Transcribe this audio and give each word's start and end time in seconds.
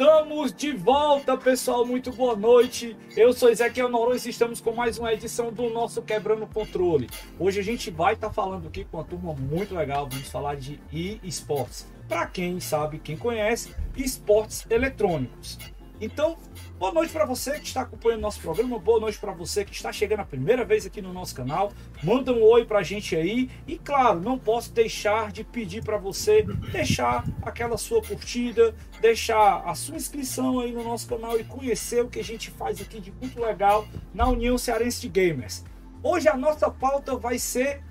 Estamos 0.00 0.54
de 0.54 0.72
volta, 0.72 1.36
pessoal. 1.36 1.84
Muito 1.84 2.10
boa 2.10 2.34
noite. 2.34 2.96
Eu 3.14 3.34
sou 3.34 3.50
Ezequiel 3.50 3.90
Noronha 3.90 4.18
e 4.24 4.30
estamos 4.30 4.58
com 4.58 4.72
mais 4.72 4.98
uma 4.98 5.12
edição 5.12 5.52
do 5.52 5.68
nosso 5.68 6.00
Quebrando 6.00 6.44
o 6.44 6.46
Controle. 6.46 7.06
Hoje 7.38 7.60
a 7.60 7.62
gente 7.62 7.90
vai 7.90 8.14
estar 8.14 8.28
tá 8.28 8.32
falando 8.32 8.66
aqui 8.66 8.86
com 8.86 8.96
uma 8.96 9.04
turma 9.04 9.34
muito 9.34 9.74
legal. 9.74 10.08
Vamos 10.10 10.30
falar 10.30 10.56
de 10.56 10.80
e-sports. 10.90 11.86
Para 12.08 12.26
quem 12.26 12.58
sabe, 12.60 12.98
quem 12.98 13.14
conhece, 13.14 13.74
esportes 13.94 14.64
eletrônicos. 14.70 15.58
Então, 16.00 16.38
boa 16.78 16.94
noite 16.94 17.12
para 17.12 17.26
você 17.26 17.60
que 17.60 17.66
está 17.66 17.82
acompanhando 17.82 18.22
nosso 18.22 18.40
programa, 18.40 18.78
boa 18.78 18.98
noite 18.98 19.18
para 19.18 19.32
você 19.32 19.66
que 19.66 19.74
está 19.74 19.92
chegando 19.92 20.20
a 20.20 20.24
primeira 20.24 20.64
vez 20.64 20.86
aqui 20.86 21.02
no 21.02 21.12
nosso 21.12 21.34
canal. 21.34 21.74
Manda 22.02 22.32
um 22.32 22.42
oi 22.42 22.64
para 22.64 22.78
a 22.78 22.82
gente 22.82 23.14
aí 23.14 23.50
e 23.66 23.76
claro, 23.78 24.18
não 24.18 24.38
posso 24.38 24.72
deixar 24.72 25.30
de 25.30 25.44
pedir 25.44 25.84
para 25.84 25.98
você 25.98 26.42
deixar 26.72 27.22
aquela 27.42 27.76
sua 27.76 28.00
curtida, 28.00 28.74
deixar 28.98 29.62
a 29.66 29.74
sua 29.74 29.96
inscrição 29.96 30.60
aí 30.60 30.72
no 30.72 30.82
nosso 30.82 31.06
canal 31.06 31.38
e 31.38 31.44
conhecer 31.44 32.02
o 32.02 32.08
que 32.08 32.20
a 32.20 32.24
gente 32.24 32.50
faz 32.50 32.80
aqui 32.80 32.98
de 32.98 33.12
muito 33.12 33.38
legal 33.38 33.86
na 34.14 34.26
União 34.26 34.56
Cearense 34.56 35.02
de 35.02 35.08
Gamers. 35.10 35.66
Hoje 36.02 36.30
a 36.30 36.36
nossa 36.36 36.70
pauta 36.70 37.14
vai 37.14 37.38
ser 37.38 37.82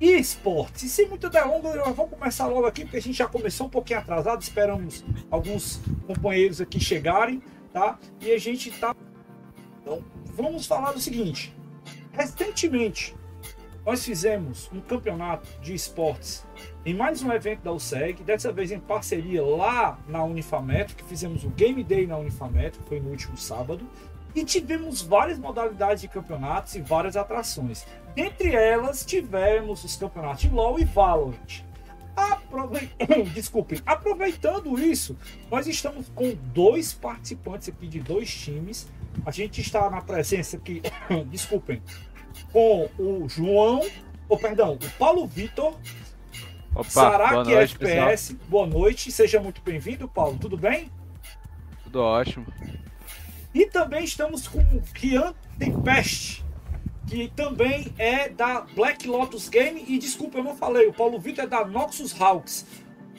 esportes. 0.00 0.84
E 0.84 0.88
sem 0.88 1.08
muita 1.08 1.28
delonga, 1.28 1.70
eu 1.70 1.94
vou 1.94 2.06
começar 2.06 2.46
logo 2.46 2.66
aqui, 2.66 2.82
porque 2.82 2.98
a 2.98 3.02
gente 3.02 3.16
já 3.16 3.26
começou 3.26 3.66
um 3.66 3.70
pouquinho 3.70 3.98
atrasado, 3.98 4.40
esperamos 4.40 5.04
alguns 5.30 5.80
companheiros 6.06 6.60
aqui 6.60 6.78
chegarem 6.78 7.42
tá? 7.76 7.98
E 8.22 8.32
a 8.32 8.38
gente 8.38 8.70
tá. 8.70 8.96
Então, 9.82 10.02
vamos 10.24 10.66
falar 10.66 10.92
do 10.92 11.00
seguinte: 11.00 11.54
recentemente, 12.10 13.14
nós 13.84 14.02
fizemos 14.02 14.70
um 14.72 14.80
campeonato 14.80 15.46
de 15.60 15.74
esportes 15.74 16.46
em 16.86 16.94
mais 16.94 17.22
um 17.22 17.30
evento 17.30 17.60
da 17.60 17.72
USEG, 17.72 18.22
dessa 18.22 18.50
vez 18.50 18.72
em 18.72 18.80
parceria 18.80 19.44
lá 19.44 19.98
na 20.08 20.24
Unifametro, 20.24 20.96
que 20.96 21.04
fizemos 21.04 21.44
o 21.44 21.50
Game 21.50 21.84
Day 21.84 22.06
na 22.06 22.16
Unifametro, 22.16 22.82
que 22.82 22.88
foi 22.88 22.98
no 22.98 23.10
último 23.10 23.36
sábado, 23.36 23.86
e 24.34 24.42
tivemos 24.42 25.02
várias 25.02 25.38
modalidades 25.38 26.00
de 26.00 26.08
campeonatos 26.08 26.74
e 26.76 26.80
várias 26.80 27.14
atrações. 27.14 27.86
Dentre 28.14 28.54
elas, 28.54 29.04
tivemos 29.04 29.84
os 29.84 29.96
campeonatos 29.96 30.40
de 30.40 30.48
LoL 30.48 30.80
e 30.80 30.84
Valorant. 30.84 31.62
Aprove... 32.16 32.90
Desculpem, 33.34 33.80
aproveitando 33.84 34.78
isso, 34.80 35.16
nós 35.50 35.66
estamos 35.66 36.08
com 36.14 36.34
dois 36.54 36.94
participantes 36.94 37.68
aqui 37.68 37.86
de 37.86 38.00
dois 38.00 38.32
times. 38.34 38.88
A 39.24 39.30
gente 39.30 39.60
está 39.60 39.88
na 39.90 40.00
presença 40.00 40.56
aqui, 40.56 40.82
desculpem, 41.30 41.82
com 42.52 42.88
o 42.98 43.28
João, 43.28 43.82
ou 44.28 44.38
perdão, 44.38 44.74
o 44.74 44.90
Paulo 44.98 45.26
Vitor, 45.26 45.76
Saraki 46.88 47.54
FPS. 47.54 48.34
Pessoal. 48.34 48.48
Boa 48.48 48.66
noite, 48.66 49.10
seja 49.12 49.40
muito 49.40 49.62
bem-vindo, 49.62 50.08
Paulo. 50.08 50.38
Tudo 50.38 50.56
bem? 50.56 50.90
Tudo 51.84 52.00
ótimo. 52.00 52.46
E 53.54 53.66
também 53.66 54.04
estamos 54.04 54.46
com 54.46 54.58
o 54.58 54.82
Kian 54.92 55.34
Tempest 55.58 56.45
que 57.06 57.28
também 57.28 57.92
é 57.98 58.28
da 58.28 58.62
Black 58.62 59.06
Lotus 59.06 59.48
Game. 59.48 59.84
E 59.86 59.98
desculpa, 59.98 60.38
eu 60.38 60.44
não 60.44 60.56
falei, 60.56 60.86
o 60.88 60.92
Paulo 60.92 61.18
Vitor 61.18 61.44
é 61.44 61.46
da 61.46 61.64
Noxus 61.64 62.20
Hawks. 62.20 62.66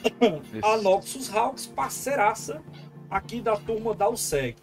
a 0.62 0.78
Noxus 0.78 1.34
Hawks, 1.34 1.66
parceiraça 1.68 2.62
aqui 3.10 3.42
da 3.42 3.56
turma 3.56 3.96
da 3.96 4.10
USEG. 4.10 4.56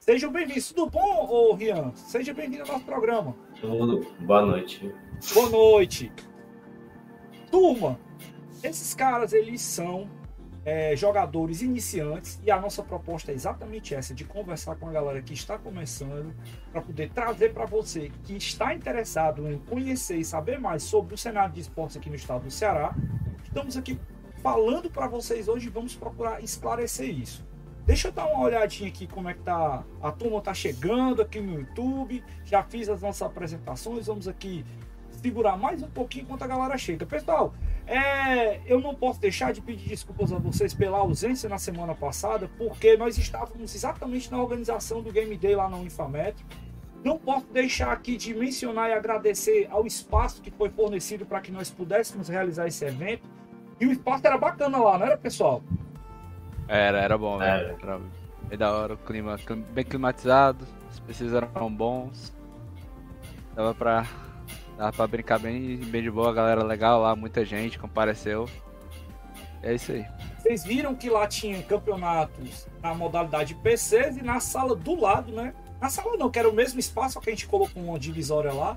Sejam 0.00 0.32
bem-vindos. 0.32 0.72
Tudo 0.72 0.90
bom, 0.90 1.28
ô 1.30 1.54
Rian? 1.54 1.92
Seja 1.94 2.34
bem-vindo 2.34 2.62
ao 2.62 2.68
nosso 2.68 2.84
programa. 2.84 3.36
Tudo. 3.60 4.06
Boa 4.20 4.44
noite. 4.44 4.92
Boa 5.32 5.48
noite. 5.48 6.10
Turma, 7.50 8.00
esses 8.64 8.94
caras, 8.94 9.32
eles 9.32 9.60
são 9.60 10.10
é, 10.64 10.94
jogadores 10.94 11.60
iniciantes 11.60 12.38
e 12.44 12.50
a 12.50 12.60
nossa 12.60 12.82
proposta 12.82 13.32
é 13.32 13.34
exatamente 13.34 13.94
essa, 13.94 14.14
de 14.14 14.24
conversar 14.24 14.76
com 14.76 14.88
a 14.88 14.92
galera 14.92 15.20
que 15.20 15.34
está 15.34 15.58
começando 15.58 16.32
para 16.70 16.80
poder 16.80 17.10
trazer 17.10 17.52
para 17.52 17.66
você 17.66 18.12
que 18.24 18.36
está 18.36 18.74
interessado 18.74 19.50
em 19.50 19.58
conhecer 19.58 20.16
e 20.16 20.24
saber 20.24 20.60
mais 20.60 20.82
sobre 20.82 21.14
o 21.14 21.18
cenário 21.18 21.52
de 21.52 21.60
esportes 21.60 21.96
aqui 21.96 22.08
no 22.08 22.16
estado 22.16 22.44
do 22.44 22.50
Ceará. 22.50 22.94
Estamos 23.44 23.76
aqui 23.76 23.98
falando 24.42 24.90
para 24.90 25.06
vocês 25.06 25.48
hoje 25.48 25.68
vamos 25.68 25.94
procurar 25.94 26.42
esclarecer 26.42 27.08
isso. 27.08 27.44
Deixa 27.84 28.08
eu 28.08 28.12
dar 28.12 28.26
uma 28.26 28.44
olhadinha 28.44 28.88
aqui 28.88 29.08
como 29.08 29.28
é 29.28 29.34
que 29.34 29.40
tá. 29.40 29.82
A 30.00 30.12
turma 30.12 30.40
tá 30.40 30.54
chegando 30.54 31.20
aqui 31.20 31.40
no 31.40 31.58
YouTube. 31.58 32.22
Já 32.44 32.62
fiz 32.62 32.88
as 32.88 33.02
nossas 33.02 33.22
apresentações. 33.22 34.06
Vamos 34.06 34.28
aqui 34.28 34.64
segurar 35.20 35.56
mais 35.56 35.82
um 35.82 35.88
pouquinho 35.88 36.22
enquanto 36.24 36.42
a 36.42 36.46
galera 36.46 36.78
chega. 36.78 37.04
Pessoal, 37.04 37.52
é, 37.86 38.60
eu 38.66 38.80
não 38.80 38.94
posso 38.94 39.20
deixar 39.20 39.52
de 39.52 39.60
pedir 39.60 39.88
desculpas 39.88 40.32
a 40.32 40.38
vocês 40.38 40.72
pela 40.72 40.98
ausência 40.98 41.48
na 41.48 41.58
semana 41.58 41.94
passada, 41.94 42.48
porque 42.56 42.96
nós 42.96 43.18
estávamos 43.18 43.74
exatamente 43.74 44.30
na 44.30 44.40
organização 44.40 45.02
do 45.02 45.10
Game 45.10 45.36
Day 45.36 45.56
lá 45.56 45.68
na 45.68 45.76
Unifametro. 45.76 46.44
Não 47.04 47.18
posso 47.18 47.46
deixar 47.46 47.92
aqui 47.92 48.16
de 48.16 48.32
mencionar 48.32 48.88
e 48.90 48.92
agradecer 48.92 49.66
ao 49.70 49.86
espaço 49.86 50.40
que 50.40 50.50
foi 50.50 50.70
fornecido 50.70 51.26
para 51.26 51.40
que 51.40 51.50
nós 51.50 51.68
pudéssemos 51.68 52.28
realizar 52.28 52.68
esse 52.68 52.84
evento. 52.84 53.28
E 53.80 53.86
o 53.86 53.92
espaço 53.92 54.24
era 54.24 54.38
bacana 54.38 54.78
lá, 54.78 54.98
não 54.98 55.06
era, 55.06 55.16
pessoal? 55.16 55.62
Era, 56.68 57.00
era 57.00 57.18
bom, 57.18 57.38
né? 57.38 57.48
Era, 57.48 57.76
era 57.82 58.00
bem 58.48 58.56
da 58.56 58.72
hora, 58.72 58.94
o 58.94 58.98
clima 58.98 59.36
bem 59.72 59.84
climatizado, 59.84 60.64
os 60.90 61.00
PCs 61.00 61.32
eram 61.32 61.72
bons. 61.74 62.32
Dava 63.56 63.74
pra 63.74 64.06
Dá 64.76 64.92
pra 64.92 65.06
brincar 65.06 65.38
bem, 65.38 65.76
bem 65.76 66.02
de 66.02 66.10
boa, 66.10 66.32
galera 66.32 66.62
legal 66.62 67.00
lá, 67.00 67.14
muita 67.14 67.44
gente 67.44 67.78
compareceu. 67.78 68.48
É 69.62 69.74
isso 69.74 69.92
aí. 69.92 70.04
Vocês 70.38 70.64
viram 70.64 70.94
que 70.94 71.08
lá 71.08 71.26
tinha 71.26 71.62
campeonatos 71.62 72.66
na 72.82 72.94
modalidade 72.94 73.54
PCs 73.54 74.16
e 74.16 74.22
na 74.22 74.40
sala 74.40 74.74
do 74.74 75.00
lado, 75.00 75.32
né? 75.32 75.54
Na 75.80 75.88
sala 75.88 76.16
não, 76.16 76.30
que 76.30 76.38
era 76.38 76.48
o 76.48 76.52
mesmo 76.52 76.80
espaço, 76.80 77.14
só 77.14 77.20
que 77.20 77.30
a 77.30 77.32
gente 77.32 77.46
colocou 77.46 77.82
uma 77.82 77.98
divisória 77.98 78.52
lá. 78.52 78.76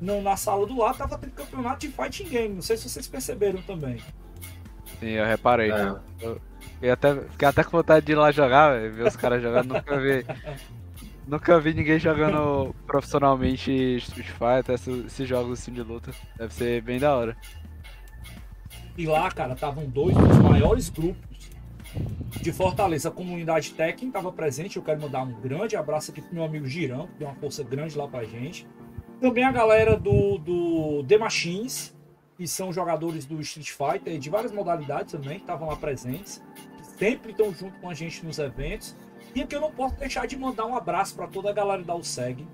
No, 0.00 0.20
na 0.22 0.36
sala 0.36 0.66
do 0.66 0.76
lado 0.76 0.98
tava 0.98 1.18
tendo 1.18 1.32
campeonato 1.32 1.86
de 1.86 1.88
fighting 1.88 2.28
game. 2.28 2.54
Não 2.54 2.62
sei 2.62 2.76
se 2.76 2.88
vocês 2.88 3.06
perceberam 3.06 3.60
também. 3.62 4.02
Sim, 4.98 5.10
eu 5.10 5.24
reparei. 5.26 5.70
É. 5.70 5.94
Eu 6.20 6.40
fiquei 6.74 6.90
até, 6.90 7.14
fiquei 7.14 7.48
até 7.48 7.64
com 7.64 7.70
vontade 7.70 8.06
de 8.06 8.12
ir 8.12 8.14
lá 8.14 8.32
jogar, 8.32 8.90
ver 8.90 9.06
os 9.06 9.16
caras 9.16 9.42
jogando. 9.42 9.74
Nunca 9.74 9.98
vi 9.98 10.24
Nunca 11.26 11.60
vi 11.60 11.72
ninguém 11.72 11.98
jogando 11.98 12.74
profissionalmente 12.86 13.70
Street 13.98 14.28
Fighter, 14.28 14.74
esses 15.06 15.28
jogos 15.28 15.60
assim 15.60 15.72
de 15.72 15.82
luta. 15.82 16.12
Deve 16.36 16.52
ser 16.52 16.82
bem 16.82 16.98
da 16.98 17.16
hora. 17.16 17.36
E 18.96 19.06
lá, 19.06 19.30
cara, 19.30 19.54
estavam 19.54 19.86
dois 19.86 20.16
dos 20.16 20.38
maiores 20.38 20.90
grupos 20.90 21.50
de 22.40 22.52
Fortaleza. 22.52 23.08
A 23.08 23.12
comunidade 23.12 23.72
técnica 23.72 24.18
estava 24.18 24.32
presente. 24.32 24.76
Eu 24.76 24.82
quero 24.82 25.00
mandar 25.00 25.22
um 25.22 25.32
grande 25.40 25.76
abraço 25.76 26.10
aqui 26.10 26.20
pro 26.20 26.34
meu 26.34 26.44
amigo 26.44 26.66
Girão, 26.66 27.06
que 27.06 27.18
deu 27.18 27.28
uma 27.28 27.36
força 27.36 27.62
grande 27.62 27.96
lá 27.96 28.08
pra 28.08 28.24
gente. 28.24 28.66
Também 29.20 29.44
a 29.44 29.52
galera 29.52 29.96
do, 29.96 30.38
do 30.38 31.04
The 31.04 31.16
Machines, 31.16 31.96
que 32.36 32.46
são 32.46 32.72
jogadores 32.72 33.24
do 33.24 33.40
Street 33.40 33.70
Fighter, 33.70 34.18
de 34.18 34.28
várias 34.28 34.52
modalidades 34.52 35.12
também, 35.12 35.36
que 35.36 35.44
estavam 35.44 35.68
lá 35.68 35.76
presentes. 35.76 36.42
Sempre 36.98 37.30
estão 37.30 37.54
junto 37.54 37.78
com 37.78 37.88
a 37.88 37.94
gente 37.94 38.24
nos 38.24 38.38
eventos. 38.38 38.96
E 39.34 39.42
aqui 39.42 39.56
eu 39.56 39.60
não 39.60 39.72
posso 39.72 39.94
deixar 39.96 40.26
de 40.26 40.36
mandar 40.36 40.66
um 40.66 40.76
abraço 40.76 41.14
para 41.14 41.26
toda 41.26 41.48
a 41.48 41.52
galera 41.52 41.82
da 41.82 41.94
USEG, 41.94 42.46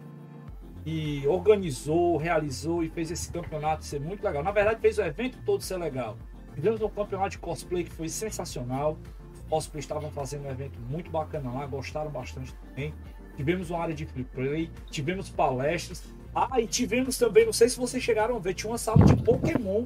que 0.84 1.26
organizou, 1.26 2.16
realizou 2.16 2.84
e 2.84 2.88
fez 2.88 3.10
esse 3.10 3.32
campeonato 3.32 3.84
ser 3.84 4.00
muito 4.00 4.22
legal. 4.22 4.44
Na 4.44 4.52
verdade, 4.52 4.80
fez 4.80 4.96
o 4.98 5.02
evento 5.02 5.38
todo 5.44 5.62
ser 5.62 5.76
legal. 5.76 6.16
Tivemos 6.54 6.80
um 6.80 6.88
campeonato 6.88 7.30
de 7.30 7.38
cosplay 7.38 7.84
que 7.84 7.90
foi 7.90 8.08
sensacional. 8.08 8.96
Os 9.34 9.42
cosplays 9.48 9.84
estavam 9.84 10.10
fazendo 10.12 10.46
um 10.46 10.50
evento 10.50 10.78
muito 10.88 11.10
bacana 11.10 11.52
lá, 11.52 11.66
gostaram 11.66 12.10
bastante 12.10 12.54
também. 12.54 12.94
Tivemos 13.36 13.70
uma 13.70 13.80
área 13.80 13.94
de 13.94 14.06
free 14.06 14.24
play, 14.24 14.70
tivemos 14.90 15.30
palestras. 15.30 16.04
Ah, 16.34 16.60
e 16.60 16.66
tivemos 16.66 17.18
também, 17.18 17.44
não 17.44 17.52
sei 17.52 17.68
se 17.68 17.76
vocês 17.76 18.02
chegaram 18.02 18.36
a 18.36 18.38
ver, 18.38 18.54
tinha 18.54 18.70
uma 18.70 18.78
sala 18.78 19.04
de 19.04 19.16
Pokémon. 19.22 19.84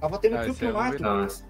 Tava 0.00 0.18
tendo 0.18 0.36
um 0.36 0.38
ah, 0.38 0.44
é 0.44 0.46
campeonato. 0.46 1.44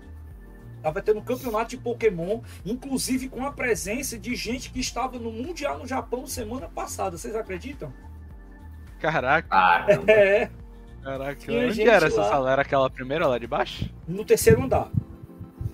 Tava 0.85 1.01
tendo 1.01 1.19
um 1.21 1.25
campeonato 1.25 1.71
de 1.71 1.79
Pokémon, 1.79 2.43
inclusive 2.63 3.31
com 3.31 3.43
a 3.47 3.51
presença 3.51 4.19
de 4.19 4.37
gente 4.37 4.69
que 4.69 4.81
estava 4.81 5.19
no 5.19 5.33
Mundial 5.33 5.79
no 5.79 5.87
Japão 5.87 6.27
semana 6.27 6.69
passada. 6.69 7.17
Vocês 7.17 7.35
acreditam? 7.35 7.91
Caraca. 9.01 9.49
É. 10.07 10.51
Caraca, 11.03 11.37
Tinha 11.37 11.69
onde 11.69 11.81
era 11.81 12.09
essa 12.09 12.21
lá. 12.21 12.29
sala? 12.29 12.53
Era 12.53 12.61
aquela 12.61 12.91
primeira 12.91 13.27
lá 13.27 13.39
de 13.39 13.47
baixo? 13.47 13.91
No 14.07 14.27
terceiro 14.27 14.63
andar. 14.63 14.91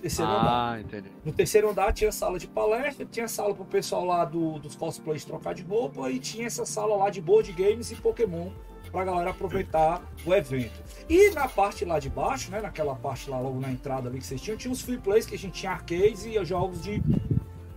Terceiro 0.01 0.31
ah, 0.31 0.75
andar. 0.75 0.81
entendi. 0.81 1.09
No 1.25 1.33
terceiro 1.33 1.71
andar 1.71 1.93
tinha 1.93 2.13
sala 2.13 2.39
de 2.39 2.47
palestra, 2.47 3.05
tinha 3.05 3.27
sala 3.27 3.53
pro 3.53 3.65
pessoal 3.65 4.05
lá 4.05 4.25
do, 4.25 4.61
dos 4.61 4.77
cosplays 4.77 5.25
trocar 5.25 5.55
de 5.55 5.65
roupa 5.65 6.09
e 6.09 6.21
tinha 6.21 6.47
essa 6.47 6.65
sala 6.65 6.95
lá 6.95 7.11
de 7.11 7.21
board 7.21 7.53
games 7.53 7.91
e 7.91 7.97
Pokémon 7.97 8.51
para 8.91 9.03
a 9.03 9.05
galera 9.05 9.31
aproveitar 9.31 10.03
o 10.25 10.35
evento. 10.35 10.83
E 11.09 11.31
na 11.31 11.49
parte 11.49 11.85
lá 11.85 11.99
de 11.99 12.09
baixo, 12.09 12.51
né, 12.51 12.61
naquela 12.61 12.95
parte 12.95 13.29
lá 13.31 13.39
logo 13.39 13.61
na 13.61 13.71
entrada 13.71 14.09
ali 14.09 14.19
que 14.19 14.27
vocês 14.27 14.41
tinham, 14.41 14.57
tinha 14.57 14.73
os 14.73 14.83
free 14.83 14.99
plays 14.99 15.27
que 15.27 15.35
a 15.35 15.39
gente 15.39 15.61
tinha 15.61 15.73
arcades 15.73 16.25
e 16.25 16.45
jogos 16.45 16.83
de 16.83 17.03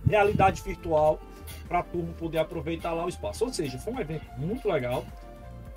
realidade 0.06 0.62
virtual 0.62 1.20
para 1.68 1.80
a 1.80 1.82
turma 1.82 2.12
poder 2.14 2.38
aproveitar 2.38 2.92
lá 2.92 3.04
o 3.04 3.08
espaço. 3.08 3.44
Ou 3.44 3.52
seja, 3.52 3.78
foi 3.78 3.92
um 3.92 4.00
evento 4.00 4.26
muito 4.36 4.68
legal. 4.68 5.04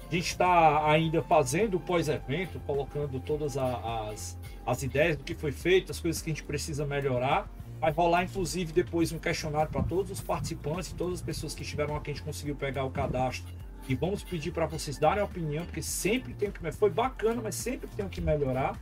A 0.09 0.15
gente 0.15 0.27
está 0.27 0.89
ainda 0.89 1.21
fazendo 1.21 1.79
pós-evento, 1.79 2.59
colocando 2.61 3.19
todas 3.19 3.57
as, 3.57 4.37
as 4.65 4.83
ideias 4.83 5.17
do 5.17 5.23
que 5.23 5.35
foi 5.35 5.51
feito, 5.51 5.91
as 5.91 5.99
coisas 5.99 6.21
que 6.21 6.29
a 6.29 6.33
gente 6.33 6.43
precisa 6.43 6.85
melhorar. 6.85 7.49
Vai 7.79 7.91
rolar, 7.91 8.23
inclusive, 8.23 8.71
depois 8.71 9.11
um 9.11 9.19
questionário 9.19 9.69
para 9.69 9.83
todos 9.83 10.09
os 10.09 10.21
participantes, 10.21 10.93
todas 10.93 11.15
as 11.15 11.21
pessoas 11.21 11.53
que 11.53 11.61
estiveram 11.61 11.95
aqui, 11.95 12.11
a 12.11 12.13
gente 12.13 12.23
conseguiu 12.23 12.55
pegar 12.55 12.85
o 12.85 12.89
cadastro. 12.89 13.53
E 13.87 13.95
vamos 13.95 14.23
pedir 14.23 14.51
para 14.51 14.65
vocês 14.65 14.97
darem 14.97 15.21
a 15.21 15.25
opinião, 15.25 15.65
porque 15.65 15.81
sempre 15.81 16.33
tem 16.33 16.51
que. 16.51 16.71
Foi 16.71 16.89
bacana, 16.89 17.41
mas 17.41 17.55
sempre 17.55 17.87
tem 17.95 18.07
que 18.09 18.19
melhorar. 18.19 18.77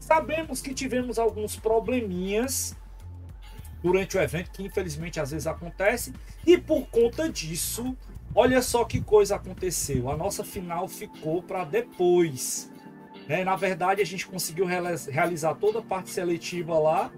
Sabemos 0.00 0.60
que 0.60 0.74
tivemos 0.74 1.18
alguns 1.18 1.54
probleminhas 1.54 2.76
durante 3.82 4.16
o 4.16 4.20
evento, 4.20 4.50
que 4.50 4.62
infelizmente 4.62 5.20
às 5.20 5.30
vezes 5.30 5.46
acontece, 5.46 6.12
e 6.46 6.56
por 6.56 6.86
conta 6.86 7.28
disso, 7.28 7.96
olha 8.34 8.62
só 8.62 8.84
que 8.84 9.00
coisa 9.00 9.36
aconteceu. 9.36 10.10
A 10.10 10.16
nossa 10.16 10.44
final 10.44 10.86
ficou 10.88 11.42
para 11.42 11.64
depois. 11.64 12.70
Né? 13.28 13.44
Na 13.44 13.56
verdade, 13.56 14.00
a 14.00 14.06
gente 14.06 14.26
conseguiu 14.26 14.66
realizar 14.66 15.54
toda 15.54 15.80
a 15.80 15.82
parte 15.82 16.10
seletiva 16.10 16.78
lá, 16.78 17.10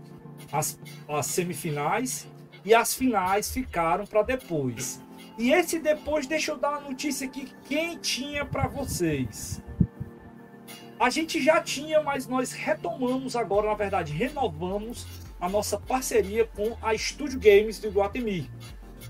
as, 0.53 0.79
as 1.09 1.27
semifinais, 1.27 2.27
e 2.65 2.75
as 2.75 2.95
finais 2.95 3.51
ficaram 3.51 4.07
para 4.07 4.23
depois. 4.23 5.03
E 5.37 5.53
esse 5.53 5.79
depois, 5.79 6.27
deixa 6.27 6.53
eu 6.53 6.57
dar 6.57 6.71
uma 6.71 6.89
notícia 6.89 7.27
aqui 7.27 7.53
quem 7.65 7.99
tinha 7.99 8.45
para 8.45 8.69
vocês. 8.69 9.61
A 10.99 11.11
gente 11.11 11.43
já 11.43 11.61
tinha, 11.61 12.01
mas 12.03 12.29
nós 12.29 12.53
retomamos 12.53 13.35
agora, 13.35 13.69
na 13.69 13.75
verdade, 13.75 14.13
renovamos 14.13 15.07
a 15.41 15.49
nossa 15.49 15.79
parceria 15.79 16.47
com 16.47 16.77
a 16.81 16.97
Studio 16.97 17.39
Games 17.39 17.79
do 17.79 17.91
Guatemi. 17.91 18.49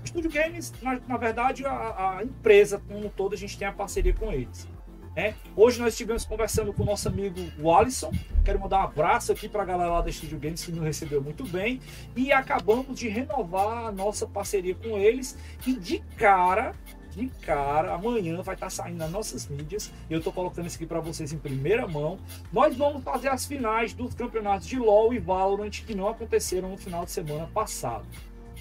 Studio 0.03 0.29
Games, 0.29 0.73
na, 0.81 0.99
na 1.07 1.17
verdade, 1.17 1.65
a, 1.65 2.17
a, 2.17 2.23
empresa 2.23 2.81
como 2.87 3.09
todo, 3.09 3.33
a 3.33 3.37
gente 3.37 3.57
tem 3.57 3.67
a 3.67 3.71
parceria 3.71 4.13
com 4.13 4.31
eles. 4.31 4.67
Né? 5.15 5.33
Hoje 5.55 5.79
nós 5.79 5.93
estivemos 5.93 6.25
conversando 6.25 6.73
com 6.73 6.83
o 6.83 6.85
nosso 6.85 7.07
amigo 7.07 7.39
Wallison. 7.59 8.11
Quero 8.43 8.59
mandar 8.59 8.79
um 8.79 8.83
abraço 8.83 9.31
aqui 9.31 9.47
para 9.47 9.61
a 9.61 9.65
galera 9.65 9.89
lá 9.89 10.01
da 10.01 10.11
Studio 10.11 10.37
Games 10.37 10.65
que 10.65 10.71
nos 10.71 10.83
recebeu 10.83 11.21
muito 11.21 11.47
bem. 11.47 11.79
E 12.15 12.33
acabamos 12.33 12.99
de 12.99 13.07
renovar 13.07 13.87
a 13.87 13.91
nossa 13.91 14.27
parceria 14.27 14.75
com 14.75 14.97
eles. 14.97 15.37
E 15.65 15.73
de 15.73 15.99
cara, 16.17 16.75
de 17.11 17.27
cara, 17.41 17.93
amanhã 17.93 18.41
vai 18.41 18.55
estar 18.55 18.65
tá 18.65 18.69
saindo 18.69 18.97
nas 18.97 19.09
nossas 19.09 19.47
mídias. 19.47 19.89
Eu 20.09 20.17
estou 20.17 20.33
colocando 20.33 20.67
isso 20.67 20.75
aqui 20.75 20.85
para 20.85 20.99
vocês 20.99 21.31
em 21.31 21.37
primeira 21.37 21.87
mão. 21.87 22.19
Nós 22.51 22.75
vamos 22.75 23.01
fazer 23.01 23.29
as 23.29 23.45
finais 23.45 23.93
dos 23.93 24.13
campeonatos 24.13 24.67
de 24.67 24.77
LoL 24.77 25.13
e 25.13 25.19
Valorant 25.19 25.71
que 25.85 25.95
não 25.95 26.09
aconteceram 26.09 26.69
no 26.69 26.77
final 26.77 27.05
de 27.05 27.11
semana 27.11 27.47
passado. 27.53 28.05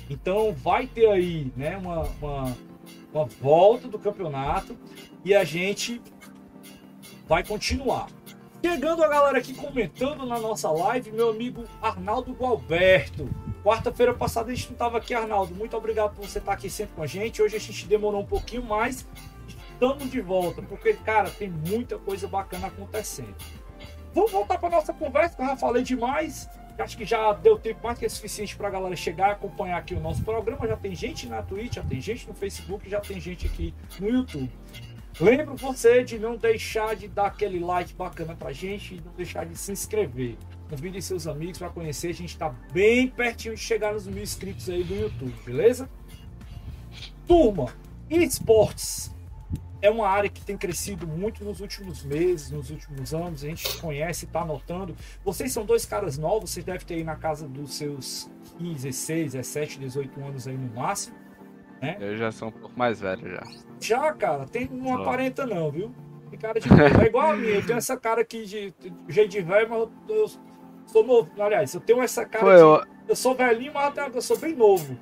Então 0.08 0.52
vai 0.52 0.86
ter 0.86 1.08
aí 1.08 1.52
né, 1.56 1.76
uma, 1.76 2.02
uma, 2.20 2.56
uma 3.12 3.24
volta 3.24 3.88
do 3.88 3.98
campeonato 3.98 4.76
e 5.24 5.34
a 5.34 5.42
gente 5.42 6.00
vai 7.26 7.42
continuar. 7.44 8.08
Chegando 8.64 9.04
a 9.04 9.08
galera 9.08 9.38
aqui 9.38 9.52
comentando 9.54 10.24
na 10.24 10.38
nossa 10.38 10.70
live, 10.70 11.12
meu 11.12 11.30
amigo 11.30 11.64
Arnaldo 11.82 12.32
Gualberto. 12.32 13.28
Quarta-feira 13.62 14.14
passada 14.14 14.50
a 14.50 14.54
gente 14.54 14.68
não 14.68 14.72
estava 14.74 14.98
aqui, 14.98 15.14
Arnaldo. 15.14 15.54
Muito 15.54 15.76
obrigado 15.76 16.14
por 16.14 16.26
você 16.26 16.38
estar 16.38 16.52
aqui 16.52 16.70
sempre 16.70 16.94
com 16.94 17.02
a 17.02 17.06
gente. 17.06 17.42
Hoje 17.42 17.56
a 17.56 17.60
gente 17.60 17.86
demorou 17.86 18.22
um 18.22 18.26
pouquinho 18.26 18.62
mais. 18.62 19.06
Estamos 19.48 20.10
de 20.10 20.20
volta, 20.20 20.62
porque, 20.62 20.94
cara, 20.94 21.30
tem 21.30 21.50
muita 21.50 21.98
coisa 21.98 22.26
bacana 22.26 22.68
acontecendo. 22.68 23.34
Vamos 24.14 24.30
voltar 24.30 24.58
para 24.58 24.70
nossa 24.70 24.92
conversa, 24.92 25.34
que 25.36 25.42
eu 25.42 25.46
já 25.46 25.56
falei 25.56 25.82
demais. 25.82 26.48
Acho 26.78 26.96
que 26.96 27.04
já 27.04 27.32
deu 27.32 27.58
tempo 27.58 27.80
mais 27.84 27.98
que 27.98 28.06
é 28.06 28.08
suficiente 28.08 28.56
para 28.56 28.68
a 28.68 28.70
galera 28.70 28.96
chegar 28.96 29.28
e 29.28 29.32
acompanhar 29.32 29.78
aqui 29.78 29.94
o 29.94 30.00
nosso 30.00 30.22
programa. 30.22 30.66
Já 30.66 30.76
tem 30.76 30.94
gente 30.94 31.26
na 31.26 31.42
Twitch, 31.42 31.74
já 31.74 31.82
tem 31.82 32.00
gente 32.00 32.26
no 32.28 32.34
Facebook, 32.34 32.88
já 32.88 33.00
tem 33.00 33.20
gente 33.20 33.46
aqui 33.46 33.74
no 34.00 34.08
YouTube. 34.08 34.50
Lembro 35.20 35.56
você 35.56 36.02
de 36.02 36.18
não 36.18 36.36
deixar 36.36 36.96
de 36.96 37.06
dar 37.06 37.26
aquele 37.26 37.60
like 37.60 37.94
bacana 37.94 38.34
pra 38.34 38.52
gente 38.52 38.96
e 38.96 39.00
não 39.00 39.12
deixar 39.12 39.46
de 39.46 39.56
se 39.56 39.70
inscrever. 39.70 40.36
Convide 40.68 41.00
seus 41.00 41.26
amigos 41.26 41.58
para 41.58 41.68
conhecer. 41.68 42.08
A 42.08 42.14
gente 42.14 42.30
está 42.30 42.48
bem 42.72 43.08
pertinho 43.08 43.54
de 43.54 43.60
chegar 43.60 43.92
nos 43.92 44.06
mil 44.06 44.22
inscritos 44.22 44.68
aí 44.68 44.82
do 44.82 44.94
YouTube, 44.94 45.34
beleza? 45.44 45.88
Turma, 47.26 47.72
esportes 48.10 49.14
é 49.84 49.90
uma 49.90 50.08
área 50.08 50.30
que 50.30 50.40
tem 50.40 50.56
crescido 50.56 51.06
muito 51.06 51.44
nos 51.44 51.60
últimos 51.60 52.02
meses, 52.02 52.50
nos 52.50 52.70
últimos 52.70 53.12
anos. 53.12 53.44
A 53.44 53.48
gente 53.48 53.78
conhece, 53.78 54.24
está 54.24 54.42
notando. 54.42 54.96
Vocês 55.22 55.52
são 55.52 55.66
dois 55.66 55.84
caras 55.84 56.16
novos, 56.16 56.50
vocês 56.50 56.64
devem 56.64 56.86
ter 56.86 56.94
aí 56.94 57.04
na 57.04 57.16
casa 57.16 57.46
dos 57.46 57.74
seus 57.74 58.30
15, 58.58 58.74
16, 58.82 59.32
17, 59.32 59.78
18 59.78 60.20
anos 60.24 60.48
aí 60.48 60.56
no 60.56 60.74
máximo. 60.74 61.14
Né? 61.80 61.96
Eu 62.00 62.16
já 62.16 62.32
sou 62.32 62.48
um 62.48 62.52
pouco 62.52 62.78
mais 62.78 63.00
velho 63.00 63.30
já. 63.30 63.42
Já, 63.80 64.12
cara, 64.12 64.46
tem 64.46 64.68
não 64.70 64.94
aparenta 64.94 65.46
não, 65.46 65.70
viu? 65.70 65.94
Tem 66.30 66.38
cara 66.38 66.58
de 66.58 66.68
é 66.68 67.06
igual 67.06 67.32
a 67.32 67.36
mim, 67.36 67.48
eu 67.48 67.64
tenho 67.64 67.78
essa 67.78 67.96
cara 67.96 68.22
aqui 68.22 68.44
de, 68.44 68.74
jeito 69.08 69.30
de 69.30 69.40
velho, 69.40 69.68
mas 69.68 69.88
eu, 70.08 70.30
sou 70.86 71.04
novo. 71.04 71.30
Aliás, 71.38 71.74
eu 71.74 71.80
tenho 71.80 72.02
essa 72.02 72.24
cara. 72.24 72.44
Pô, 72.44 72.52
de, 72.52 72.60
eu... 72.60 72.84
eu... 73.08 73.16
sou 73.16 73.34
velhinho, 73.34 73.72
mas 73.72 73.94
eu 74.14 74.22
sou 74.22 74.38
bem 74.38 74.54
novo. 74.54 74.96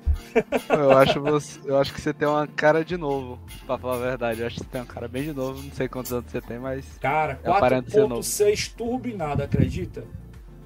Eu 0.69 0.97
acho, 0.97 1.21
você, 1.21 1.59
eu 1.65 1.77
acho 1.77 1.93
que 1.93 2.01
você 2.01 2.13
tem 2.13 2.27
uma 2.27 2.47
cara 2.47 2.83
de 2.83 2.97
novo, 2.97 3.39
pra 3.65 3.77
falar 3.77 3.95
a 3.95 3.99
verdade. 3.99 4.41
Eu 4.41 4.47
acho 4.47 4.57
que 4.57 4.63
você 4.63 4.69
tem 4.69 4.81
uma 4.81 4.87
cara 4.87 5.07
bem 5.07 5.23
de 5.23 5.33
novo. 5.33 5.61
Não 5.61 5.71
sei 5.71 5.87
quantos 5.87 6.11
anos 6.11 6.31
você 6.31 6.41
tem, 6.41 6.59
mas. 6.59 6.97
Cara, 6.99 7.39
4.6 7.43 8.73
turbinado, 8.75 9.43
acredita? 9.43 10.03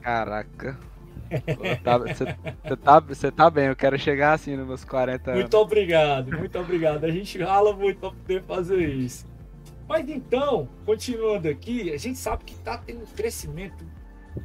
Caraca. 0.01 0.77
Você 1.29 2.75
tá, 2.77 3.01
tá, 3.01 3.31
tá 3.35 3.49
bem, 3.49 3.65
eu 3.65 3.75
quero 3.75 3.97
chegar 3.97 4.33
assim 4.33 4.55
nos 4.55 4.67
meus 4.67 4.85
40 4.85 5.31
anos. 5.31 5.41
Muito 5.41 5.57
obrigado, 5.57 6.37
muito 6.37 6.59
obrigado. 6.59 7.03
A 7.05 7.11
gente 7.11 7.37
rala 7.41 7.73
muito 7.73 7.99
pra 7.99 8.11
poder 8.11 8.43
fazer 8.43 8.87
isso. 8.89 9.25
Mas 9.87 10.07
então, 10.09 10.67
continuando 10.85 11.47
aqui, 11.47 11.93
a 11.93 11.97
gente 11.97 12.17
sabe 12.17 12.43
que 12.43 12.55
tá 12.55 12.77
tendo 12.77 13.03
um 13.03 13.15
crescimento 13.15 13.85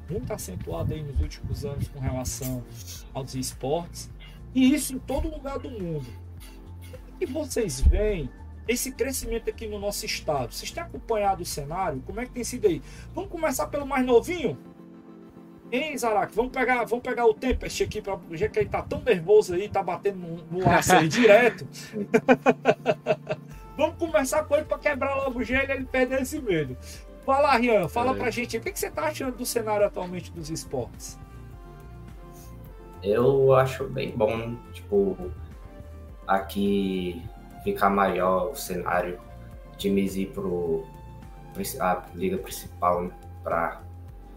muito 0.09 0.33
acentuado 0.33 0.95
aí 0.95 1.03
nos 1.03 1.21
últimos 1.21 1.65
anos 1.65 1.89
com 1.89 1.99
relação 1.99 2.65
aos 3.13 3.35
esportes, 3.35 4.11
e 4.55 4.73
isso 4.73 4.95
em 4.95 4.99
todo 4.99 5.29
lugar 5.29 5.59
do 5.59 5.71
mundo. 5.71 6.07
E 7.21 7.27
vocês 7.27 7.81
veem 7.81 8.31
esse 8.69 8.93
crescimento 8.93 9.51
aqui 9.51 9.67
no 9.67 9.79
nosso 9.79 10.07
estado? 10.07 10.53
Vocês 10.53 10.71
têm 10.71 10.83
acompanhado 10.83 11.43
o 11.43 11.47
cenário? 11.47 12.03
Como 12.07 12.21
é 12.21 12.27
que 12.27 12.33
tem 12.33 12.45
sido 12.45 12.67
aí? 12.69 12.83
Vamos 13.15 13.31
começar 13.31 13.67
pelo 13.67 13.87
mais 13.87 14.05
novinho? 14.05 14.59
Hein, 15.73 15.97
Zarak? 15.97 16.35
Vamos 16.35 16.53
pegar, 16.53 16.85
vamos 16.85 17.03
pegar 17.03 17.25
o 17.25 17.33
Tempest 17.33 17.83
aqui, 17.83 18.03
para 18.03 18.19
já 18.33 18.47
que 18.47 18.59
ele 18.59 18.69
tá 18.69 18.83
tão 18.83 19.01
nervoso 19.01 19.55
aí, 19.55 19.71
tá 19.71 19.83
batendo 19.83 20.19
no, 20.19 20.59
no 20.59 20.71
aço 20.71 20.95
aí 20.95 21.09
direto. 21.09 21.67
vamos 23.75 23.97
conversar 23.97 24.45
com 24.45 24.55
ele 24.55 24.67
para 24.67 24.79
quebrar 24.79 25.15
logo 25.15 25.39
o 25.39 25.43
gelo 25.43 25.67
e 25.67 25.73
ele 25.73 25.85
perder 25.87 26.21
esse 26.21 26.39
medo. 26.43 26.77
Fala, 27.25 27.57
Rian, 27.57 27.89
fala 27.89 28.13
é. 28.13 28.15
pra 28.15 28.31
gente, 28.31 28.59
o 28.59 28.61
que, 28.61 28.71
que 28.71 28.79
você 28.79 28.91
tá 28.91 29.05
achando 29.05 29.35
do 29.35 29.47
cenário 29.47 29.87
atualmente 29.87 30.31
dos 30.31 30.51
esportes? 30.51 31.19
Eu 33.03 33.55
acho 33.55 33.85
bem 33.85 34.11
bom, 34.15 34.55
tipo, 34.75 35.17
aqui 36.27 37.23
ficar 37.65 37.89
maior 37.89 38.51
o 38.51 38.55
cenário, 38.55 39.19
times 39.79 40.17
ir 40.17 40.27
pro 40.27 40.85
a 41.81 42.03
liga 42.15 42.39
principal, 42.39 43.03
né, 43.03 43.11
pra 43.43 43.82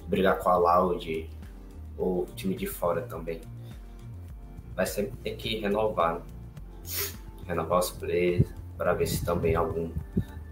brigar 0.08 0.40
com 0.40 0.50
a 0.50 0.58
Loud 0.58 1.30
ou 1.98 2.26
time 2.36 2.56
de 2.56 2.68
fora 2.68 3.02
também. 3.02 3.42
Vai 4.76 4.86
sempre 4.86 5.16
ter 5.24 5.36
que 5.36 5.60
renovar, 5.60 6.16
né? 6.16 6.22
renovar 7.48 7.80
os 7.80 7.92
players 7.92 8.48
para 8.78 8.94
ver 8.94 9.08
se 9.08 9.24
também 9.24 9.56
algum 9.56 9.92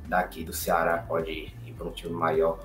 daqui 0.07 0.43
do 0.43 0.53
Ceará 0.53 0.99
pode 0.99 1.31
ir 1.31 1.73
para 1.77 1.87
um 1.87 1.91
time 1.91 2.13
maior. 2.13 2.59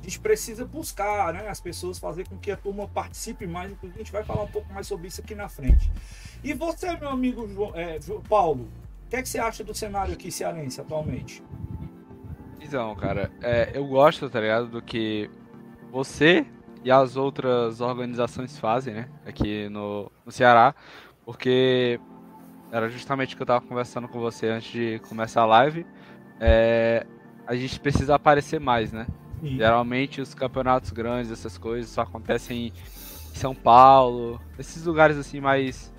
A 0.00 0.02
gente 0.08 0.20
precisa 0.20 0.64
buscar 0.64 1.34
né, 1.34 1.48
as 1.48 1.60
pessoas, 1.60 1.98
fazer 1.98 2.28
com 2.28 2.38
que 2.38 2.50
a 2.50 2.56
turma 2.56 2.86
participe 2.86 3.46
mais. 3.46 3.72
Inclusive, 3.72 4.00
a 4.00 4.04
gente 4.04 4.12
vai 4.12 4.22
falar 4.22 4.44
um 4.44 4.48
pouco 4.48 4.72
mais 4.72 4.86
sobre 4.86 5.08
isso 5.08 5.20
aqui 5.20 5.34
na 5.34 5.48
frente. 5.48 5.90
E 6.44 6.54
você, 6.54 6.96
meu 6.96 7.08
amigo 7.08 7.48
João, 7.48 7.72
é, 7.74 7.98
Paulo, 8.28 8.68
o 9.06 9.08
que, 9.10 9.16
é 9.16 9.22
que 9.22 9.28
você 9.28 9.38
acha 9.38 9.64
do 9.64 9.74
cenário 9.74 10.14
aqui 10.14 10.30
cearense 10.30 10.80
atualmente? 10.80 11.42
Então, 12.60 12.94
cara, 12.96 13.30
é, 13.42 13.70
eu 13.74 13.86
gosto, 13.86 14.28
tá 14.28 14.40
ligado, 14.40 14.66
do 14.68 14.82
que 14.82 15.30
você 15.90 16.46
e 16.82 16.90
as 16.90 17.16
outras 17.16 17.80
organizações 17.80 18.58
fazem, 18.58 18.94
né, 18.94 19.08
aqui 19.26 19.68
no, 19.68 20.10
no 20.24 20.32
Ceará, 20.32 20.74
porque 21.24 22.00
era 22.70 22.88
justamente 22.88 23.34
o 23.34 23.36
que 23.36 23.42
eu 23.42 23.46
tava 23.46 23.64
conversando 23.64 24.08
com 24.08 24.20
você 24.20 24.48
antes 24.48 24.70
de 24.70 24.98
começar 25.08 25.42
a 25.42 25.46
live. 25.46 25.86
É, 26.40 27.06
a 27.46 27.54
gente 27.54 27.78
precisa 27.80 28.14
aparecer 28.16 28.60
mais, 28.60 28.92
né? 28.92 29.06
Sim. 29.40 29.56
Geralmente 29.56 30.20
os 30.20 30.34
campeonatos 30.34 30.90
grandes, 30.90 31.30
essas 31.30 31.56
coisas, 31.58 31.90
só 31.90 32.02
acontecem 32.02 32.66
em 32.66 32.72
São 33.34 33.54
Paulo, 33.54 34.40
esses 34.58 34.84
lugares 34.84 35.16
assim 35.16 35.40
mais. 35.40 35.92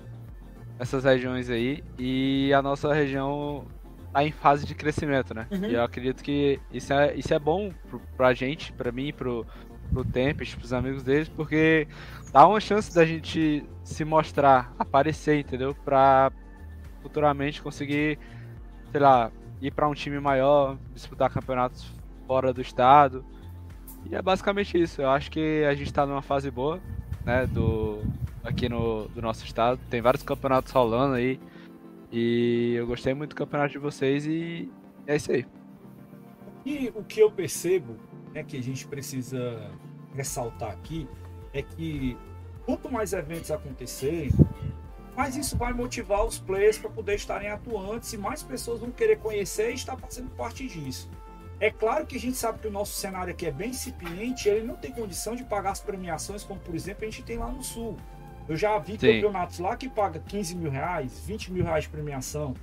essas 0.78 1.04
regiões 1.04 1.50
aí. 1.50 1.82
E 1.98 2.52
a 2.52 2.62
nossa 2.62 2.92
região 2.92 3.66
tá 4.12 4.24
em 4.24 4.32
fase 4.32 4.66
de 4.66 4.74
crescimento, 4.74 5.34
né? 5.34 5.46
Uhum. 5.50 5.66
E 5.66 5.74
eu 5.74 5.82
acredito 5.82 6.22
que 6.22 6.60
isso 6.72 6.92
é, 6.92 7.14
isso 7.14 7.32
é 7.32 7.38
bom 7.38 7.72
pro, 7.88 8.00
pra 8.16 8.34
gente, 8.34 8.72
pra 8.72 8.90
mim, 8.92 9.12
pro, 9.12 9.46
pro 9.92 10.04
Tempest, 10.04 10.56
pros 10.56 10.72
amigos 10.72 11.02
deles, 11.02 11.28
porque 11.28 11.86
dá 12.32 12.46
uma 12.46 12.60
chance 12.60 12.94
da 12.94 13.04
gente 13.04 13.64
se 13.84 14.04
mostrar, 14.04 14.72
aparecer, 14.78 15.38
entendeu? 15.40 15.74
Pra 15.84 16.32
futuramente 17.02 17.62
conseguir, 17.62 18.18
sei 18.90 19.00
lá, 19.00 19.30
ir 19.60 19.70
para 19.72 19.88
um 19.88 19.94
time 19.94 20.18
maior, 20.20 20.76
disputar 20.94 21.30
campeonatos 21.30 21.86
fora 22.26 22.52
do 22.52 22.60
estado. 22.60 23.24
E 24.10 24.14
é 24.14 24.22
basicamente 24.22 24.80
isso. 24.80 25.02
Eu 25.02 25.10
acho 25.10 25.30
que 25.30 25.64
a 25.64 25.74
gente 25.74 25.92
tá 25.92 26.06
numa 26.06 26.22
fase 26.22 26.50
boa. 26.50 26.80
né, 27.24 27.46
do 27.46 28.02
aqui 28.42 28.68
no 28.68 29.08
do 29.08 29.20
nosso 29.20 29.44
estado. 29.44 29.78
Tem 29.90 30.00
vários 30.00 30.22
campeonatos 30.22 30.72
rolando 30.72 31.14
aí. 31.14 31.38
E 32.10 32.74
eu 32.74 32.86
gostei 32.86 33.14
muito 33.14 33.30
do 33.30 33.36
campeonato 33.36 33.72
de 33.72 33.78
vocês 33.78 34.26
e 34.26 34.70
é 35.06 35.16
isso 35.16 35.30
aí. 35.30 35.46
E 36.64 36.92
o 36.94 37.04
que 37.04 37.20
eu 37.20 37.30
percebo 37.30 37.96
é 38.34 38.42
que 38.42 38.56
a 38.56 38.62
gente 38.62 38.86
precisa 38.86 39.70
ressaltar 40.14 40.70
aqui 40.70 41.08
é 41.52 41.62
que 41.62 42.16
quanto 42.64 42.90
mais 42.90 43.12
eventos 43.12 43.50
acontecerem, 43.50 44.30
mais 45.16 45.36
isso 45.36 45.56
vai 45.56 45.72
motivar 45.72 46.24
os 46.24 46.38
players 46.38 46.78
para 46.78 46.90
poder 46.90 47.14
estarem 47.14 47.48
atuantes 47.48 48.12
e 48.12 48.18
mais 48.18 48.42
pessoas 48.42 48.80
vão 48.80 48.90
querer 48.90 49.18
conhecer 49.18 49.70
e 49.70 49.74
estar 49.74 49.96
fazendo 49.96 50.30
parte 50.30 50.66
disso. 50.66 51.10
É 51.60 51.70
claro 51.70 52.06
que 52.06 52.16
a 52.16 52.20
gente 52.20 52.36
sabe 52.36 52.60
que 52.60 52.68
o 52.68 52.70
nosso 52.70 52.92
cenário 52.92 53.32
aqui 53.32 53.46
é 53.46 53.50
bem 53.50 53.70
incipiente, 53.70 54.48
ele 54.48 54.64
não 54.64 54.76
tem 54.76 54.92
condição 54.92 55.34
de 55.34 55.42
pagar 55.42 55.72
as 55.72 55.80
premiações 55.80 56.44
como, 56.44 56.60
por 56.60 56.74
exemplo, 56.74 57.02
a 57.02 57.10
gente 57.10 57.22
tem 57.24 57.36
lá 57.36 57.50
no 57.50 57.64
Sul. 57.64 57.96
Eu 58.48 58.56
já 58.56 58.78
vi 58.78 58.92
Sim. 58.98 59.14
campeonatos 59.14 59.58
lá 59.58 59.76
que 59.76 59.88
paga 59.88 60.18
15 60.18 60.56
mil 60.56 60.70
reais, 60.70 61.22
20 61.26 61.52
mil 61.52 61.64
reais 61.64 61.84
de 61.84 61.90
premiação. 61.90 62.54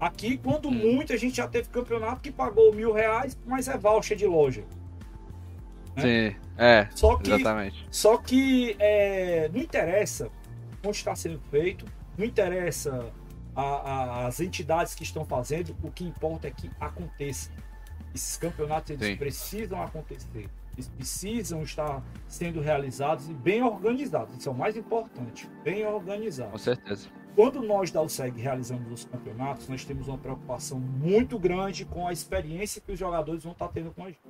Aqui, 0.00 0.36
quando 0.36 0.68
hum. 0.68 0.72
muito, 0.72 1.12
a 1.12 1.16
gente 1.16 1.36
já 1.36 1.46
teve 1.46 1.68
campeonato 1.68 2.20
que 2.20 2.32
pagou 2.32 2.74
mil 2.74 2.92
reais, 2.92 3.38
mas 3.46 3.68
é 3.68 3.78
voucher 3.78 4.16
de 4.16 4.26
loja. 4.26 4.64
Né? 5.94 6.02
Sim, 6.02 6.36
é. 6.58 6.88
Só 6.94 7.16
que, 7.16 7.30
exatamente. 7.30 7.86
Só 7.90 8.16
que 8.16 8.74
é, 8.80 9.48
não 9.52 9.60
interessa 9.60 10.28
onde 10.84 10.96
está 10.96 11.14
sendo 11.14 11.38
feito, 11.50 11.86
não 12.18 12.26
interessa 12.26 13.12
a, 13.54 13.62
a, 13.62 14.26
as 14.26 14.40
entidades 14.40 14.94
que 14.94 15.04
estão 15.04 15.24
fazendo, 15.24 15.76
o 15.82 15.90
que 15.90 16.04
importa 16.04 16.48
é 16.48 16.50
que 16.50 16.68
aconteça. 16.80 17.50
Esses 18.14 18.36
campeonatos 18.36 18.90
eles 18.90 19.06
Sim. 19.06 19.16
precisam 19.16 19.82
acontecer. 19.82 20.48
Eles 20.74 20.88
precisam 20.88 21.62
estar 21.62 22.02
sendo 22.26 22.60
realizados 22.60 23.28
e 23.28 23.34
bem 23.34 23.62
organizados. 23.62 24.36
Isso 24.36 24.48
é 24.48 24.52
o 24.52 24.54
mais 24.54 24.76
importante. 24.76 25.48
Bem 25.62 25.86
organizados. 25.86 26.52
Com 26.52 26.58
certeza. 26.58 27.08
Quando 27.34 27.62
nós 27.62 27.90
da 27.90 28.02
USEG 28.02 28.38
realizamos 28.40 28.92
os 28.92 29.04
campeonatos, 29.06 29.66
nós 29.68 29.84
temos 29.84 30.06
uma 30.06 30.18
preocupação 30.18 30.78
muito 30.78 31.38
grande 31.38 31.84
com 31.84 32.06
a 32.06 32.12
experiência 32.12 32.80
que 32.80 32.92
os 32.92 32.98
jogadores 32.98 33.42
vão 33.42 33.52
estar 33.52 33.68
tendo 33.68 33.90
com 33.90 34.04
a 34.04 34.08
gente. 34.08 34.20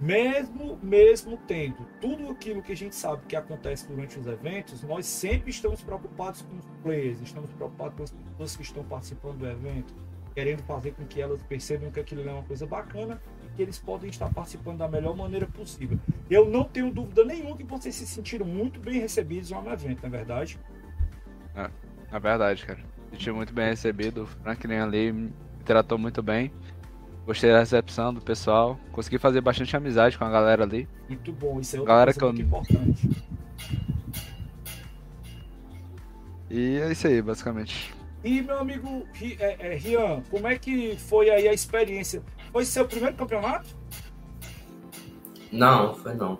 Mesmo, 0.00 0.78
mesmo 0.82 1.38
tendo 1.46 1.86
tudo 2.00 2.28
aquilo 2.30 2.62
que 2.62 2.72
a 2.72 2.76
gente 2.76 2.96
sabe 2.96 3.22
que 3.28 3.36
acontece 3.36 3.86
durante 3.86 4.18
os 4.18 4.26
eventos, 4.26 4.82
nós 4.82 5.06
sempre 5.06 5.50
estamos 5.50 5.80
preocupados 5.82 6.42
com 6.42 6.56
os 6.56 6.66
players, 6.82 7.20
estamos 7.20 7.52
preocupados 7.52 7.94
com 7.94 8.02
as 8.02 8.10
pessoas 8.10 8.56
que 8.56 8.62
estão 8.62 8.84
participando 8.84 9.38
do 9.38 9.46
evento, 9.46 9.94
querendo 10.34 10.62
fazer 10.64 10.92
com 10.94 11.06
que 11.06 11.20
elas 11.20 11.40
percebam 11.44 11.90
que 11.90 12.00
aquilo 12.00 12.28
é 12.28 12.32
uma 12.32 12.42
coisa 12.42 12.66
bacana 12.66 13.22
que 13.52 13.62
eles 13.62 13.78
podem 13.78 14.10
estar 14.10 14.32
participando 14.32 14.78
da 14.78 14.88
melhor 14.88 15.16
maneira 15.16 15.46
possível. 15.46 15.98
Eu 16.30 16.48
não 16.48 16.64
tenho 16.64 16.92
dúvida 16.92 17.24
nenhuma 17.24 17.56
que 17.56 17.64
vocês 17.64 17.94
se 17.94 18.06
sentiram 18.06 18.46
muito 18.46 18.80
bem 18.80 19.00
recebidos 19.00 19.50
lá 19.50 19.60
no 19.60 19.70
evento, 19.72 20.00
não 20.02 20.08
é 20.08 20.10
verdade? 20.10 20.58
É, 21.54 21.70
é 22.12 22.20
verdade, 22.20 22.64
cara. 22.64 22.80
Senti 23.10 23.30
muito 23.30 23.52
bem 23.52 23.66
recebido. 23.66 24.22
O 24.22 24.26
Franklin 24.26 24.76
ali 24.76 25.12
me 25.12 25.32
tratou 25.64 25.98
muito 25.98 26.22
bem. 26.22 26.50
Gostei 27.26 27.52
da 27.52 27.60
recepção 27.60 28.12
do 28.12 28.20
pessoal. 28.20 28.78
Consegui 28.90 29.18
fazer 29.18 29.40
bastante 29.40 29.76
amizade 29.76 30.18
com 30.18 30.24
a 30.24 30.30
galera 30.30 30.64
ali. 30.64 30.88
Muito 31.08 31.32
bom, 31.32 31.60
isso 31.60 31.76
é 31.76 31.78
outra 31.78 31.94
galera 31.94 32.12
que 32.12 32.22
eu... 32.22 32.28
muito 32.28 32.42
importante. 32.42 33.08
E 36.50 36.78
é 36.78 36.92
isso 36.92 37.06
aí, 37.06 37.22
basicamente. 37.22 37.94
E 38.22 38.42
meu 38.42 38.58
amigo 38.58 39.06
é, 39.20 39.72
é, 39.72 39.74
Rian, 39.74 40.22
como 40.30 40.46
é 40.46 40.58
que 40.58 40.96
foi 40.96 41.30
aí 41.30 41.48
a 41.48 41.52
experiência? 41.52 42.22
Foi 42.52 42.64
seu 42.64 42.86
primeiro 42.86 43.16
campeonato? 43.16 43.68
Não, 45.50 45.94
foi 45.94 46.14
não. 46.14 46.38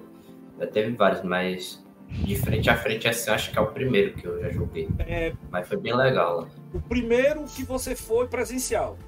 Já 0.59 0.66
teve 0.66 0.92
vários, 0.95 1.23
mas 1.23 1.83
de 2.09 2.37
frente 2.37 2.69
a 2.69 2.76
frente 2.76 3.09
assim, 3.09 3.31
acho 3.31 3.50
que 3.50 3.59
é 3.59 3.61
o 3.61 3.69
primeiro 3.69 4.14
que 4.14 4.26
eu 4.26 4.40
já 4.40 4.50
joguei. 4.50 4.88
É... 5.00 5.33
Mas 5.50 5.66
foi 5.66 5.78
bem 5.78 5.95
legal. 5.95 6.47
O 6.73 6.81
primeiro 6.81 7.45
que 7.45 7.64
você 7.64 7.97
foi 7.97 8.28
presencial? 8.28 8.99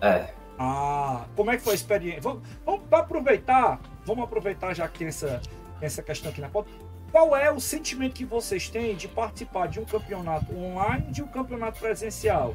É. 0.00 0.30
Ah, 0.58 1.26
como 1.36 1.50
é 1.50 1.56
que 1.56 1.62
foi 1.62 1.72
a 1.72 1.76
experiência? 1.76 2.20
Vamos, 2.20 2.42
vamos 2.64 2.82
aproveitar, 2.92 3.80
vamos 4.04 4.24
aproveitar 4.24 4.74
já 4.74 4.88
que 4.88 5.04
essa, 5.04 5.40
essa 5.80 6.02
questão 6.02 6.30
aqui 6.30 6.40
na 6.40 6.48
foto 6.48 6.68
qual 7.16 7.34
é 7.34 7.50
o 7.50 7.58
sentimento 7.58 8.14
que 8.14 8.24
vocês 8.24 8.68
têm 8.68 8.94
de 8.94 9.08
participar 9.08 9.68
de 9.68 9.80
um 9.80 9.84
campeonato 9.84 10.54
online 10.54 11.06
e 11.08 11.12
de 11.12 11.22
um 11.22 11.26
campeonato 11.26 11.80
presencial? 11.80 12.54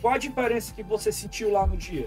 Qual 0.00 0.14
a 0.14 0.18
diferença 0.18 0.74
que 0.74 0.82
você 0.82 1.12
sentiu 1.12 1.52
lá 1.52 1.66
no 1.66 1.76
dia? 1.76 2.06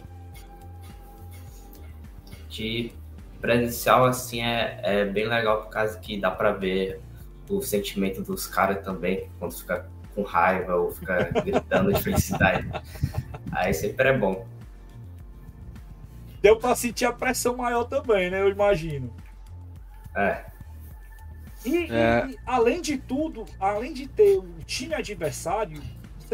De 2.50 2.91
presencial, 3.39 4.05
assim, 4.05 4.41
é, 4.41 4.79
é 4.83 5.05
bem 5.05 5.27
legal 5.27 5.63
por 5.63 5.69
causa 5.69 6.00
que 6.00 6.19
dá 6.19 6.31
para 6.31 6.53
ver 6.53 7.01
o 7.50 7.62
sentimento 7.62 8.21
dos 8.21 8.47
caras 8.47 8.83
também, 8.83 9.29
quando 9.38 9.53
fica 9.53 9.89
com 10.15 10.23
raiva 10.23 10.75
ou 10.75 10.91
fica 10.91 11.29
gritando 11.43 11.91
de 11.93 12.01
felicidade. 12.01 12.69
Aí 13.51 13.73
sempre 13.73 14.09
é 14.09 14.17
bom. 14.17 14.47
Deu 16.41 16.57
para 16.57 16.75
sentir 16.75 17.05
a 17.05 17.13
pressão 17.13 17.57
maior 17.57 17.85
também, 17.85 18.29
né? 18.29 18.41
Eu 18.41 18.50
imagino. 18.50 19.13
É. 20.15 20.45
E, 21.65 21.91
é. 21.91 22.27
e, 22.29 22.38
além 22.45 22.81
de 22.81 22.97
tudo, 22.97 23.45
além 23.59 23.93
de 23.93 24.07
ter 24.07 24.38
o 24.38 24.45
time 24.65 24.93
adversário, 24.93 25.81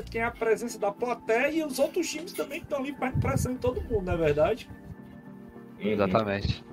tem 0.02 0.22
a 0.22 0.32
presença 0.32 0.78
da 0.80 0.92
plateia 0.92 1.52
e 1.52 1.64
os 1.64 1.80
outros 1.80 2.10
times 2.10 2.34
também 2.34 2.62
estão 2.62 2.80
ali 2.80 2.96
em 3.50 3.56
todo 3.56 3.82
mundo, 3.82 4.06
não 4.06 4.14
é 4.14 4.18
verdade? 4.18 4.70
Exatamente. 5.80 6.64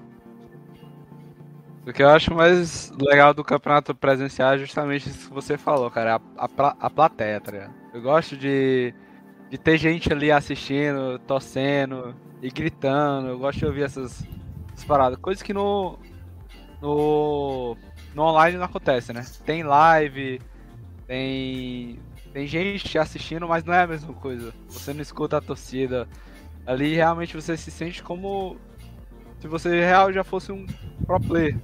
O 1.87 1.93
que 1.93 2.03
eu 2.03 2.09
acho 2.09 2.35
mais 2.35 2.91
legal 2.99 3.33
do 3.33 3.45
campeonato 3.45 3.95
presencial 3.95 4.55
é 4.55 4.59
justamente 4.59 5.09
isso 5.09 5.29
que 5.29 5.35
você 5.35 5.57
falou, 5.57 5.89
cara. 5.91 6.21
A, 6.37 6.45
a, 6.45 6.77
a 6.81 6.91
plateia, 6.91 7.41
tá 7.41 7.53
ligado? 7.53 7.75
Eu 7.95 8.03
gosto 8.03 8.37
de, 8.37 8.93
de 9.49 9.57
ter 9.57 9.79
gente 9.79 10.13
ali 10.13 10.33
assistindo, 10.33 11.19
torcendo 11.21 12.17
e 12.43 12.51
gritando. 12.51 13.29
Eu 13.29 13.39
gosto 13.39 13.61
de 13.61 13.67
ouvir 13.67 13.83
essas, 13.85 14.27
essas 14.73 14.85
paradas. 14.85 15.17
Coisas 15.21 15.45
que 15.45 15.55
no, 15.55 15.97
no 16.83 17.77
no 18.17 18.23
online 18.23 18.57
não 18.57 18.65
acontece, 18.65 19.13
né? 19.13 19.23
Tem 19.45 19.63
live, 19.63 20.41
tem 21.07 22.01
tem 22.37 22.47
gente 22.47 22.99
assistindo, 22.99 23.49
mas 23.49 23.65
não 23.65 23.73
é 23.73 23.85
a 23.85 23.87
mesma 23.87 24.13
coisa. 24.13 24.53
Você 24.69 24.93
não 24.93 25.01
escuta 25.01 25.39
a 25.39 25.41
torcida. 25.41 26.07
Ali 26.67 26.95
realmente 26.95 27.35
você 27.35 27.57
se 27.57 27.71
sente 27.71 28.03
como 28.03 28.59
se 29.41 29.49
você 29.49 29.81
real 29.81 30.13
já 30.13 30.23
fosse 30.23 30.53
um 30.53 30.67
pro 31.07 31.19
player, 31.19 31.59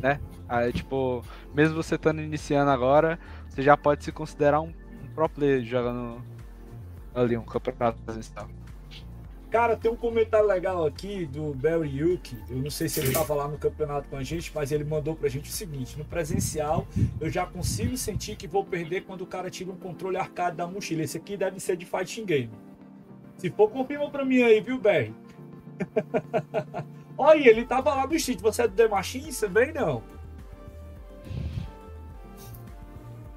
né? 0.00 0.20
Aí, 0.48 0.72
tipo, 0.72 1.24
mesmo 1.52 1.74
você 1.74 1.96
estando 1.96 2.20
iniciando 2.20 2.70
agora, 2.70 3.18
você 3.48 3.62
já 3.62 3.76
pode 3.76 4.04
se 4.04 4.12
considerar 4.12 4.60
um, 4.60 4.68
um 5.02 5.08
pro 5.12 5.28
player 5.28 5.64
jogando 5.64 6.22
ali 7.12 7.36
um 7.36 7.44
campeonato 7.44 7.98
presencial. 8.04 8.48
Cara, 9.50 9.76
tem 9.76 9.90
um 9.90 9.96
comentário 9.96 10.46
legal 10.46 10.84
aqui 10.84 11.24
do 11.24 11.54
Barry 11.54 11.98
Yuki. 11.98 12.36
Eu 12.50 12.56
não 12.56 12.70
sei 12.70 12.88
se 12.88 12.98
ele 12.98 13.08
estava 13.08 13.32
lá 13.32 13.46
no 13.46 13.56
campeonato 13.56 14.08
com 14.08 14.16
a 14.16 14.22
gente, 14.22 14.50
mas 14.52 14.72
ele 14.72 14.82
mandou 14.82 15.14
pra 15.14 15.28
gente 15.28 15.48
o 15.48 15.52
seguinte: 15.52 15.96
no 15.96 16.04
presencial, 16.04 16.86
eu 17.20 17.30
já 17.30 17.46
consigo 17.46 17.96
sentir 17.96 18.34
que 18.36 18.48
vou 18.48 18.64
perder 18.64 19.04
quando 19.04 19.22
o 19.22 19.26
cara 19.26 19.48
tira 19.48 19.70
um 19.70 19.76
controle 19.76 20.16
arcade 20.16 20.56
da 20.56 20.66
mochila. 20.66 21.02
Esse 21.02 21.16
aqui 21.16 21.36
deve 21.36 21.60
ser 21.60 21.76
de 21.76 21.86
fighting 21.86 22.24
game. 22.24 22.50
Se 23.38 23.48
for, 23.50 23.70
confirma 23.70 24.10
pra 24.10 24.24
mim 24.24 24.42
aí, 24.42 24.60
viu, 24.60 24.78
Barry? 24.78 25.14
Olha, 27.16 27.48
ele 27.48 27.64
tava 27.64 27.94
lá 27.94 28.06
no 28.06 28.14
Street. 28.14 28.40
Você 28.40 28.62
é 28.62 28.68
do 28.68 28.74
The 28.74 28.88
Machine 28.88 29.32
também? 29.32 29.72
Não. 29.72 30.02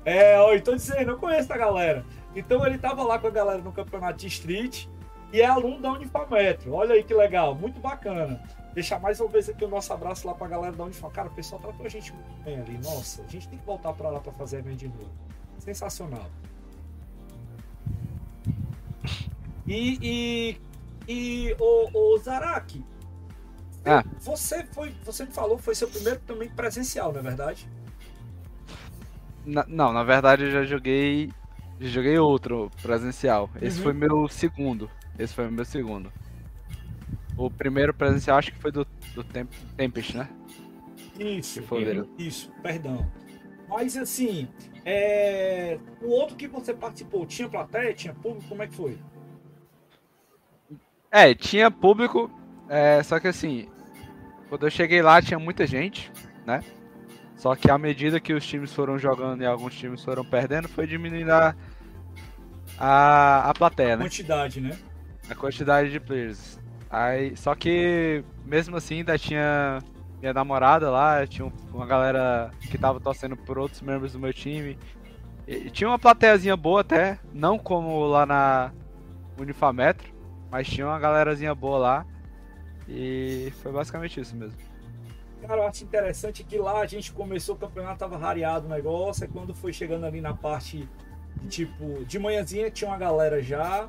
É, 0.04 0.40
ó, 0.40 0.56
então 0.56 0.76
dizendo, 0.76 1.12
eu 1.12 1.18
conheço 1.18 1.54
a 1.54 1.58
galera. 1.58 2.04
Então 2.36 2.66
ele 2.66 2.78
tava 2.78 3.04
lá 3.04 3.20
com 3.20 3.28
a 3.28 3.32
galera 3.32 3.62
no 3.62 3.72
campeonato 3.72 4.18
de 4.18 4.28
Street 4.28 4.88
e 5.32 5.42
é 5.42 5.46
aluno 5.46 5.80
da 5.80 5.92
Unifametro. 5.94 6.74
Olha 6.74 6.96
aí 6.96 7.04
que 7.04 7.14
legal, 7.14 7.54
muito 7.56 7.80
bacana. 7.80 8.42
Deixar 8.74 9.00
mais 9.00 9.20
uma 9.20 9.30
vez 9.30 9.50
aqui 9.50 9.66
o 9.66 9.68
nosso 9.68 9.92
abraço 9.92 10.28
lá 10.28 10.34
pra 10.34 10.48
galera 10.48 10.76
da 10.76 10.84
Unifam. 10.84 11.10
Cara, 11.10 11.28
o 11.28 11.34
pessoal 11.34 11.62
tratou 11.62 11.86
a 11.86 11.90
gente 11.90 12.14
muito 12.14 12.44
bem 12.44 12.60
ali. 12.60 12.78
Nossa, 12.78 13.24
a 13.24 13.28
gente 13.28 13.48
tem 13.48 13.58
que 13.58 13.66
voltar 13.66 13.94
pra 13.94 14.10
lá 14.10 14.20
pra 14.20 14.32
fazer 14.32 14.60
evento 14.60 14.78
de 14.78 14.88
novo. 14.88 15.10
Sensacional. 15.58 16.26
E, 19.68 20.00
e, 20.02 20.62
e 21.08 21.56
o, 21.60 22.16
o 22.16 22.18
Zaraki, 22.18 22.84
ah. 23.86 24.04
você 24.20 24.64
foi, 24.66 24.96
você 25.04 25.26
me 25.26 25.32
falou, 25.32 25.58
foi 25.58 25.76
seu 25.76 25.88
primeiro 25.88 26.20
também 26.22 26.50
presencial, 26.50 27.12
não 27.12 27.20
é 27.20 27.24
verdade? 27.24 27.70
Na, 29.46 29.66
não, 29.68 29.94
na 29.94 30.04
verdade 30.04 30.46
eu 30.46 30.52
já 30.52 30.64
joguei, 30.64 31.32
já 31.80 31.90
joguei 31.90 32.18
outro 32.18 32.72
presencial. 32.82 33.50
Esse 33.62 33.78
uhum. 33.78 33.84
foi 33.84 33.94
meu 33.94 34.28
segundo. 34.28 34.90
Esse 35.20 35.34
foi 35.34 35.48
o 35.48 35.52
meu 35.52 35.66
segundo. 35.66 36.12
O 37.38 37.52
primeiro 37.52 37.94
presencial 37.94 38.38
acho 38.38 38.54
que 38.54 38.60
foi 38.60 38.72
do, 38.72 38.88
do 39.14 39.24
Temp 39.24 39.52
Tempest, 39.76 40.18
né? 40.18 40.30
Isso, 41.20 41.62
isso, 42.18 42.52
perdão. 42.64 43.06
Mas 43.68 43.98
assim, 43.98 44.48
é... 44.86 45.78
o 46.02 46.10
outro 46.10 46.38
que 46.38 46.48
você 46.48 46.74
participou, 46.74 47.26
tinha 47.26 47.50
plateia, 47.50 47.94
tinha 47.94 48.14
público, 48.14 48.48
como 48.48 48.64
é 48.64 48.68
que 48.68 48.76
foi? 48.76 48.98
É, 51.12 51.34
tinha 51.34 51.70
público, 51.70 52.32
é, 52.70 53.04
só 53.04 53.20
que 53.20 53.28
assim, 53.28 53.68
quando 54.48 54.66
eu 54.66 54.72
cheguei 54.72 55.02
lá 55.02 55.22
tinha 55.22 55.40
muita 55.40 55.68
gente, 55.68 56.12
né? 56.46 56.64
Só 57.36 57.56
que 57.56 57.70
à 57.70 57.78
medida 57.78 58.20
que 58.20 58.34
os 58.34 58.46
times 58.46 58.74
foram 58.74 58.98
jogando 58.98 59.42
e 59.42 59.46
alguns 59.46 59.76
times 59.76 60.04
foram 60.04 60.24
perdendo, 60.24 60.68
foi 60.68 60.86
diminuindo 60.86 61.32
a, 61.32 61.56
a, 62.78 63.50
a 63.50 63.54
plateia, 63.54 63.98
né? 63.98 64.04
A 64.04 64.08
quantidade, 64.08 64.62
né? 64.62 64.78
A 65.30 65.36
quantidade 65.36 65.92
de 65.92 66.00
players. 66.00 66.60
Aí, 66.90 67.36
só 67.38 67.54
que 67.54 68.24
mesmo 68.46 68.78
assim 68.78 68.96
ainda 68.96 69.18
tinha 69.18 69.80
minha 70.20 70.34
namorada 70.34 70.90
lá, 70.90 71.26
tinha 71.28 71.52
uma 71.72 71.86
galera 71.86 72.52
que 72.60 72.78
tava 72.78 73.00
torcendo 73.00 73.38
por 73.38 73.58
outros 73.58 73.82
membros 73.82 74.14
do 74.14 74.20
meu 74.20 74.34
time. 74.34 74.78
E 75.48 75.70
tinha 75.70 75.88
uma 75.90 76.00
plateiazinha 76.00 76.58
boa 76.58 76.82
até, 76.82 77.20
não 77.34 77.58
como 77.58 78.06
lá 78.06 78.26
na 78.26 78.72
Unifametro, 79.40 80.12
mas 80.52 80.68
tinha 80.68 80.86
uma 80.88 81.00
galerazinha 81.00 81.54
boa 81.56 81.78
lá. 81.78 82.06
E 82.88 83.54
foi 83.62 83.72
basicamente 83.72 84.20
isso 84.20 84.36
mesmo. 84.36 84.58
Cara, 85.42 85.62
eu 85.62 85.68
acho 85.68 85.84
interessante 85.84 86.44
que 86.44 86.58
lá 86.58 86.82
a 86.82 86.86
gente 86.86 87.14
começou, 87.14 87.56
o 87.56 87.58
campeonato 87.58 88.00
tava 88.00 88.18
rareado 88.18 88.66
o 88.66 88.70
negócio, 88.70 89.26
e 89.26 89.28
quando 89.28 89.54
foi 89.54 89.72
chegando 89.72 90.06
ali 90.06 90.20
na 90.20 90.34
parte, 90.34 90.88
tipo, 91.48 92.04
de 92.06 92.20
manhãzinha 92.20 92.70
tinha 92.70 92.90
uma 92.90 92.98
galera 92.98 93.42
já, 93.42 93.88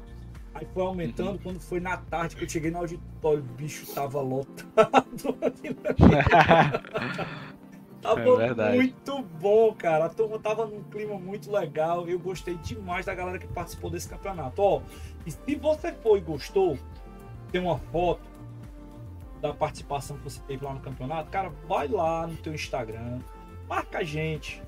aí 0.55 0.67
foi 0.73 0.83
aumentando, 0.83 1.33
uhum. 1.33 1.39
quando 1.39 1.61
foi 1.61 1.81
na 1.81 1.97
tarde 1.97 2.37
que 2.37 2.45
eu 2.45 2.49
cheguei 2.49 2.71
no 2.71 2.79
auditório, 2.79 3.41
o 3.41 3.43
bicho 3.43 3.93
tava 3.95 4.21
lotado. 4.21 4.71
tava 8.01 8.45
é 8.45 8.75
muito 8.75 9.23
bom, 9.41 9.75
cara. 9.75 10.07
A 10.07 10.09
turma 10.09 10.39
tava 10.39 10.67
num 10.67 10.83
clima 10.85 11.19
muito 11.19 11.51
legal. 11.51 12.09
Eu 12.09 12.19
gostei 12.19 12.57
demais 12.57 13.07
da 13.07 13.15
galera 13.15 13.39
que 13.39 13.47
participou 13.47 13.91
desse 13.91 14.09
campeonato. 14.09 14.63
Ó, 14.63 14.83
e 15.27 15.31
se 15.31 15.55
você 15.57 15.93
foi 15.93 16.19
e 16.19 16.23
gostou, 16.23 16.79
tem 17.53 17.61
uma 17.61 17.79
foto 17.79 18.29
da 19.41 19.55
participação 19.55 20.17
que 20.19 20.25
você 20.25 20.41
teve 20.47 20.65
lá 20.65 20.75
no 20.75 20.81
campeonato, 20.81 21.31
cara, 21.31 21.51
vai 21.67 21.89
lá 21.89 22.27
no 22.27 22.37
teu 22.37 22.55
Instagram, 22.55 23.21
marca 23.69 23.99
a 23.99 24.05
gente. 24.05 24.63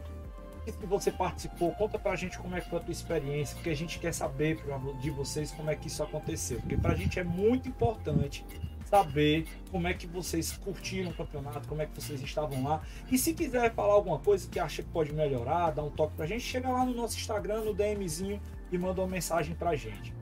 Se 0.65 0.87
você 0.87 1.11
participou, 1.11 1.73
conta 1.73 1.99
pra 1.99 2.15
gente 2.15 2.39
como 2.39 2.55
é 2.55 2.61
que 2.61 2.71
foi 2.71 2.79
a 2.79 2.83
tua 2.83 2.93
experiência, 2.93 3.55
porque 3.57 3.71
a 3.71 3.77
gente 3.77 3.99
quer 3.99 4.13
saber 4.13 4.63
de 5.01 5.11
vocês 5.11 5.51
como 5.51 5.71
é 5.71 5.75
que 5.75 5.89
isso 5.89 6.03
aconteceu. 6.03 6.61
Porque 6.61 6.77
pra 6.77 6.95
gente 6.95 7.19
é 7.19 7.25
muito 7.25 7.69
importante 7.69 8.45
saber 8.93 9.49
como 9.71 9.89
é 9.89 9.95
que 9.95 10.07
vocês 10.07 10.53
curtiram 10.53 11.11
o 11.11 11.15
campeonato, 11.15 11.67
como 11.67 11.81
é 11.81 11.87
que 11.87 11.99
vocês 11.99 12.21
estavam 12.21 12.63
lá. 12.63 12.83
E 13.11 13.17
se 13.17 13.33
quiser 13.33 13.73
falar 13.75 13.95
alguma 13.95 14.19
coisa 14.19 14.47
que 14.49 14.61
acha 14.61 14.83
que 14.83 14.89
pode 14.91 15.13
melhorar, 15.13 15.71
dá 15.71 15.83
um 15.83 15.91
toque 15.91 16.15
pra 16.15 16.27
gente, 16.27 16.43
chega 16.43 16.69
lá 16.69 16.85
no 16.85 16.95
nosso 16.95 17.17
Instagram, 17.17 17.63
no 17.63 17.73
DMzinho 17.73 18.39
e 18.71 18.77
manda 18.77 19.01
uma 19.01 19.09
mensagem 19.09 19.55
pra 19.55 19.75
gente. 19.75 20.15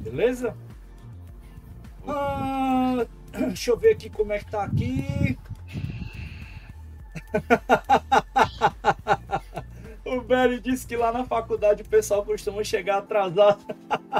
Beleza? 0.00 0.56
Ah, 2.06 3.06
deixa 3.30 3.70
eu 3.70 3.76
ver 3.76 3.92
aqui 3.92 4.08
como 4.08 4.32
é 4.32 4.38
que 4.38 4.50
tá 4.50 4.64
aqui. 4.64 5.38
o 10.34 10.36
Berry 10.36 10.60
disse 10.60 10.86
que 10.86 10.96
lá 10.96 11.12
na 11.12 11.24
faculdade 11.24 11.82
o 11.82 11.88
pessoal 11.88 12.24
costuma 12.24 12.64
chegar 12.64 12.98
atrasado. 12.98 13.64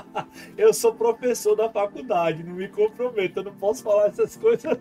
eu 0.56 0.73
sou 0.73 0.94
professor 0.94 1.56
da 1.56 1.68
faculdade, 1.68 2.44
não 2.44 2.54
me 2.54 2.68
comprometo, 2.68 3.40
eu 3.40 3.44
não 3.44 3.54
posso 3.54 3.83
falar 3.83 4.06
essas 4.06 4.37
coisas. 4.37 4.73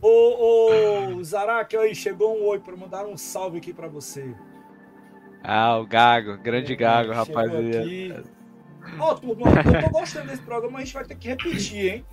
ô, 0.00 1.16
ô, 1.18 1.24
Zarak, 1.24 1.76
aí, 1.76 1.94
chegou 1.94 2.38
um 2.38 2.46
oi 2.46 2.60
para 2.60 2.76
mandar 2.76 3.06
um 3.06 3.16
salve 3.16 3.58
aqui 3.58 3.72
para 3.72 3.88
você. 3.88 4.34
Ah, 5.42 5.78
o 5.78 5.86
Gago, 5.86 6.36
grande 6.38 6.74
é, 6.74 6.76
Gago, 6.76 7.12
rapaz. 7.12 7.50
Ó, 8.98 9.12
oh, 9.12 9.14
turma, 9.14 9.46
eu 9.50 9.84
tô 9.84 9.90
gostando 9.90 10.28
desse 10.28 10.42
programa, 10.42 10.78
a 10.78 10.84
gente 10.84 10.94
vai 10.94 11.04
ter 11.04 11.14
que 11.14 11.28
repetir, 11.28 11.94
hein? 11.94 12.04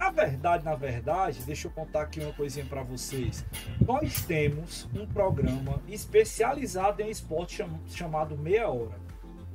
Na 0.00 0.08
verdade, 0.08 0.64
na 0.64 0.74
verdade, 0.74 1.42
deixa 1.42 1.68
eu 1.68 1.72
contar 1.72 2.00
aqui 2.00 2.20
uma 2.20 2.32
coisinha 2.32 2.64
para 2.64 2.82
vocês. 2.82 3.44
Nós 3.86 4.24
temos 4.24 4.88
um 4.94 5.06
programa 5.06 5.82
especializado 5.86 7.02
em 7.02 7.10
esporte 7.10 7.62
chamado 7.86 8.34
Meia 8.34 8.66
Hora. 8.66 8.98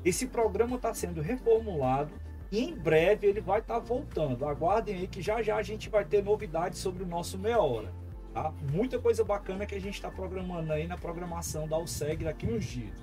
Esse 0.06 0.28
programa 0.28 0.76
está 0.76 0.94
sendo 0.94 1.20
reformulado 1.20 2.14
e 2.52 2.60
em 2.64 2.76
breve 2.76 3.26
ele 3.26 3.42
vai 3.42 3.60
estar 3.60 3.74
tá 3.74 3.80
voltando. 3.80 4.46
Aguardem 4.46 4.98
aí 4.98 5.08
que 5.08 5.20
já 5.20 5.42
já 5.42 5.56
a 5.56 5.64
gente 5.64 5.90
vai 5.90 6.06
ter 6.06 6.24
novidades 6.24 6.78
sobre 6.78 7.02
o 7.04 7.08
nosso 7.08 7.40
Meia 7.40 7.60
Hora. 7.60 7.92
Tá? 8.32 8.54
Muita 8.72 9.00
coisa 9.00 9.24
bacana 9.24 9.66
que 9.66 9.74
a 9.74 9.82
gente 9.82 9.96
está 9.96 10.12
programando 10.12 10.72
aí 10.72 10.86
na 10.86 10.96
programação 10.96 11.68
da 11.68 11.80
USEG 11.80 12.24
daqui 12.24 12.46
uns 12.46 12.66
dias. 12.66 12.94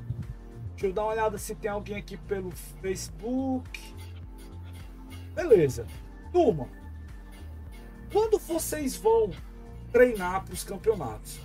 Deixa 0.71 0.87
eu 0.87 0.93
dar 0.93 1.03
uma 1.03 1.11
olhada 1.11 1.37
se 1.39 1.57
tem 1.57 1.73
alguém 1.73 1.97
aqui 1.97 2.17
pelo 2.17 2.53
Facebook. 2.53 3.81
Beleza. 5.35 5.89
Turma, 6.33 6.69
quando 8.13 8.39
vocês 8.39 8.95
vão 8.95 9.31
treinar 9.91 10.45
para 10.45 10.55
os 10.55 10.63
campeonatos, 10.63 11.41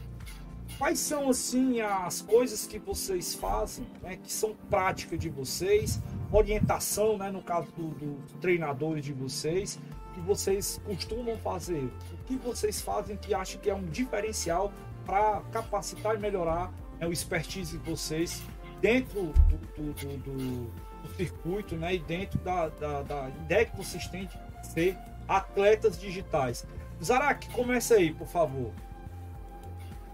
quais 0.78 1.00
são 1.00 1.30
assim 1.30 1.82
as 1.82 2.22
coisas 2.22 2.68
que 2.68 2.78
vocês 2.78 3.34
fazem, 3.34 3.88
né, 4.02 4.18
que 4.18 4.32
são 4.32 4.56
prática 4.70 5.18
de 5.18 5.30
vocês, 5.30 6.00
orientação, 6.32 7.18
né, 7.18 7.32
no 7.32 7.42
caso 7.42 7.72
dos 7.72 7.94
do 7.98 8.40
treinadores 8.40 9.06
de 9.06 9.14
vocês, 9.14 9.80
que 10.14 10.20
vocês 10.22 10.80
costumam 10.86 11.38
fazer, 11.38 11.90
o 12.12 12.18
que 12.26 12.36
vocês 12.38 12.82
fazem 12.82 13.16
que 13.16 13.34
acham 13.34 13.60
que 13.62 13.70
é 13.70 13.76
um 13.76 13.86
diferencial 13.86 14.72
para 15.06 15.42
capacitar 15.52 16.16
e 16.16 16.20
melhorar 16.20 16.72
né, 17.00 17.08
o 17.08 17.14
expertise 17.14 17.78
de 17.78 17.90
vocês 17.90 18.44
dentro 18.82 19.34
do, 19.78 19.94
do, 19.94 20.18
do, 20.18 20.72
do 21.04 21.16
circuito 21.16 21.76
né, 21.76 21.96
e 21.96 22.00
dentro 22.00 22.38
da, 22.40 22.68
da, 22.70 23.02
da, 23.04 23.30
ideia 23.30 23.66
que 23.66 23.78
vocês 23.78 24.08
têm 24.08 24.26
de 24.26 24.68
ser 24.68 24.98
atletas 25.28 26.00
digitais. 26.00 26.66
Zarak, 27.04 27.50
começa 27.50 27.96
aí, 27.96 28.12
por 28.12 28.28
favor. 28.28 28.72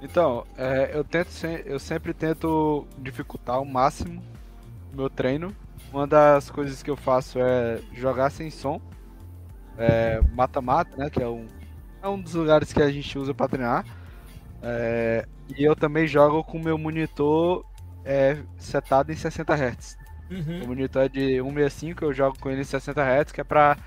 Então, 0.01 0.45
é, 0.57 0.91
eu, 0.93 1.03
tento, 1.03 1.29
eu 1.65 1.79
sempre 1.79 2.13
tento 2.13 2.85
dificultar 2.97 3.55
ao 3.55 3.65
máximo 3.65 4.21
o 4.91 4.97
meu 4.97 5.09
treino. 5.09 5.55
Uma 5.91 6.05
das 6.05 6.49
coisas 6.49 6.83
que 6.83 6.89
eu 6.89 6.97
faço 6.97 7.39
é 7.39 7.79
jogar 7.93 8.29
sem 8.29 8.49
som, 8.49 8.81
mata-mata, 10.33 10.91
é, 10.95 10.97
né, 10.97 11.09
que 11.09 11.21
é 11.21 11.27
um, 11.27 11.47
é 12.01 12.07
um 12.07 12.19
dos 12.19 12.33
lugares 12.33 12.73
que 12.73 12.81
a 12.81 12.91
gente 12.91 13.17
usa 13.17 13.33
para 13.33 13.47
treinar. 13.47 13.85
É, 14.61 15.25
e 15.57 15.63
eu 15.63 15.75
também 15.75 16.07
jogo 16.07 16.43
com 16.43 16.59
meu 16.59 16.77
monitor 16.77 17.65
é 18.05 18.37
setado 18.57 19.11
em 19.11 19.15
60 19.15 19.53
Hz. 19.53 19.97
Uhum. 20.29 20.63
O 20.63 20.67
monitor 20.67 21.03
é 21.03 21.09
de 21.09 21.41
165, 21.41 22.05
eu 22.05 22.13
jogo 22.13 22.37
com 22.39 22.49
ele 22.49 22.61
em 22.61 22.65
60 22.65 23.01
Hz, 23.01 23.31
que 23.31 23.41
é 23.41 23.43
pra 23.43 23.77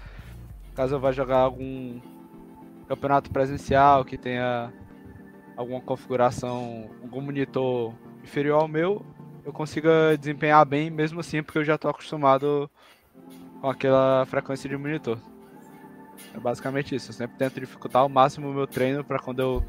caso 0.76 0.94
eu 0.94 1.00
vá 1.00 1.10
jogar 1.10 1.38
algum 1.38 1.98
campeonato 2.86 3.30
presencial 3.30 4.04
que 4.04 4.18
tenha 4.18 4.72
alguma 5.56 5.80
configuração, 5.80 6.90
algum 7.02 7.22
monitor 7.22 7.94
inferior 8.22 8.60
ao 8.60 8.68
meu, 8.68 9.04
eu 9.44 9.52
consiga 9.52 10.16
desempenhar 10.18 10.64
bem 10.66 10.90
mesmo 10.90 11.20
assim, 11.20 11.42
porque 11.42 11.58
eu 11.58 11.64
já 11.64 11.76
estou 11.76 11.90
acostumado 11.90 12.70
com 13.60 13.70
aquela 13.70 14.26
frequência 14.26 14.68
de 14.68 14.76
monitor. 14.76 15.18
É 16.34 16.38
basicamente 16.38 16.94
isso. 16.94 17.10
Eu 17.10 17.14
sempre 17.14 17.36
tento 17.36 17.60
dificultar 17.60 18.02
ao 18.02 18.08
máximo 18.08 18.50
o 18.50 18.54
meu 18.54 18.66
treino 18.66 19.02
para 19.02 19.18
quando 19.18 19.40
eu 19.40 19.64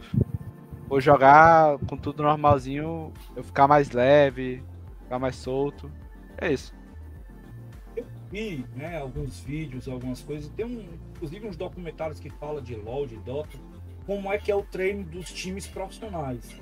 vou 0.88 1.00
jogar 1.00 1.78
com 1.88 1.96
tudo 1.96 2.24
normalzinho, 2.24 3.13
eu 3.36 3.43
ficar 3.43 3.67
mais 3.67 3.91
leve, 3.91 4.63
ficar 5.04 5.20
mais 5.20 5.36
solto. 5.36 5.91
É 6.38 6.52
isso. 6.52 6.74
Vi, 8.32 8.66
né, 8.76 8.98
alguns 8.98 9.40
vídeos, 9.40 9.88
algumas 9.88 10.22
coisas, 10.22 10.50
tem 10.50 10.66
um, 10.66 10.86
inclusive 11.16 11.48
uns 11.48 11.56
documentários 11.56 12.20
que 12.20 12.30
falam 12.30 12.62
de 12.62 12.76
LoL, 12.76 13.08
de 13.08 13.16
Dota, 13.18 13.58
como 14.06 14.32
é 14.32 14.38
que 14.38 14.52
é 14.52 14.56
o 14.56 14.63
treino 14.63 15.04
dos 15.04 15.32
times 15.32 15.68
profissionais. 15.68 16.60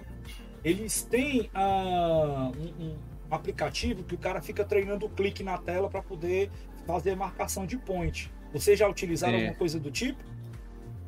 Eles 0.64 1.04
têm 1.04 1.50
uh, 1.56 2.52
um, 2.58 2.86
um, 2.86 2.96
aplicativo 3.30 4.04
que 4.04 4.16
o 4.16 4.18
cara 4.18 4.42
fica 4.42 4.64
treinando 4.64 5.06
o 5.06 5.10
clique 5.10 5.44
na 5.44 5.58
tela 5.58 5.90
para 5.90 6.02
poder 6.02 6.50
fazer 6.86 7.16
marcação 7.16 7.66
de 7.66 7.78
point. 7.78 8.32
Vocês 8.54 8.78
já 8.78 8.88
utilizaram 8.88 9.34
Sim. 9.34 9.40
alguma 9.40 9.58
coisa 9.58 9.80
do 9.80 9.92
tipo? 9.92 10.24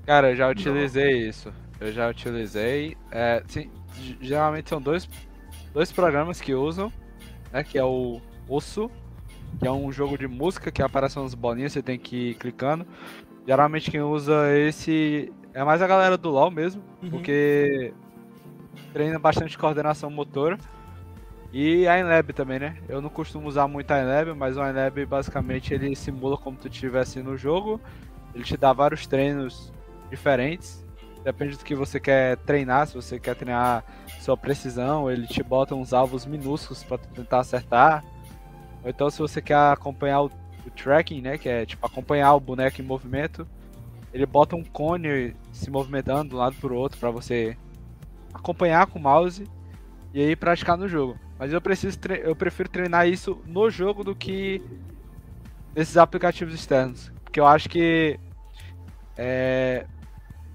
Cara, 0.05 0.31
eu 0.31 0.35
já 0.35 0.49
utilizei 0.49 1.23
Não. 1.23 1.29
isso. 1.29 1.53
Eu 1.79 1.91
já 1.91 2.09
utilizei. 2.09 2.97
É, 3.11 3.43
sim, 3.47 3.69
geralmente 4.21 4.69
são 4.69 4.81
dois, 4.81 5.07
dois 5.73 5.91
programas 5.91 6.41
que 6.41 6.53
usam, 6.53 6.91
né? 7.51 7.63
Que 7.63 7.77
é 7.77 7.83
o 7.83 8.21
Osso, 8.47 8.89
que 9.59 9.67
é 9.67 9.71
um 9.71 9.91
jogo 9.91 10.17
de 10.17 10.27
música 10.27 10.71
que 10.71 10.81
aparece 10.81 11.17
umas 11.19 11.33
bolinhas, 11.33 11.73
você 11.73 11.81
tem 11.81 11.97
que 11.97 12.31
ir 12.31 12.35
clicando. 12.35 12.85
Geralmente 13.45 13.89
quem 13.89 14.01
usa 14.01 14.51
esse 14.55 15.31
é 15.53 15.63
mais 15.63 15.81
a 15.81 15.87
galera 15.87 16.17
do 16.17 16.29
LoL 16.29 16.51
mesmo, 16.51 16.83
uhum. 17.01 17.09
porque 17.09 17.93
treina 18.93 19.17
bastante 19.17 19.57
coordenação 19.57 20.09
motora. 20.09 20.57
E 21.53 21.87
a 21.87 21.97
Enlab 21.97 22.33
também, 22.33 22.59
né? 22.59 22.77
Eu 22.89 23.01
não 23.01 23.09
costumo 23.09 23.47
usar 23.47 23.67
muito 23.67 23.89
a 23.91 24.01
Enlab, 24.01 24.33
mas 24.33 24.57
o 24.57 24.59
Enlab 24.59 25.05
basicamente 25.05 25.73
ele 25.73 25.95
simula 25.95 26.37
como 26.37 26.57
tu 26.57 26.67
estivesse 26.67 27.21
no 27.21 27.37
jogo. 27.37 27.79
Ele 28.35 28.43
te 28.43 28.57
dá 28.57 28.73
vários 28.73 29.07
treinos 29.07 29.71
diferentes 30.09 30.85
Depende 31.27 31.57
do 31.57 31.65
que 31.65 31.75
você 31.75 31.99
quer 31.99 32.37
treinar, 32.37 32.87
se 32.87 32.95
você 32.95 33.19
quer 33.19 33.35
treinar 33.35 33.83
sua 34.21 34.37
precisão, 34.37 35.11
ele 35.11 35.27
te 35.27 35.43
bota 35.43 35.75
uns 35.75 35.91
alvos 35.91 36.25
minúsculos 36.25 36.85
para 36.85 36.99
tentar 36.99 37.39
acertar. 37.39 38.01
Ou 38.87 38.89
então 38.89 39.09
se 39.09 39.19
você 39.19 39.41
quer 39.41 39.57
acompanhar 39.73 40.21
o, 40.21 40.31
o, 40.65 40.71
tracking, 40.71 41.19
né, 41.19 41.37
que 41.37 41.49
é 41.49 41.65
tipo 41.65 41.85
acompanhar 41.85 42.33
o 42.33 42.39
boneco 42.39 42.81
em 42.81 42.85
movimento, 42.85 43.45
ele 44.13 44.25
bota 44.25 44.55
um 44.55 44.63
cone 44.63 45.35
se 45.51 45.69
movimentando 45.69 46.29
de 46.29 46.35
um 46.35 46.37
lado 46.37 46.55
pro 46.55 46.73
outro 46.73 46.97
para 46.97 47.11
você 47.11 47.57
acompanhar 48.33 48.87
com 48.87 48.97
o 48.97 49.01
mouse 49.01 49.45
e 50.13 50.21
aí 50.21 50.37
praticar 50.37 50.77
no 50.77 50.87
jogo. 50.87 51.19
Mas 51.37 51.51
eu 51.51 51.59
preciso 51.59 51.99
eu 52.23 52.33
prefiro 52.33 52.69
treinar 52.69 53.09
isso 53.09 53.41
no 53.45 53.69
jogo 53.69 54.05
do 54.05 54.15
que 54.15 54.63
nesses 55.75 55.97
aplicativos 55.97 56.53
externos, 56.53 57.11
porque 57.25 57.41
eu 57.41 57.45
acho 57.45 57.67
que 57.67 58.17
é, 59.17 59.85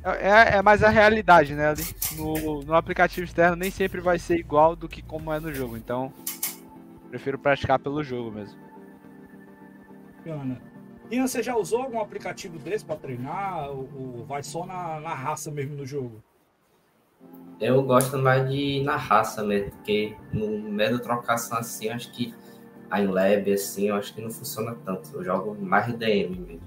é, 0.03 0.57
é 0.57 0.63
mais 0.63 0.83
a 0.83 0.89
realidade, 0.89 1.55
né? 1.55 1.75
No, 2.17 2.63
no 2.63 2.75
aplicativo 2.75 3.27
externo 3.27 3.57
nem 3.57 3.71
sempre 3.71 4.01
vai 4.01 4.19
ser 4.19 4.39
igual 4.39 4.75
do 4.75 4.89
que 4.89 5.03
como 5.03 5.31
é 5.31 5.39
no 5.39 5.53
jogo, 5.53 5.77
então 5.77 6.11
prefiro 7.13 7.39
praticar 7.39 7.79
pelo 7.79 8.03
jogo 8.03 8.33
mesmo. 8.33 8.59
Bacana. 10.17 10.63
Ian, 11.11 11.27
você 11.27 11.43
já 11.43 11.55
usou 11.55 11.83
algum 11.83 12.01
aplicativo 12.01 12.59
desse 12.59 12.87
para 12.87 12.97
treinar 12.97 13.69
ou, 13.69 13.87
ou, 13.95 14.25
vai 14.25 14.43
só 14.43 14.65
na, 14.65 14.99
na 14.99 15.13
raça 15.13 15.51
mesmo 15.51 15.77
no 15.77 15.85
jogo? 15.85 16.23
Eu 17.61 17.83
gosto 17.83 18.17
mais 18.17 18.49
de 18.49 18.57
ir 18.57 18.83
na 18.83 18.97
raça 18.97 19.45
mesmo, 19.45 19.73
porque 19.73 20.17
no 20.33 20.59
meio 20.71 20.97
da 20.97 21.05
trocação 21.05 21.59
assim, 21.59 21.91
acho 21.91 22.11
que 22.13 22.35
a 22.91 23.03
Inlab 23.03 23.53
assim, 23.53 23.89
eu 23.89 23.97
acho 23.97 24.15
que 24.15 24.23
não 24.23 24.31
funciona 24.31 24.75
tanto. 24.83 25.15
Eu 25.15 25.23
jogo 25.23 25.55
mais 25.61 25.93
DM 25.93 26.35
mesmo. 26.35 26.63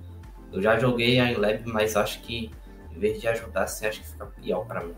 Eu 0.54 0.62
já 0.62 0.78
joguei 0.78 1.20
a 1.20 1.32
Inlab, 1.32 1.64
mas 1.66 1.98
acho 1.98 2.22
que 2.22 2.52
em 2.92 3.00
vez 3.00 3.20
de 3.20 3.28
ajudar 3.28 3.64
assim, 3.64 3.88
acho 3.88 4.00
que 4.00 4.08
fica 4.10 4.28
pior 4.28 4.64
para 4.68 4.84
mim. 4.84 4.94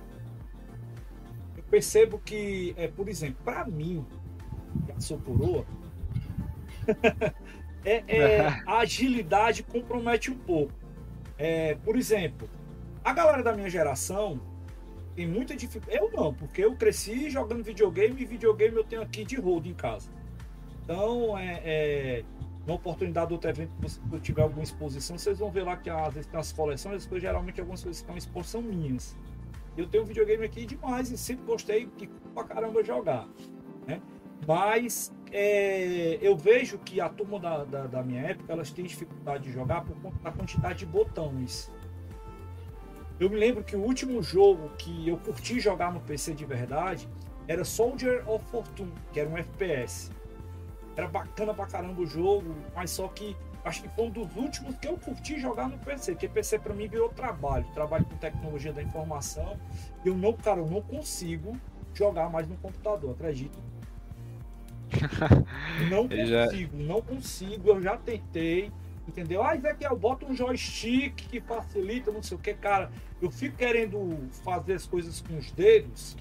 Eu 1.55 1.63
percebo 1.63 2.19
que, 2.19 2.73
é, 2.75 2.89
por 2.89 3.07
exemplo, 3.07 3.37
para 3.45 3.65
mim, 3.65 4.05
que 4.95 5.03
sou 5.03 5.17
coroa, 5.19 5.65
é, 7.83 8.03
é, 8.07 8.47
a 8.65 8.79
agilidade 8.79 9.63
compromete 9.63 10.31
um 10.31 10.37
pouco. 10.37 10.73
É, 11.37 11.75
por 11.75 11.95
exemplo, 11.95 12.49
a 13.03 13.13
galera 13.13 13.43
da 13.43 13.53
minha 13.53 13.69
geração 13.69 14.39
tem 15.15 15.27
muita 15.27 15.55
dificuldade. 15.55 16.01
Eu 16.01 16.11
não, 16.11 16.33
porque 16.33 16.63
eu 16.63 16.75
cresci 16.75 17.29
jogando 17.29 17.63
videogame 17.63 18.21
e 18.21 18.25
videogame 18.25 18.75
eu 18.75 18.83
tenho 18.83 19.01
aqui 19.01 19.23
de 19.23 19.35
rodo 19.35 19.67
em 19.67 19.73
casa. 19.73 20.09
Então, 20.83 21.37
é, 21.37 21.61
é 21.65 22.23
uma 22.65 22.75
oportunidade 22.75 23.29
do 23.29 23.33
outro 23.33 23.49
evento, 23.49 23.71
se 23.87 23.99
eu 24.11 24.19
tiver 24.19 24.41
alguma 24.41 24.63
exposição, 24.63 25.17
vocês 25.17 25.39
vão 25.39 25.49
ver 25.49 25.63
lá 25.63 25.77
que 25.77 25.89
às 25.89 26.13
vezes 26.13 26.29
tem 26.29 26.39
as 26.39 26.51
coleções, 26.51 27.03
depois 27.03 27.21
geralmente 27.21 27.59
algumas 27.59 27.81
coisas 27.81 28.01
que 28.01 28.03
estão 28.03 28.15
em 28.15 28.19
exposição 28.19 28.61
minhas. 28.61 29.15
Eu 29.77 29.87
tenho 29.87 30.03
um 30.03 30.07
videogame 30.07 30.43
aqui 30.43 30.65
demais 30.65 31.11
e 31.11 31.17
sempre 31.17 31.45
gostei 31.45 31.85
de 31.97 32.07
pra 32.33 32.43
caramba 32.43 32.83
jogar. 32.83 33.27
Né? 33.85 34.01
Mas 34.45 35.11
é, 35.31 36.17
eu 36.21 36.37
vejo 36.37 36.77
que 36.79 37.01
a 37.01 37.09
turma 37.09 37.39
da, 37.39 37.63
da, 37.63 37.87
da, 37.87 38.03
minha 38.03 38.21
época 38.21 38.53
elas 38.53 38.71
têm 38.71 38.85
dificuldade 38.85 39.45
de 39.45 39.51
jogar 39.51 39.83
por 39.83 39.95
conta 40.01 40.17
da 40.23 40.31
quantidade 40.31 40.79
de 40.79 40.85
botões. 40.85 41.71
Eu 43.19 43.29
me 43.29 43.35
lembro 43.35 43.63
que 43.63 43.75
o 43.75 43.81
último 43.81 44.21
jogo 44.21 44.69
que 44.77 45.07
eu 45.07 45.17
curti 45.17 45.59
jogar 45.59 45.91
no 45.91 45.99
PC 45.99 46.33
de 46.33 46.45
verdade 46.45 47.09
era 47.47 47.65
Soldier 47.65 48.29
of 48.29 48.45
Fortune, 48.51 48.93
que 49.11 49.19
era 49.19 49.29
um 49.29 49.37
FPS. 49.37 50.11
Era 50.95 51.07
bacana 51.07 51.53
pra 51.53 51.65
caramba 51.65 52.01
o 52.01 52.05
jogo, 52.05 52.55
mas 52.75 52.91
só 52.91 53.07
que 53.07 53.35
acho 53.63 53.83
que 53.83 53.89
foi 53.89 54.05
um 54.05 54.09
dos 54.09 54.35
últimos 54.35 54.75
que 54.77 54.87
eu 54.87 54.97
curti 54.97 55.39
jogar 55.39 55.67
no 55.67 55.77
PC, 55.79 56.13
porque 56.13 56.27
PC 56.27 56.59
para 56.59 56.73
mim 56.73 56.87
virou 56.87 57.09
trabalho, 57.09 57.65
trabalho 57.73 58.05
com 58.05 58.15
tecnologia 58.17 58.71
da 58.71 58.81
informação. 58.81 59.57
Eu 60.05 60.15
não, 60.15 60.33
cara, 60.33 60.59
eu 60.59 60.67
não 60.67 60.81
consigo 60.81 61.57
jogar 61.93 62.29
mais 62.29 62.47
no 62.47 62.55
computador, 62.57 63.11
acredito. 63.11 63.57
Não 65.89 66.07
consigo, 66.07 66.77
já... 66.77 66.83
não 66.83 67.01
consigo, 67.01 67.69
eu 67.69 67.81
já 67.81 67.97
tentei, 67.97 68.71
entendeu? 69.07 69.43
Ah, 69.43 69.55
Zé, 69.55 69.73
que 69.73 69.85
eu 69.85 69.97
boto 69.97 70.25
um 70.25 70.35
joystick 70.35 71.15
que 71.15 71.41
facilita, 71.41 72.11
não 72.11 72.23
sei 72.23 72.37
o 72.37 72.39
que, 72.39 72.53
cara. 72.53 72.91
Eu 73.21 73.31
fico 73.31 73.57
querendo 73.57 74.29
fazer 74.43 74.73
as 74.73 74.85
coisas 74.85 75.21
com 75.21 75.37
os 75.37 75.51
dedos, 75.51 76.15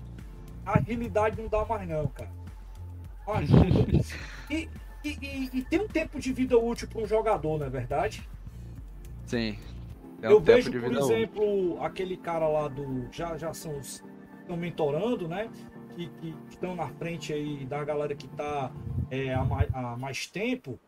a 0.65 0.79
agilidade 0.79 1.41
não 1.41 1.49
dá 1.49 1.65
mais 1.65 1.89
não, 1.89 2.07
cara. 2.09 2.31
e, 4.51 4.69
e, 5.05 5.09
e, 5.09 5.51
e, 5.53 5.63
tem 5.63 5.81
um 5.81 5.89
tempo 5.89 6.21
de 6.21 6.33
vida 6.33 6.57
útil 6.57 6.87
para 6.89 7.03
um 7.03 7.07
jogador, 7.07 7.59
não 7.59 7.67
é 7.67 7.71
verdade? 7.71 8.29
Sim. 9.27 9.59
Um 10.23 10.27
eu 10.27 10.41
vejo, 10.41 10.71
por 10.71 10.97
exemplo, 10.97 11.73
útil. 11.73 11.83
aquele 11.83 12.17
cara 12.17 12.47
lá 12.47 12.69
do. 12.69 13.07
Já, 13.11 13.37
já 13.37 13.53
são 13.53 13.77
os. 13.79 14.03
Estão 14.41 14.57
mentorando, 14.57 15.27
né? 15.27 15.51
Que, 16.05 16.35
estão 16.51 16.75
na 16.75 16.89
frente 16.89 17.33
aí 17.33 17.65
da 17.65 17.83
galera 17.85 18.15
que 18.15 18.27
está 18.27 18.71
é, 19.11 19.33
há, 19.33 19.45
mais, 19.45 19.69
há, 19.73 19.97
mais, 19.97 20.27
tempo, 20.27 20.79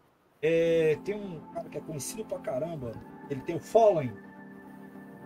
é, 0.43 0.99
tem 1.05 1.15
um 1.15 1.41
cara 1.53 1.69
que 1.69 1.79
é 1.79 1.81
conhecido 1.81 2.25
pra 2.25 2.39
caramba, 2.39 2.93
ele 3.31 3.41
tem 3.41 3.57
o 3.57 3.61
Fallen. 3.61 4.13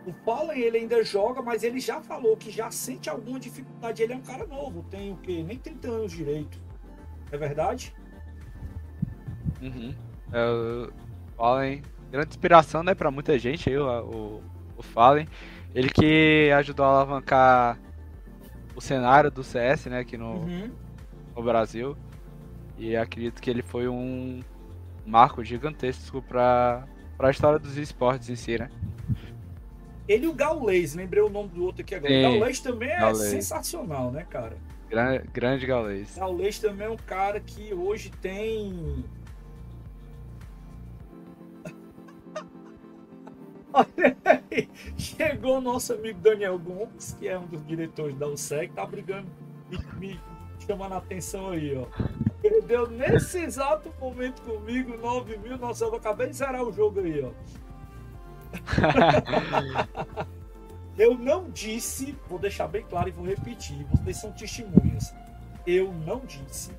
O 0.06 0.12
Fallen 0.24 0.58
ele 0.60 0.78
ainda 0.78 1.02
joga, 1.04 1.42
mas 1.42 1.62
ele 1.62 1.80
já 1.80 2.00
falou 2.00 2.36
que 2.36 2.50
já 2.50 2.70
sente 2.70 3.08
alguma 3.08 3.38
dificuldade. 3.38 4.02
Ele 4.02 4.12
é 4.12 4.16
um 4.16 4.22
cara 4.22 4.46
novo, 4.46 4.84
tem 4.90 5.12
o 5.12 5.16
quê? 5.16 5.44
Nem 5.46 5.58
30 5.58 5.88
anos 5.88 6.12
direito. 6.12 6.60
É 7.30 7.36
verdade? 7.36 7.94
Uhum. 9.60 9.94
É, 10.32 10.44
o 10.44 10.92
Fallen, 11.36 11.82
grande 12.10 12.30
inspiração 12.30 12.82
né, 12.82 12.94
para 12.94 13.10
muita 13.10 13.38
gente 13.38 13.70
aí, 13.70 13.78
o, 13.78 13.86
o, 13.86 14.42
o 14.76 14.82
Fallen. 14.82 15.28
Ele 15.74 15.88
que 15.88 16.50
ajudou 16.56 16.84
a 16.84 16.88
alavancar 16.88 17.78
o 18.74 18.80
cenário 18.80 19.30
do 19.30 19.42
CS, 19.42 19.86
né, 19.86 20.00
aqui 20.00 20.16
no, 20.16 20.34
uhum. 20.34 20.70
no 21.36 21.42
Brasil. 21.42 21.96
E 22.78 22.96
acredito 22.96 23.40
que 23.40 23.50
ele 23.50 23.62
foi 23.62 23.88
um 23.88 24.40
marco 25.06 25.44
gigantesco 25.44 26.22
para 26.22 26.86
a 27.18 27.30
história 27.30 27.58
dos 27.58 27.76
esportes 27.76 28.28
em 28.28 28.36
si, 28.36 28.58
né? 28.58 28.70
Ele 30.08 30.26
e 30.26 30.28
o 30.28 30.34
Gaules, 30.34 30.94
lembrei 30.94 31.22
o 31.22 31.28
nome 31.28 31.50
do 31.50 31.64
outro 31.64 31.82
aqui 31.82 31.94
agora. 31.94 32.12
Sim, 32.12 32.22
Gaules 32.22 32.60
também 32.60 32.90
é 32.90 33.14
sensacional, 33.14 34.10
né, 34.10 34.26
cara? 34.28 34.56
Grande, 34.90 35.28
grande 35.32 35.66
Gaules. 35.66 36.16
Gaules 36.16 36.58
também 36.58 36.86
é 36.86 36.90
um 36.90 36.96
cara 36.96 37.40
que 37.40 37.72
hoje 37.72 38.10
tem 38.20 39.04
Olha 43.72 44.16
aí, 44.24 44.68
chegou 44.98 45.58
o 45.58 45.60
nosso 45.60 45.94
amigo 45.94 46.20
Daniel 46.20 46.58
Gomes, 46.58 47.16
que 47.18 47.26
é 47.26 47.38
um 47.38 47.46
dos 47.46 47.66
diretores 47.66 48.14
da 48.16 48.26
USEC, 48.26 48.74
tá 48.74 48.84
brigando, 48.84 49.26
me, 49.70 49.78
me 49.98 50.20
chamando 50.66 50.92
a 50.92 50.98
atenção 50.98 51.50
aí, 51.50 51.76
ó. 51.76 51.86
Perdeu 52.42 52.86
nesse 52.90 53.38
exato 53.38 53.92
momento 53.98 54.42
comigo 54.42 54.96
9 54.98 55.38
mil, 55.38 55.56
nossa, 55.56 55.84
eu 55.84 55.94
acabei 55.94 56.28
de 56.28 56.36
zerar 56.36 56.62
o 56.62 56.72
jogo 56.72 57.00
aí, 57.00 57.24
ó. 57.24 57.30
eu 60.98 61.16
não 61.16 61.50
disse, 61.50 62.14
vou 62.28 62.38
deixar 62.38 62.68
bem 62.68 62.84
claro 62.84 63.08
e 63.08 63.12
vou 63.12 63.24
repetir, 63.24 63.86
vocês 63.86 64.18
são 64.18 64.32
testemunhas. 64.32 65.14
Eu 65.66 65.92
não 65.92 66.20
disse 66.26 66.72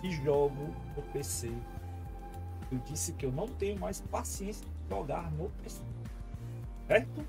que 0.00 0.10
jogo 0.10 0.72
no 0.96 1.02
PC. 1.12 1.50
Eu 2.70 2.78
disse 2.78 3.12
que 3.14 3.26
eu 3.26 3.32
não 3.32 3.48
tenho 3.48 3.78
mais 3.80 4.00
paciência 4.00 4.64
de 4.64 4.94
jogar 4.94 5.30
no 5.32 5.50
PC. 5.62 5.82
Certo? 6.86 7.24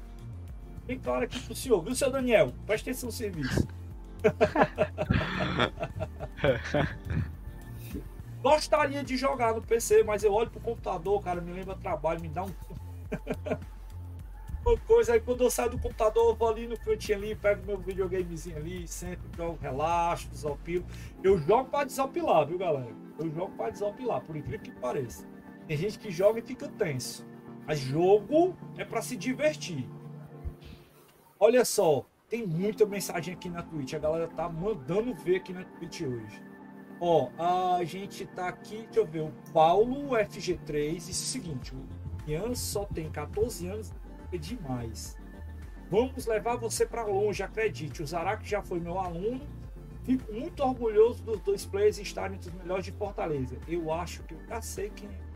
Bem 0.86 1.00
claro 1.00 1.24
aqui 1.24 1.40
pro 1.40 1.56
senhor, 1.56 1.82
viu, 1.82 1.96
seu 1.96 2.12
Daniel? 2.12 2.54
Presta 2.66 2.90
atenção 2.90 3.08
no 3.08 3.14
serviço. 3.14 3.66
Gostaria 8.42 9.04
de 9.04 9.16
jogar 9.16 9.54
no 9.54 9.62
PC, 9.62 10.04
mas 10.04 10.24
eu 10.24 10.34
olho 10.34 10.50
pro 10.50 10.60
computador, 10.60 11.22
cara, 11.22 11.40
me 11.40 11.54
lembra 11.54 11.76
trabalho, 11.76 12.20
me 12.20 12.28
dá 12.28 12.44
um. 12.44 12.52
Uma 14.66 14.78
coisa 14.80 15.14
aí, 15.14 15.20
quando 15.20 15.44
eu 15.44 15.52
saio 15.52 15.72
do 15.72 15.78
computador, 15.78 16.30
eu 16.30 16.36
vou 16.36 16.50
ali 16.50 16.68
no 16.68 16.80
cantinho 16.80 17.18
ali, 17.18 17.36
pego 17.36 17.66
meu 17.66 17.78
videogamezinho 17.78 18.56
ali, 18.56 18.88
sempre 18.88 19.28
jogo, 19.36 19.60
relaxo, 19.62 20.30
desopilo. 20.30 20.86
Eu 21.22 21.38
jogo 21.38 21.70
para 21.70 21.86
desopilar, 21.86 22.48
viu, 22.48 22.58
galera? 22.58 22.96
Eu 23.20 23.30
jogo 23.30 23.52
para 23.58 23.72
desopilar, 23.72 24.22
por 24.22 24.38
incrível 24.38 24.62
que 24.62 24.72
pareça. 24.72 25.28
Tem 25.68 25.76
gente 25.76 26.00
que 26.00 26.10
joga 26.10 26.40
e 26.40 26.42
fica 26.42 26.70
tenso. 26.70 27.26
Mas 27.66 27.80
jogo 27.80 28.56
é 28.78 28.84
para 28.84 29.02
se 29.02 29.16
divertir. 29.16 29.88
Olha 31.40 31.64
só, 31.64 32.06
tem 32.30 32.46
muita 32.46 32.86
mensagem 32.86 33.34
aqui 33.34 33.50
na 33.50 33.62
Twitch. 33.62 33.94
A 33.94 34.00
galera 34.00 34.28
tá 34.28 34.50
mandando 34.50 35.14
ver 35.14 35.38
aqui 35.38 35.54
na 35.54 35.64
Twitch 35.64 36.02
hoje. 36.02 36.42
Ó, 37.00 37.30
a 37.38 37.84
gente 37.84 38.26
tá 38.26 38.48
aqui, 38.48 38.84
deixa 38.84 39.00
eu 39.00 39.06
ver, 39.06 39.22
o 39.22 39.34
Paulo 39.52 40.12
FG3 40.12 40.94
disse 40.94 41.12
o 41.12 41.14
seguinte: 41.14 41.76
o 41.76 42.30
Ian 42.30 42.56
só 42.56 42.86
tem 42.86 43.10
14 43.12 43.68
anos, 43.68 43.94
é 44.32 44.38
demais. 44.38 45.18
Vamos 45.90 46.26
levar 46.26 46.56
você 46.56 46.86
para 46.86 47.06
longe, 47.06 47.44
acredite. 47.44 48.02
O 48.02 48.08
Zarak 48.08 48.48
já 48.48 48.62
foi 48.62 48.80
meu 48.80 48.98
aluno. 48.98 49.42
Fico 50.04 50.32
muito 50.34 50.64
orgulhoso 50.64 51.24
dos 51.24 51.40
dois 51.42 51.66
players 51.66 51.98
estarem 51.98 52.38
entre 52.38 52.50
os 52.50 52.56
melhores 52.56 52.86
de 52.86 52.92
Fortaleza. 52.92 53.58
Eu 53.68 53.92
acho 53.92 54.24
que 54.24 54.34
eu 54.34 54.40
já 54.48 54.62
sei 54.62 54.90
quem 54.90 55.08
é 55.08 55.33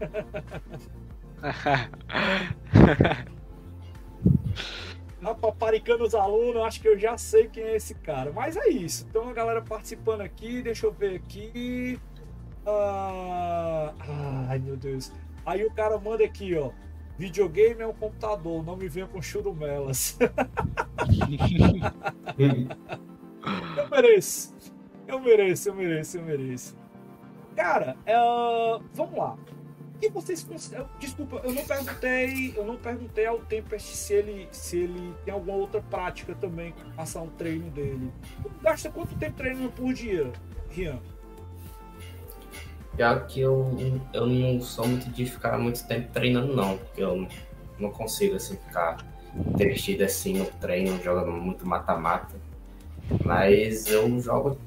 paparicando 5.40 6.04
os 6.04 6.14
alunos, 6.14 6.62
acho 6.62 6.80
que 6.80 6.88
eu 6.88 6.98
já 6.98 7.16
sei 7.16 7.48
quem 7.48 7.64
é 7.64 7.76
esse 7.76 7.94
cara. 7.94 8.32
Mas 8.32 8.56
é 8.56 8.68
isso. 8.68 9.06
Então 9.08 9.28
a 9.28 9.32
galera 9.32 9.62
participando 9.62 10.20
aqui, 10.20 10.62
deixa 10.62 10.86
eu 10.86 10.92
ver 10.92 11.16
aqui. 11.16 11.98
Ah, 12.66 13.94
ai 14.48 14.58
meu 14.58 14.76
Deus. 14.76 15.12
Aí 15.44 15.64
o 15.64 15.70
cara 15.72 15.98
manda 15.98 16.24
aqui, 16.24 16.56
ó. 16.56 16.70
Videogame 17.18 17.82
é 17.82 17.86
um 17.86 17.92
computador, 17.92 18.64
não 18.64 18.76
me 18.76 18.88
venha 18.88 19.06
com 19.06 19.20
churumelas. 19.20 20.18
eu 23.76 23.88
mereço. 23.90 24.54
Eu 25.06 25.20
mereço, 25.20 25.68
eu 25.68 25.74
mereço, 25.74 26.18
eu 26.18 26.22
mereço. 26.22 26.78
Cara, 27.56 27.96
uh, 28.06 28.82
vamos 28.94 29.18
lá. 29.18 29.36
E 30.02 30.08
vocês 30.08 30.46
Desculpa, 30.98 31.40
eu 31.44 31.52
não 31.52 31.64
perguntei. 31.64 32.54
Eu 32.56 32.64
não 32.64 32.76
perguntei 32.76 33.26
ao 33.26 33.38
Tempest 33.40 33.96
se 33.96 34.14
ele, 34.14 34.48
se 34.50 34.78
ele 34.78 35.14
tem 35.24 35.34
alguma 35.34 35.56
outra 35.56 35.82
prática 35.82 36.34
também 36.34 36.74
relação 36.92 37.22
ao 37.22 37.28
treino 37.28 37.70
dele. 37.70 38.10
Gasta 38.62 38.90
quanto 38.90 39.14
tempo 39.16 39.36
treinando 39.36 39.70
por 39.70 39.92
dia, 39.92 40.32
Rian? 40.70 40.98
Já 42.98 43.20
que 43.20 43.40
eu, 43.40 43.76
eu 44.12 44.26
não 44.26 44.60
sou 44.60 44.86
muito 44.86 45.10
de 45.10 45.26
ficar 45.26 45.58
muito 45.58 45.86
tempo 45.86 46.10
treinando, 46.12 46.54
não. 46.54 46.78
Porque 46.78 47.02
eu 47.02 47.28
não 47.78 47.90
consigo 47.90 48.36
assim 48.36 48.56
ficar 48.56 49.04
investido 49.34 50.04
assim 50.04 50.38
no 50.38 50.46
treino, 50.46 51.00
jogando 51.02 51.32
muito 51.32 51.66
mata-mata. 51.66 52.34
Mas 53.24 53.86
eu 53.86 54.18
jogo 54.18 54.58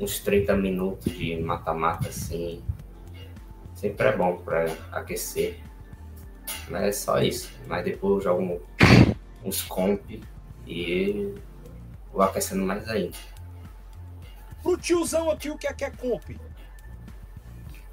uns 0.00 0.18
30 0.20 0.56
minutos 0.56 1.12
de 1.12 1.36
mata-mata 1.36 2.08
assim. 2.08 2.62
Sempre 3.76 4.08
é 4.08 4.16
bom 4.16 4.38
para 4.38 4.64
aquecer. 4.90 5.60
Mas 6.70 6.82
é 6.82 6.92
só 6.92 7.20
isso. 7.20 7.52
Mas 7.68 7.84
depois 7.84 8.24
eu 8.24 8.32
jogo 8.32 8.62
uns 9.44 9.62
comp 9.62 10.00
e 10.66 11.34
vou 12.10 12.22
aquecendo 12.22 12.64
mais 12.64 12.88
ainda. 12.88 13.16
Pro 14.62 14.78
tiozão 14.78 15.30
aqui, 15.30 15.50
o 15.50 15.58
que 15.58 15.66
é 15.66 15.72
que 15.74 15.84
é 15.84 15.90
comp? 15.90 16.24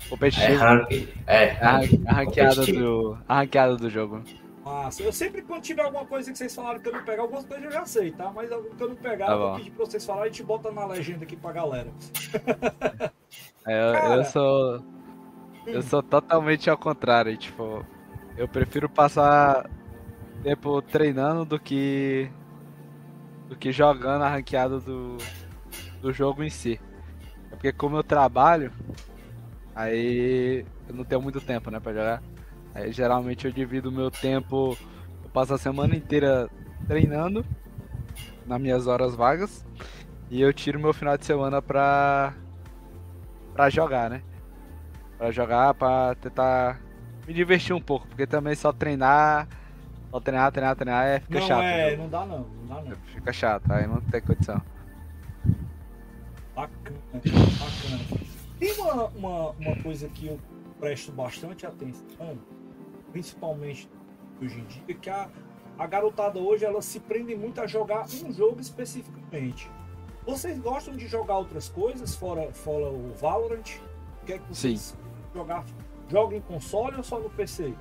Competitivo. 0.10 0.54
É 0.54 0.56
rank. 0.56 1.10
É, 1.28 1.46
rank. 1.50 2.02
A, 2.08 2.13
ranqueada 2.13 2.65
do, 2.65 3.17
a 3.28 3.36
ranqueada 3.39 3.76
do 3.76 3.89
jogo. 3.89 4.24
Massa. 4.63 5.04
Eu 5.04 5.12
sempre, 5.12 5.41
quando 5.41 5.63
tiver 5.63 5.82
alguma 5.82 6.06
coisa 6.06 6.32
que 6.32 6.38
vocês 6.38 6.56
falaram 6.56 6.80
que 6.80 6.88
eu 6.88 6.93
não 6.93 7.04
pegar, 7.04 7.24
algumas 7.24 7.46
coisas 7.46 7.65
eu 7.65 7.72
já 7.72 7.86
sei, 7.86 8.12
tá? 8.12 8.32
Mas 8.32 8.50
alguma 8.50 8.74
que 8.74 8.82
eu 8.82 8.89
não 8.89 8.96
pegar, 8.96 9.26
tá 9.26 9.32
eu 9.34 9.39
vou 9.39 9.56
pedir 9.58 9.72
pra 9.72 9.86
vocês 9.86 10.06
falarem 10.06 10.28
e 10.28 10.30
a 10.30 10.32
gente 10.32 10.43
bota 10.43 10.72
na 10.72 10.86
legenda 10.86 11.26
aqui 11.26 11.36
pra 11.36 11.52
galera. 11.52 11.91
É, 13.65 13.89
eu, 13.89 13.93
Cara, 13.93 14.15
eu 14.15 14.26
sou. 14.26 14.92
Eu 15.65 15.82
sou 15.82 16.04
totalmente 16.04 16.69
ao 16.69 16.78
contrário, 16.78 17.36
tipo. 17.38 17.86
Eu 18.36 18.47
prefiro 18.47 18.89
passar 18.89 19.69
tempo 20.41 20.82
treinando 20.82 21.45
do 21.45 21.60
que. 21.60 22.30
do 23.47 23.56
que 23.56 23.71
jogando 23.71 24.23
a 24.23 24.30
ranqueada 24.30 24.80
do, 24.80 25.17
do 26.02 26.12
jogo 26.12 26.43
em 26.43 26.49
si. 26.49 26.80
É 27.52 27.56
porque 27.56 27.71
como 27.71 27.97
eu 27.97 28.04
trabalho, 28.04 28.71
Aí 29.76 30.65
eu 30.88 30.95
não 30.95 31.04
tenho 31.04 31.21
muito 31.21 31.41
tempo, 31.41 31.71
né, 31.71 31.80
pra 31.80 31.93
jogar. 31.93 32.23
Aí 32.73 32.91
geralmente 32.91 33.45
eu 33.45 33.52
divido 33.52 33.89
o 33.89 33.91
meu 33.91 34.10
tempo, 34.12 34.78
eu 35.23 35.30
passo 35.30 35.54
a 35.54 35.58
semana 35.58 35.95
inteira 35.95 36.49
treinando 36.88 37.45
nas 38.45 38.60
minhas 38.60 38.88
horas 38.88 39.15
vagas 39.15 39.65
e 40.30 40.41
eu 40.41 40.52
tiro 40.54 40.80
meu 40.80 40.93
final 40.93 41.17
de 41.17 41.26
semana 41.26 41.62
pra 41.62 42.34
pra 43.54 43.69
jogar, 43.69 44.10
né? 44.10 44.23
Pra 45.23 45.31
jogar, 45.31 45.73
pra 45.73 46.15
tentar 46.15 46.81
me 47.25 47.33
divertir 47.33 47.73
um 47.73 47.79
pouco, 47.79 48.05
porque 48.05 48.27
também 48.27 48.53
só 48.55 48.73
treinar, 48.73 49.47
só 50.12 50.19
treinar, 50.19 50.51
treinar, 50.51 50.75
treinar 50.75 51.05
é 51.05 51.21
fica 51.21 51.39
não 51.39 51.47
chato. 51.47 51.63
É, 51.63 51.95
não 51.95 52.09
dá 52.09 52.25
não, 52.25 52.39
não 52.39 52.65
dá 52.67 52.81
não. 52.81 52.95
Fica 53.05 53.31
chato, 53.31 53.71
aí 53.71 53.88
não 53.88 54.01
tem 54.01 54.19
condição. 54.19 54.62
Bacana, 56.53 56.97
bacana. 57.13 58.21
Tem 58.59 58.73
uma, 58.73 59.05
uma, 59.05 59.49
uma 59.51 59.75
coisa 59.81 60.09
que 60.09 60.27
eu 60.27 60.38
presto 60.77 61.13
bastante 61.13 61.65
atenção, 61.65 62.38
principalmente 63.13 63.89
hoje 64.41 64.59
em 64.59 64.65
dia, 64.65 64.95
que 64.95 65.09
a, 65.09 65.29
a 65.79 65.88
garotada 65.88 66.38
hoje 66.38 66.65
ela 66.65 66.81
se 66.81 66.99
prende 66.99 67.33
muito 67.33 67.62
a 67.62 67.65
jogar 67.65 68.07
um 68.25 68.33
jogo 68.33 68.59
especificamente. 68.59 69.71
Vocês 70.25 70.59
gostam 70.59 70.97
de 70.97 71.07
jogar 71.07 71.38
outras 71.38 71.69
coisas 71.69 72.13
fora, 72.13 72.51
fora 72.51 72.88
o 72.88 73.13
Valorant? 73.13 73.79
Quer 74.25 74.39
que 74.39 74.49
vocês 74.49 74.81
Sim. 74.81 75.02
Jogar 75.34 75.63
jogam 76.10 76.38
em 76.38 76.41
console 76.41 76.98
ou 76.98 77.04
só 77.04 77.19
no 77.19 77.30
PC? 77.30 77.74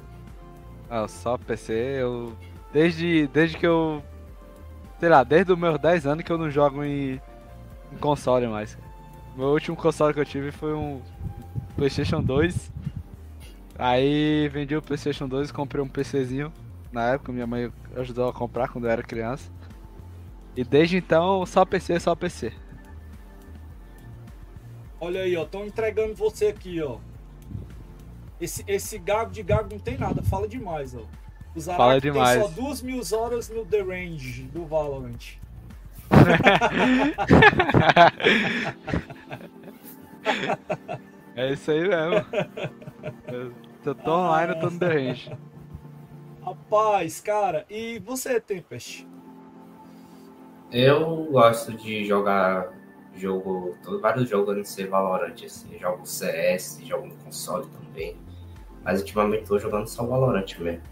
Ah, 0.88 1.06
só 1.06 1.36
PC, 1.36 1.72
eu 1.72 2.36
desde 2.72 3.26
desde 3.28 3.56
que 3.56 3.66
eu 3.66 4.02
sei 4.98 5.08
lá, 5.08 5.24
desde 5.24 5.52
os 5.52 5.58
meus 5.58 5.78
10 5.80 6.06
anos 6.06 6.24
que 6.24 6.30
eu 6.30 6.38
não 6.38 6.50
jogo 6.50 6.84
em, 6.84 7.20
em 7.92 7.96
console 8.00 8.46
mais. 8.46 8.78
Meu 9.36 9.48
último 9.48 9.76
console 9.76 10.14
que 10.14 10.20
eu 10.20 10.24
tive 10.24 10.52
foi 10.52 10.74
um 10.74 11.00
PlayStation 11.74 12.22
2. 12.22 12.70
Aí 13.78 14.48
vendi 14.48 14.76
o 14.76 14.82
PlayStation 14.82 15.26
2 15.26 15.50
e 15.50 15.52
comprei 15.52 15.82
um 15.82 15.88
PCzinho. 15.88 16.52
Na 16.92 17.14
época 17.14 17.32
minha 17.32 17.46
mãe 17.46 17.72
ajudou 17.96 18.28
a 18.28 18.32
comprar 18.32 18.68
quando 18.68 18.84
eu 18.84 18.90
era 18.90 19.02
criança. 19.02 19.50
E 20.54 20.62
desde 20.62 20.98
então 20.98 21.44
só 21.46 21.64
PC, 21.64 21.98
só 21.98 22.14
PC. 22.14 22.52
Olha 25.00 25.22
aí, 25.22 25.36
ó, 25.36 25.42
estão 25.42 25.66
entregando 25.66 26.14
você 26.14 26.46
aqui, 26.46 26.80
ó. 26.80 26.98
Esse, 28.42 28.62
esse 28.66 28.98
gago 28.98 29.30
de 29.30 29.40
gago 29.40 29.68
não 29.70 29.78
tem 29.78 29.96
nada, 29.96 30.20
fala 30.20 30.48
demais, 30.48 30.96
ó. 30.96 31.02
O 31.54 31.60
fala 31.60 32.00
demais. 32.00 32.40
tem 32.40 32.42
só 32.42 32.48
duas 32.60 32.82
mil 32.82 33.00
horas 33.12 33.48
no 33.48 33.64
The 33.64 33.82
Range 33.82 34.42
do 34.52 34.66
Valorant. 34.66 35.36
é 41.36 41.52
isso 41.52 41.70
aí 41.70 41.82
mesmo. 41.82 42.26
Eu 43.84 43.94
tô 43.94 44.12
online, 44.12 44.54
eu 44.54 44.60
tô 44.60 44.70
no 44.70 44.78
The 44.80 44.88
Range. 44.88 45.38
Rapaz, 46.44 47.20
cara, 47.20 47.64
e 47.70 48.00
você, 48.00 48.40
Tempest? 48.40 49.06
Eu 50.72 51.28
gosto 51.30 51.72
de 51.74 52.04
jogar 52.04 52.72
jogo, 53.14 53.76
vários 54.00 54.28
jogos 54.28 54.56
não 54.56 54.64
ser 54.64 54.88
Valorant, 54.88 55.40
assim, 55.44 55.78
jogo 55.78 56.04
CS, 56.04 56.80
jogo 56.84 57.06
no 57.06 57.14
console 57.18 57.68
também. 57.68 58.16
Mas 58.84 59.00
ultimamente 59.00 59.46
tô 59.46 59.58
jogando 59.58 59.86
só 59.86 60.04
Valorant 60.04 60.58
mesmo. 60.58 60.82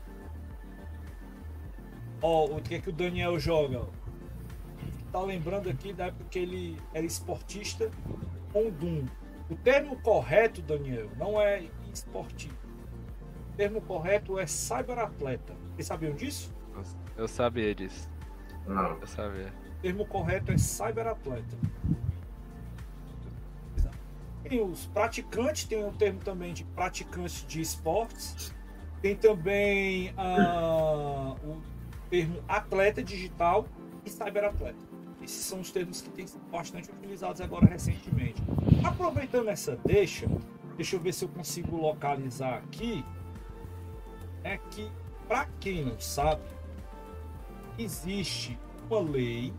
Ó, 2.23 2.47
oh, 2.47 2.57
o 2.57 2.63
que 2.63 2.75
é 2.75 2.81
que 2.81 2.91
o 2.91 2.93
Daniel 2.93 3.39
joga? 3.39 3.87
tá 5.11 5.21
lembrando 5.21 5.69
aqui 5.69 5.93
da 5.93 6.07
época 6.07 6.25
que 6.31 6.39
ele 6.39 6.77
era 6.95 7.05
esportista 7.05 7.91
com 8.53 8.71
Doom. 8.71 9.05
O 9.49 9.57
termo 9.57 9.97
correto, 10.01 10.63
Daniel, 10.63 11.11
não 11.17 11.41
é 11.41 11.65
esportista. 11.93 12.55
O 13.53 13.57
termo 13.57 13.81
correto 13.81 14.39
é 14.39 14.47
cyberatleta. 14.47 15.55
Vocês 15.75 15.87
sabiam 15.87 16.15
disso? 16.15 16.55
Eu 17.17 17.27
sabia 17.27 17.75
disso. 17.75 18.09
Não. 18.67 18.99
Eu 19.01 19.07
sabia. 19.07 19.53
O 19.79 19.83
termo 19.83 20.07
correto 20.07 20.53
é 20.53 20.59
cyberatleta. 20.59 21.57
Tem 24.51 24.61
os 24.61 24.87
praticantes, 24.87 25.63
tem 25.63 25.87
o 25.87 25.93
termo 25.93 26.19
também 26.25 26.53
de 26.53 26.65
praticantes 26.65 27.47
de 27.47 27.61
esportes. 27.61 28.53
Tem 29.01 29.15
também 29.15 30.11
uh, 30.11 31.37
o 31.47 31.63
termo 32.11 32.43
atleta 32.49 33.01
digital 33.01 33.69
e 34.05 34.11
cyberatleta. 34.11 34.77
Esses 35.23 35.45
são 35.45 35.61
os 35.61 35.71
termos 35.71 36.01
que 36.01 36.11
têm 36.11 36.27
sido 36.27 36.43
bastante 36.51 36.91
utilizados 36.91 37.41
agora 37.41 37.65
recentemente. 37.67 38.43
Aproveitando 38.85 39.47
essa 39.51 39.77
deixa, 39.85 40.27
deixa 40.77 40.97
eu 40.97 41.01
ver 41.01 41.15
se 41.15 41.25
eu 41.25 41.29
consigo 41.29 41.77
localizar 41.77 42.55
aqui. 42.55 43.05
É 44.43 44.59
que, 44.59 44.91
para 45.29 45.47
quem 45.61 45.85
não 45.85 46.01
sabe, 46.01 46.43
existe 47.79 48.59
uma 48.91 49.01
lei 49.01 49.55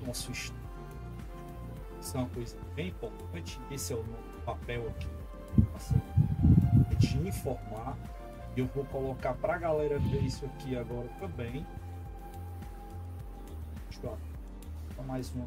no 0.00 0.08
nosso. 0.08 0.32
Isso 0.32 2.16
é 2.16 2.18
uma 2.18 2.28
coisa 2.30 2.58
bem 2.74 2.88
importante. 2.88 3.60
Esse 3.70 3.92
é 3.92 3.96
o 3.96 4.02
papel 4.44 4.88
aqui. 4.88 5.08
É 6.90 6.94
de 6.94 7.28
informar. 7.28 7.96
E 8.56 8.60
eu 8.60 8.66
vou 8.66 8.84
colocar 8.84 9.34
para 9.34 9.54
a 9.54 9.58
galera 9.58 9.98
ver 9.98 10.22
isso 10.22 10.44
aqui 10.46 10.76
agora 10.76 11.08
também. 11.18 11.66
Deixa 13.90 14.06
eu 14.06 15.04
mais 15.04 15.32
uma. 15.34 15.46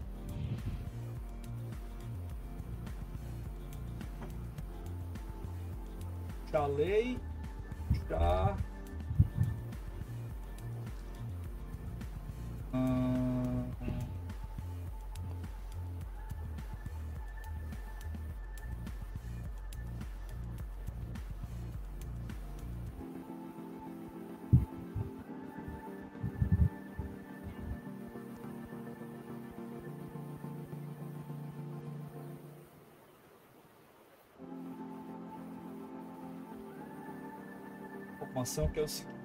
Já 6.51 6.65
lei. 6.65 7.19
Hum... 12.73 14.06
expansão, 38.37 38.67
que 38.67 38.79
é 38.79 38.83
o 38.83 38.87
seguinte. 38.87 39.17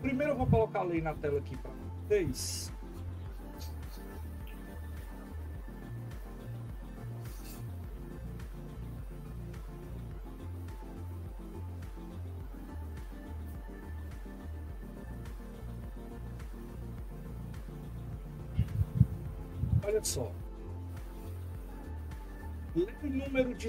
Primeiro 0.00 0.32
eu 0.32 0.36
vou 0.36 0.46
colocar 0.46 0.80
a 0.80 0.84
lei 0.84 1.00
na 1.00 1.14
tela 1.14 1.38
aqui 1.38 1.56
para 1.56 1.72
vocês. 2.08 2.72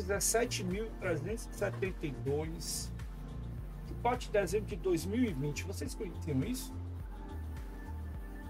17.372, 0.07 2.89
de 3.87 3.93
4 4.01 4.19
de 4.19 4.29
dezembro 4.31 4.67
de 4.67 4.75
2020. 4.77 5.63
Vocês 5.63 5.93
conheciam 5.95 6.43
isso? 6.43 6.73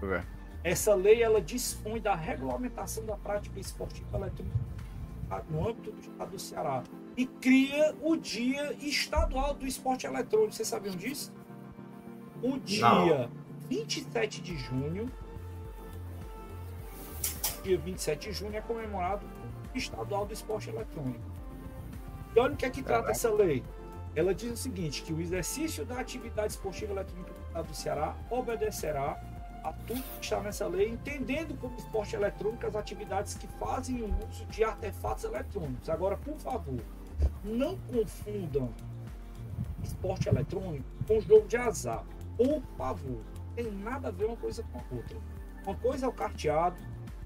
É. 0.02 0.22
Essa 0.62 0.94
lei 0.94 1.22
ela 1.22 1.40
dispõe 1.40 1.98
da 2.00 2.14
regulamentação 2.14 3.04
da 3.04 3.16
prática 3.16 3.58
esportiva 3.60 4.16
eletrônica 4.16 4.56
no 5.48 5.68
âmbito 5.68 5.90
do 5.90 6.00
estado 6.00 6.30
do 6.30 6.38
Ceará 6.38 6.84
e 7.16 7.26
cria 7.26 7.96
o 8.00 8.14
Dia 8.16 8.72
Estadual 8.80 9.52
do 9.54 9.66
Esporte 9.66 10.06
Eletrônico. 10.06 10.52
Vocês 10.52 10.68
sabiam 10.68 10.94
disso? 10.96 11.32
O 12.42 12.58
dia 12.58 12.88
Não. 12.88 13.28
27 13.68 14.40
de 14.42 14.56
junho 14.56 15.10
dia 17.64 17.78
27 17.78 18.28
de 18.28 18.32
junho 18.32 18.56
é 18.56 18.60
comemorado 18.60 19.26
o 19.74 19.76
Estadual 19.76 20.26
do 20.26 20.34
Esporte 20.34 20.68
Eletrônico. 20.68 21.24
E 22.34 22.40
olha 22.40 22.54
o 22.54 22.56
que 22.56 22.66
é 22.66 22.70
que 22.70 22.82
trata 22.82 23.10
essa 23.10 23.30
lei. 23.30 23.62
Ela 24.16 24.34
diz 24.34 24.52
o 24.52 24.56
seguinte, 24.56 25.02
que 25.02 25.12
o 25.12 25.20
exercício 25.20 25.84
da 25.84 26.00
atividade 26.00 26.52
esportiva 26.52 26.92
eletrônica 26.92 27.32
do 27.32 27.40
Estado 27.46 27.66
do 27.66 27.74
Ceará 27.74 28.16
obedecerá 28.30 29.20
a 29.64 29.72
tudo 29.86 30.02
que 30.02 30.24
está 30.24 30.40
nessa 30.40 30.66
lei, 30.66 30.90
entendendo 30.90 31.58
como 31.58 31.76
esporte 31.76 32.14
eletrônico 32.14 32.66
as 32.66 32.76
atividades 32.76 33.34
que 33.34 33.46
fazem 33.58 34.02
o 34.02 34.14
uso 34.28 34.44
de 34.46 34.62
artefatos 34.62 35.24
eletrônicos. 35.24 35.88
Agora, 35.88 36.16
por 36.16 36.36
favor, 36.36 36.80
não 37.42 37.78
confundam 37.78 38.70
esporte 39.82 40.28
eletrônico 40.28 40.84
com 41.06 41.20
jogo 41.20 41.46
de 41.46 41.56
azar. 41.56 42.04
Por 42.36 42.60
favor, 42.76 43.20
tem 43.54 43.70
nada 43.70 44.08
a 44.08 44.10
ver 44.10 44.26
uma 44.26 44.36
coisa 44.36 44.62
com 44.64 44.78
a 44.78 44.82
outra. 44.96 45.16
Uma 45.64 45.76
coisa 45.76 46.06
é 46.06 46.08
o 46.08 46.12
carteado, 46.12 46.76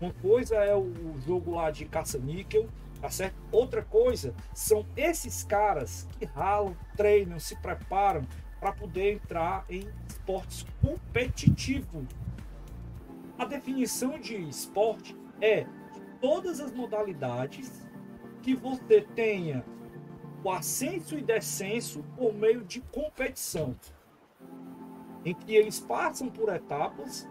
uma 0.00 0.12
coisa 0.12 0.56
é 0.56 0.76
o 0.76 1.18
jogo 1.26 1.56
lá 1.56 1.70
de 1.70 1.84
caça-níquel, 1.86 2.68
tá 3.00 3.10
certo? 3.10 3.36
Outra 3.52 3.82
coisa 3.82 4.34
são 4.52 4.84
esses 4.96 5.44
caras 5.44 6.06
que 6.18 6.24
ralam, 6.24 6.76
treinam, 6.96 7.38
se 7.38 7.56
preparam 7.56 8.22
para 8.60 8.72
poder 8.72 9.14
entrar 9.14 9.64
em 9.70 9.88
esportes 10.08 10.66
competitivos. 10.82 12.04
A 13.38 13.44
definição 13.44 14.18
de 14.18 14.36
esporte 14.48 15.16
é 15.40 15.64
todas 16.20 16.58
as 16.60 16.72
modalidades 16.72 17.86
que 18.42 18.54
você 18.54 19.02
tenha 19.14 19.64
o 20.42 20.50
ascenso 20.50 21.16
e 21.16 21.22
descenso 21.22 22.02
por 22.16 22.32
meio 22.32 22.64
de 22.64 22.80
competição, 22.80 23.76
em 25.24 25.34
que 25.34 25.54
eles 25.54 25.78
passam 25.78 26.28
por 26.28 26.48
etapas 26.48 27.28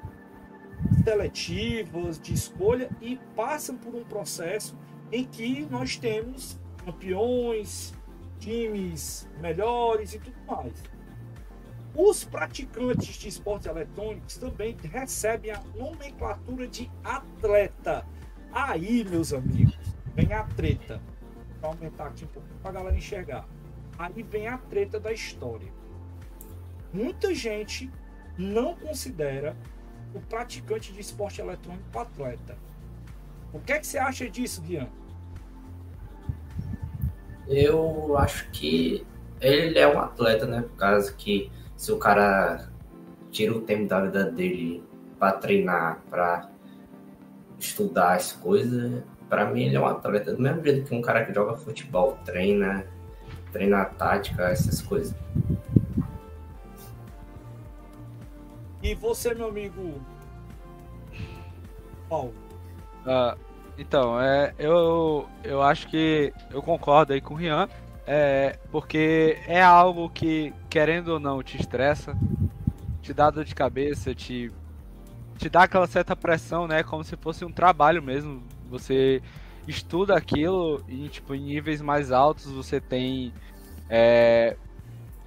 seletivas, 1.03 2.19
de 2.19 2.33
escolha 2.33 2.89
e 3.01 3.17
passam 3.35 3.77
por 3.77 3.95
um 3.95 4.03
processo 4.03 4.77
em 5.11 5.25
que 5.25 5.65
nós 5.69 5.97
temos 5.97 6.59
campeões, 6.83 7.93
times 8.39 9.27
melhores 9.39 10.13
e 10.13 10.19
tudo 10.19 10.37
mais. 10.47 10.73
Os 11.95 12.23
praticantes 12.23 13.15
de 13.15 13.27
esportes 13.27 13.67
eletrônicos 13.67 14.37
também 14.37 14.77
recebem 14.83 15.51
a 15.51 15.61
nomenclatura 15.75 16.67
de 16.67 16.91
atleta. 17.03 18.05
Aí, 18.51 19.03
meus 19.03 19.33
amigos, 19.33 19.77
vem 20.13 20.31
a 20.31 20.43
treta. 20.43 21.01
Vou 21.59 21.71
aumentar 21.71 22.07
aqui 22.07 22.25
um 22.25 22.27
pouco 22.27 22.47
para 22.61 22.69
a 22.69 22.73
galera 22.73 22.95
enxergar. 22.95 23.47
Aí 23.97 24.21
vem 24.21 24.47
a 24.47 24.57
treta 24.57 24.99
da 24.99 25.11
história. 25.11 25.73
Muita 26.93 27.33
gente 27.33 27.91
não 28.37 28.75
considera 28.75 29.57
o 30.13 30.19
praticante 30.19 30.93
de 30.93 31.01
esporte 31.01 31.41
eletrônico 31.41 31.97
atleta. 31.97 32.57
O 33.51 33.59
que 33.59 33.73
é 33.73 33.79
que 33.79 33.87
você 33.87 33.97
acha 33.97 34.29
disso, 34.29 34.61
Guian? 34.61 34.87
Eu 37.49 38.17
acho 38.17 38.49
que 38.51 39.05
ele 39.39 39.77
é 39.77 39.87
um 39.87 39.99
atleta, 39.99 40.45
né? 40.45 40.61
Por 40.61 40.75
causa 40.75 41.13
que 41.13 41.51
se 41.75 41.91
o 41.91 41.97
cara 41.97 42.69
tira 43.31 43.53
o 43.53 43.61
tempo 43.61 43.87
da 43.87 44.01
vida 44.01 44.25
dele 44.31 44.83
para 45.19 45.33
treinar, 45.33 46.01
para 46.09 46.49
estudar 47.59 48.15
as 48.15 48.33
coisas, 48.33 49.03
para 49.29 49.45
mim 49.45 49.63
ele 49.63 49.75
é 49.75 49.79
um 49.79 49.85
atleta. 49.85 50.33
Do 50.33 50.41
mesmo 50.41 50.63
jeito 50.63 50.87
que 50.87 50.95
um 50.95 51.01
cara 51.01 51.25
que 51.25 51.33
joga 51.33 51.55
futebol 51.55 52.17
treina, 52.25 52.85
treina 53.51 53.85
tática, 53.85 54.49
essas 54.49 54.81
coisas. 54.81 55.15
E 58.81 58.95
você, 58.95 59.33
meu 59.33 59.47
amigo 59.47 60.01
Paulo? 62.07 62.33
Uh, 63.05 63.37
então, 63.77 64.19
é, 64.19 64.53
eu, 64.57 65.27
eu 65.43 65.61
acho 65.61 65.87
que 65.87 66.33
eu 66.51 66.61
concordo 66.61 67.13
aí 67.13 67.21
com 67.21 67.33
o 67.33 67.37
Rian, 67.37 67.69
é, 68.05 68.57
porque 68.71 69.37
é 69.47 69.61
algo 69.61 70.09
que, 70.09 70.53
querendo 70.69 71.09
ou 71.09 71.19
não, 71.19 71.43
te 71.43 71.57
estressa, 71.57 72.17
te 73.01 73.13
dá 73.13 73.29
dor 73.29 73.43
de 73.43 73.53
cabeça, 73.53 74.15
te, 74.15 74.51
te 75.37 75.49
dá 75.49 75.63
aquela 75.63 75.87
certa 75.87 76.15
pressão, 76.15 76.67
né? 76.67 76.83
Como 76.83 77.03
se 77.03 77.15
fosse 77.17 77.45
um 77.45 77.51
trabalho 77.51 78.01
mesmo. 78.01 78.41
Você 78.69 79.21
estuda 79.67 80.15
aquilo 80.15 80.83
e, 80.87 81.09
tipo, 81.09 81.35
em 81.35 81.41
níveis 81.41 81.81
mais 81.81 82.11
altos 82.11 82.51
você 82.51 82.79
tem. 82.79 83.33
É, 83.89 84.57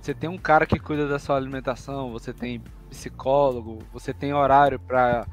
você 0.01 0.15
tem 0.15 0.29
um 0.29 0.39
cara 0.39 0.67
que 0.67 0.79
cuida 0.79 1.07
da 1.07 1.19
sua 1.19 1.37
alimentação, 1.37 2.11
você 2.11 2.33
tem 2.33 2.63
psicólogo, 2.89 3.79
você 3.93 4.13
tem 4.13 4.33
horário 4.33 4.81
para 4.81 5.27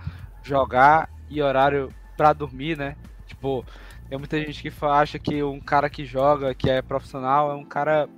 jogar 0.43 1.10
e 1.30 1.41
horário 1.41 1.89
para 2.17 2.34
dormir, 2.34 2.77
né? 2.77 2.95
Tipo, 3.25 3.63
tem 4.10 4.17
muita 4.17 4.38
gente 4.39 4.62
que 4.62 4.86
acha 4.86 5.19
que 5.19 5.43
um 5.43 5.60
cara 5.60 5.89
que 5.89 6.03
joga, 6.03 6.53
que 6.53 6.69
é 6.69 6.82
profissional, 6.82 7.51
é 7.51 7.56
um 7.56 7.63
cara 7.63 8.10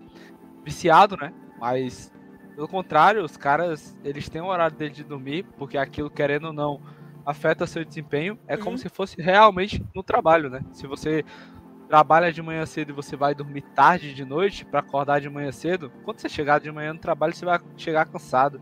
viciado, 0.63 1.17
né? 1.17 1.33
Mas 1.59 2.11
pelo 2.55 2.67
contrário, 2.67 3.23
os 3.23 3.37
caras, 3.37 3.97
eles 4.03 4.27
têm 4.27 4.41
o 4.41 4.47
horário 4.47 4.75
dele 4.75 4.93
de 4.93 5.03
dormir, 5.03 5.45
porque 5.57 5.77
aquilo, 5.77 6.09
querendo 6.09 6.47
ou 6.47 6.53
não, 6.53 6.81
afeta 7.25 7.67
seu 7.67 7.85
desempenho. 7.85 8.37
É 8.47 8.55
uhum. 8.55 8.63
como 8.63 8.77
se 8.77 8.89
fosse 8.89 9.21
realmente 9.21 9.85
no 9.95 10.01
trabalho, 10.01 10.49
né? 10.49 10.61
Se 10.71 10.87
você 10.87 11.23
trabalha 11.87 12.31
de 12.31 12.41
manhã 12.41 12.65
cedo 12.65 12.89
e 12.89 12.93
você 12.93 13.15
vai 13.15 13.33
dormir 13.33 13.61
tarde 13.73 14.13
de 14.13 14.23
noite 14.23 14.63
para 14.63 14.79
acordar 14.79 15.19
de 15.19 15.29
manhã 15.29 15.51
cedo, 15.51 15.91
quando 16.03 16.19
você 16.19 16.29
chegar 16.29 16.59
de 16.59 16.71
manhã 16.71 16.93
no 16.93 16.99
trabalho, 16.99 17.33
você 17.33 17.45
vai 17.45 17.59
chegar 17.77 18.05
cansado 18.05 18.61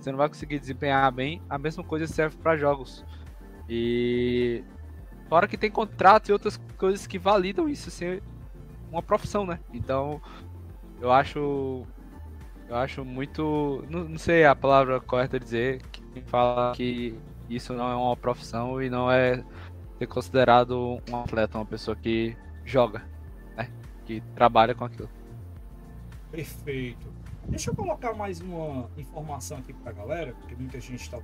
você 0.00 0.10
não 0.10 0.18
vai 0.18 0.28
conseguir 0.28 0.58
desempenhar 0.58 1.10
bem. 1.12 1.42
A 1.48 1.58
mesma 1.58 1.82
coisa 1.82 2.06
serve 2.06 2.36
para 2.36 2.56
jogos. 2.56 3.04
E 3.68 4.64
fora 5.28 5.46
que 5.46 5.56
tem 5.56 5.70
contratos 5.70 6.28
e 6.28 6.32
outras 6.32 6.56
coisas 6.76 7.06
que 7.06 7.18
validam 7.18 7.68
isso 7.68 7.90
ser 7.90 8.22
uma 8.90 9.02
profissão, 9.02 9.46
né? 9.46 9.60
Então, 9.72 10.20
eu 11.00 11.12
acho 11.12 11.84
eu 12.68 12.76
acho 12.76 13.04
muito, 13.04 13.84
não, 13.88 14.04
não 14.04 14.18
sei 14.18 14.44
a 14.44 14.54
palavra 14.54 15.00
correta 15.00 15.40
dizer, 15.40 15.80
que 15.90 16.20
fala 16.22 16.74
que 16.74 17.18
isso 17.48 17.72
não 17.72 17.90
é 17.90 17.94
uma 17.94 18.16
profissão 18.16 18.82
e 18.82 18.90
não 18.90 19.10
é 19.10 19.42
ser 19.98 20.06
considerado 20.06 21.00
um 21.10 21.16
atleta, 21.16 21.56
uma 21.56 21.64
pessoa 21.64 21.96
que 21.96 22.36
joga, 22.64 23.02
né? 23.56 23.70
Que 24.04 24.20
trabalha 24.34 24.74
com 24.74 24.84
aquilo. 24.84 25.08
Perfeito. 26.30 27.08
Deixa 27.48 27.70
eu 27.70 27.74
colocar 27.74 28.12
mais 28.12 28.40
uma 28.42 28.90
informação 28.98 29.58
aqui 29.58 29.72
para 29.72 29.90
a 29.90 29.94
galera, 29.94 30.34
porque 30.34 30.54
muita 30.54 30.78
gente 30.78 31.00
está 31.00 31.18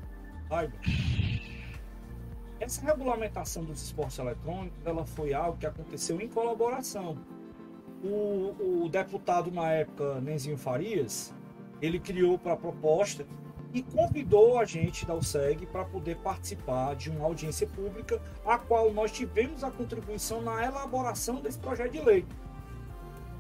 raiva. 0.50 0.72
Essa 2.64 2.80
regulamentação 2.80 3.62
dos 3.62 3.82
esportes 3.82 4.18
eletrônicos, 4.18 4.78
ela 4.86 5.04
foi 5.04 5.34
algo 5.34 5.58
que 5.58 5.66
aconteceu 5.66 6.18
em 6.18 6.26
colaboração. 6.26 7.18
O, 8.02 8.84
o 8.84 8.88
deputado 8.88 9.50
na 9.50 9.70
época, 9.70 10.18
Nenzinho 10.22 10.56
Farias, 10.56 11.34
ele 11.82 11.98
criou 11.98 12.38
para 12.38 12.54
a 12.54 12.56
proposta 12.56 13.26
e 13.74 13.82
convidou 13.82 14.58
a 14.58 14.64
gente 14.64 15.04
da 15.04 15.14
USEG 15.14 15.66
para 15.66 15.84
poder 15.84 16.16
participar 16.16 16.96
de 16.96 17.10
uma 17.10 17.26
audiência 17.26 17.66
pública, 17.66 18.18
a 18.46 18.56
qual 18.56 18.90
nós 18.94 19.12
tivemos 19.12 19.62
a 19.62 19.70
contribuição 19.70 20.40
na 20.40 20.64
elaboração 20.64 21.42
desse 21.42 21.58
projeto 21.58 21.92
de 21.92 22.00
lei. 22.00 22.24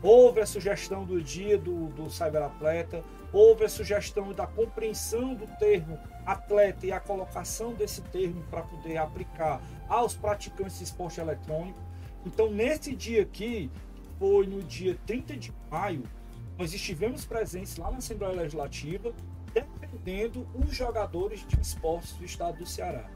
Houve 0.02 0.42
a 0.42 0.46
sugestão 0.46 1.02
do 1.02 1.22
dia 1.22 1.56
do, 1.56 1.86
do 1.94 2.10
cyberatleta, 2.10 3.02
houve 3.34 3.64
a 3.64 3.68
sugestão 3.68 4.32
da 4.32 4.46
compreensão 4.46 5.34
do 5.34 5.46
termo 5.58 5.98
atleta 6.24 6.86
e 6.86 6.92
a 6.92 7.00
colocação 7.00 7.74
desse 7.74 8.00
termo 8.00 8.42
para 8.44 8.62
poder 8.62 8.96
aplicar 8.96 9.60
aos 9.88 10.14
praticantes 10.14 10.78
de 10.78 10.84
esporte 10.84 11.20
eletrônico. 11.20 11.78
Então, 12.24 12.48
nesse 12.48 12.94
dia 12.94 13.22
aqui, 13.22 13.70
foi 14.18 14.46
no 14.46 14.62
dia 14.62 14.96
30 15.04 15.36
de 15.36 15.52
maio, 15.68 16.04
nós 16.56 16.72
estivemos 16.72 17.24
presentes 17.24 17.76
lá 17.76 17.90
na 17.90 17.98
Assembleia 17.98 18.34
Legislativa 18.34 19.12
defendendo 19.52 20.46
os 20.54 20.74
jogadores 20.74 21.44
de 21.46 21.60
esportes 21.60 22.12
do 22.12 22.24
estado 22.24 22.58
do 22.58 22.66
Ceará. 22.66 23.10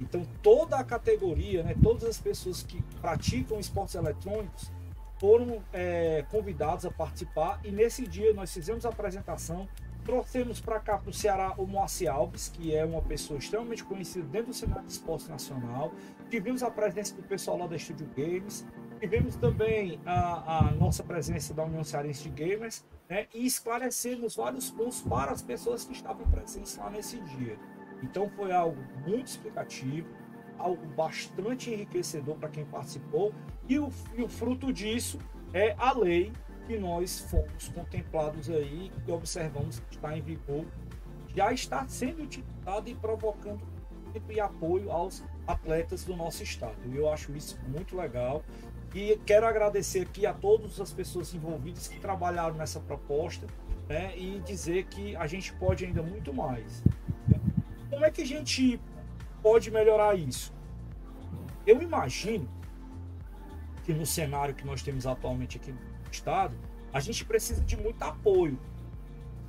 Então, 0.00 0.24
toda 0.42 0.76
a 0.76 0.84
categoria, 0.84 1.62
né, 1.62 1.74
todas 1.80 2.04
as 2.04 2.18
pessoas 2.18 2.62
que 2.62 2.82
praticam 3.00 3.58
esportes 3.58 3.94
eletrônicos 3.94 4.70
foram 5.18 5.62
é, 5.72 6.24
convidados 6.30 6.84
a 6.84 6.90
participar 6.90 7.60
e 7.64 7.70
nesse 7.70 8.06
dia 8.06 8.32
nós 8.34 8.52
fizemos 8.52 8.84
a 8.84 8.90
apresentação, 8.90 9.68
trouxemos 10.04 10.60
para 10.60 10.78
cá 10.78 10.98
para 10.98 11.10
o 11.10 11.12
Ceará 11.12 11.54
o 11.56 11.66
Moacir 11.66 12.12
Alves, 12.12 12.48
que 12.48 12.74
é 12.74 12.84
uma 12.84 13.02
pessoa 13.02 13.38
extremamente 13.38 13.82
conhecida 13.84 14.26
dentro 14.26 14.48
do 14.48 14.54
cenário 14.54 14.84
de 14.84 14.92
esporte 14.92 15.28
nacional, 15.28 15.92
tivemos 16.30 16.62
a 16.62 16.70
presença 16.70 17.14
do 17.14 17.22
pessoal 17.22 17.58
lá 17.58 17.66
da 17.66 17.78
Studio 17.78 18.08
Games, 18.16 18.64
tivemos 19.00 19.36
também 19.36 20.00
a, 20.04 20.68
a 20.68 20.70
nossa 20.72 21.02
presença 21.02 21.52
da 21.52 21.64
União 21.64 21.82
Cearense 21.82 22.24
de 22.24 22.30
Gamers 22.30 22.84
né, 23.08 23.26
e 23.34 23.46
esclarecemos 23.46 24.36
vários 24.36 24.70
pontos 24.70 25.00
para 25.00 25.32
as 25.32 25.42
pessoas 25.42 25.84
que 25.84 25.92
estavam 25.92 26.26
presentes 26.30 26.76
lá 26.76 26.90
nesse 26.90 27.18
dia. 27.20 27.58
Então 28.02 28.28
foi 28.28 28.52
algo 28.52 28.80
muito 29.06 29.28
explicativo, 29.28 30.08
algo 30.58 30.84
bastante 30.94 31.70
enriquecedor 31.70 32.36
para 32.36 32.48
quem 32.48 32.64
participou, 32.64 33.32
e 33.68 33.78
o, 33.78 33.90
e 34.16 34.22
o 34.22 34.28
fruto 34.28 34.72
disso 34.72 35.18
é 35.52 35.74
a 35.78 35.92
lei 35.92 36.32
que 36.66 36.78
nós 36.78 37.20
fomos 37.20 37.68
contemplados 37.68 38.50
aí, 38.50 38.90
que 39.04 39.10
observamos 39.10 39.80
que 39.80 39.96
está 39.96 40.16
em 40.16 40.20
vigor, 40.20 40.64
já 41.34 41.52
está 41.52 41.86
sendo 41.86 42.22
utilizada 42.22 42.88
e 42.90 42.94
provocando 42.94 43.60
e 44.30 44.40
apoio 44.40 44.90
aos 44.90 45.22
atletas 45.46 46.04
do 46.04 46.16
nosso 46.16 46.42
estado. 46.42 46.76
Eu 46.92 47.12
acho 47.12 47.32
isso 47.36 47.58
muito 47.68 47.96
legal 47.96 48.42
e 48.94 49.18
quero 49.26 49.46
agradecer 49.46 50.00
aqui 50.00 50.24
a 50.24 50.32
todas 50.32 50.80
as 50.80 50.90
pessoas 50.90 51.34
envolvidas 51.34 51.86
que 51.86 52.00
trabalharam 52.00 52.54
nessa 52.54 52.80
proposta 52.80 53.46
né, 53.88 54.16
e 54.16 54.40
dizer 54.40 54.86
que 54.86 55.14
a 55.16 55.26
gente 55.26 55.52
pode 55.54 55.84
ainda 55.84 56.02
muito 56.02 56.32
mais. 56.32 56.82
Como 57.90 58.04
é 58.04 58.10
que 58.10 58.22
a 58.22 58.26
gente 58.26 58.80
pode 59.42 59.70
melhorar 59.70 60.18
isso? 60.18 60.52
Eu 61.66 61.82
imagino 61.82 62.48
que 63.86 63.94
no 63.94 64.04
cenário 64.04 64.52
que 64.52 64.66
nós 64.66 64.82
temos 64.82 65.06
atualmente 65.06 65.58
aqui 65.58 65.70
no 65.70 65.78
estado, 66.10 66.56
a 66.92 66.98
gente 66.98 67.24
precisa 67.24 67.62
de 67.62 67.76
muito 67.76 68.02
apoio. 68.02 68.58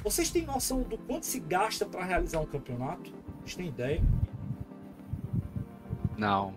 Vocês 0.04 0.30
têm 0.30 0.46
noção 0.46 0.84
do 0.84 0.96
quanto 0.96 1.26
se 1.26 1.40
gasta 1.40 1.88
para 1.88 2.06
realizar 2.06 2.40
um 2.40 2.46
campeonato? 2.46 3.12
Vocês 3.40 3.56
têm 3.56 3.70
ideia? 3.70 4.04
Não. 6.16 6.54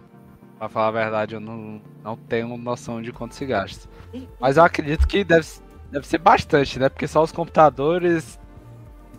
Pra 0.59 0.69
falar 0.69 0.89
a 0.89 0.91
verdade, 0.91 1.35
eu 1.35 1.41
não, 1.41 1.81
não 2.05 2.19
tenho 2.19 2.55
noção 2.59 3.01
de 3.01 3.13
quanto 3.15 3.35
se 3.35 3.47
gasta. 3.47 3.89
Mas 4.39 4.59
eu 4.59 4.63
acredito 4.63 5.09
que 5.09 5.25
deve, 5.25 5.49
deve 5.91 6.07
ser 6.07 6.19
bastante, 6.19 6.79
né? 6.79 6.91
Porque 6.91 7.09
só 7.09 7.23
os 7.23 7.33
computadores 7.33 8.39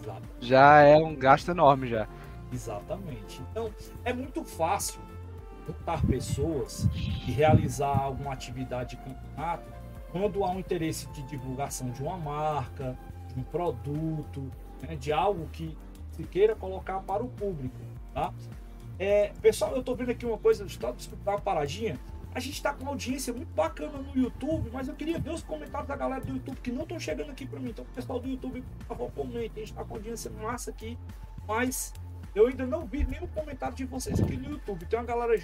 Exato. 0.04 0.22
já 0.40 0.82
é 0.82 0.96
um 0.98 1.16
gasto 1.16 1.50
enorme 1.50 1.88
já. 1.88 2.08
Exatamente. 2.54 3.42
Então, 3.50 3.74
é 4.06 4.14
muito 4.14 4.44
fácil 4.44 5.02
juntar 5.72 6.06
pessoas 6.06 6.88
e 6.94 7.32
realizar 7.32 7.98
alguma 7.98 8.34
atividade 8.34 8.92
de 8.92 8.98
campeonato 8.98 9.64
quando 10.12 10.44
há 10.44 10.52
um 10.52 10.60
interesse 10.60 11.08
de 11.08 11.24
divulgação 11.24 11.90
de 11.92 12.04
uma 12.04 12.18
marca, 12.18 12.98
de 13.28 13.40
um 13.40 13.44
produto, 13.44 14.52
né, 14.82 14.96
de 14.96 15.12
algo 15.14 15.48
que 15.48 15.78
se 16.12 16.24
queira 16.24 16.54
colocar 16.56 17.00
para 17.00 17.24
o 17.24 17.30
público, 17.30 17.78
tá? 18.14 18.34
É, 19.00 19.32
pessoal, 19.42 19.72
eu 19.72 19.80
estou 19.80 19.96
vendo 19.96 20.12
aqui 20.12 20.26
uma 20.26 20.38
coisa, 20.38 20.66
estou 20.66 20.94
escutar 20.98 21.32
uma 21.32 21.42
paradinha. 21.42 21.98
A 22.34 22.40
gente 22.40 22.54
está 22.54 22.74
com 22.74 22.84
uma 22.84 22.92
audiência 22.92 23.34
muito 23.34 23.54
bacana 23.54 23.98
no 23.98 24.16
YouTube, 24.16 24.70
mas 24.72 24.88
eu 24.88 24.94
queria 24.94 25.20
ver 25.20 25.32
os 25.32 25.44
comentários 25.44 25.88
da 25.88 25.96
galera 25.96 26.24
do 26.24 26.34
YouTube 26.34 26.58
que 26.62 26.72
não 26.72 26.84
estão 26.84 27.00
chegando 27.00 27.32
aqui 27.32 27.46
para 27.46 27.60
mim. 27.60 27.70
Então, 27.70 27.84
pessoal 27.96 28.20
do 28.20 28.28
YouTube, 28.28 28.64
por 28.80 28.86
favor, 28.86 29.12
comente. 29.12 29.52
A 29.56 29.60
gente 29.60 29.72
está 29.72 29.84
com 29.84 29.96
audiência 29.96 30.32
massa 30.32 30.70
aqui, 30.70 30.98
mas 31.48 31.94
eu 32.34 32.48
ainda 32.48 32.66
não 32.66 32.86
vi 32.86 33.06
nenhum 33.06 33.28
comentário 33.28 33.76
de 33.76 33.86
vocês 33.86 34.20
aqui 34.20 34.38
no 34.38 34.52
YouTube. 34.52 34.86
Tem 34.86 34.98
uma 34.98 35.06
galera 35.06 35.42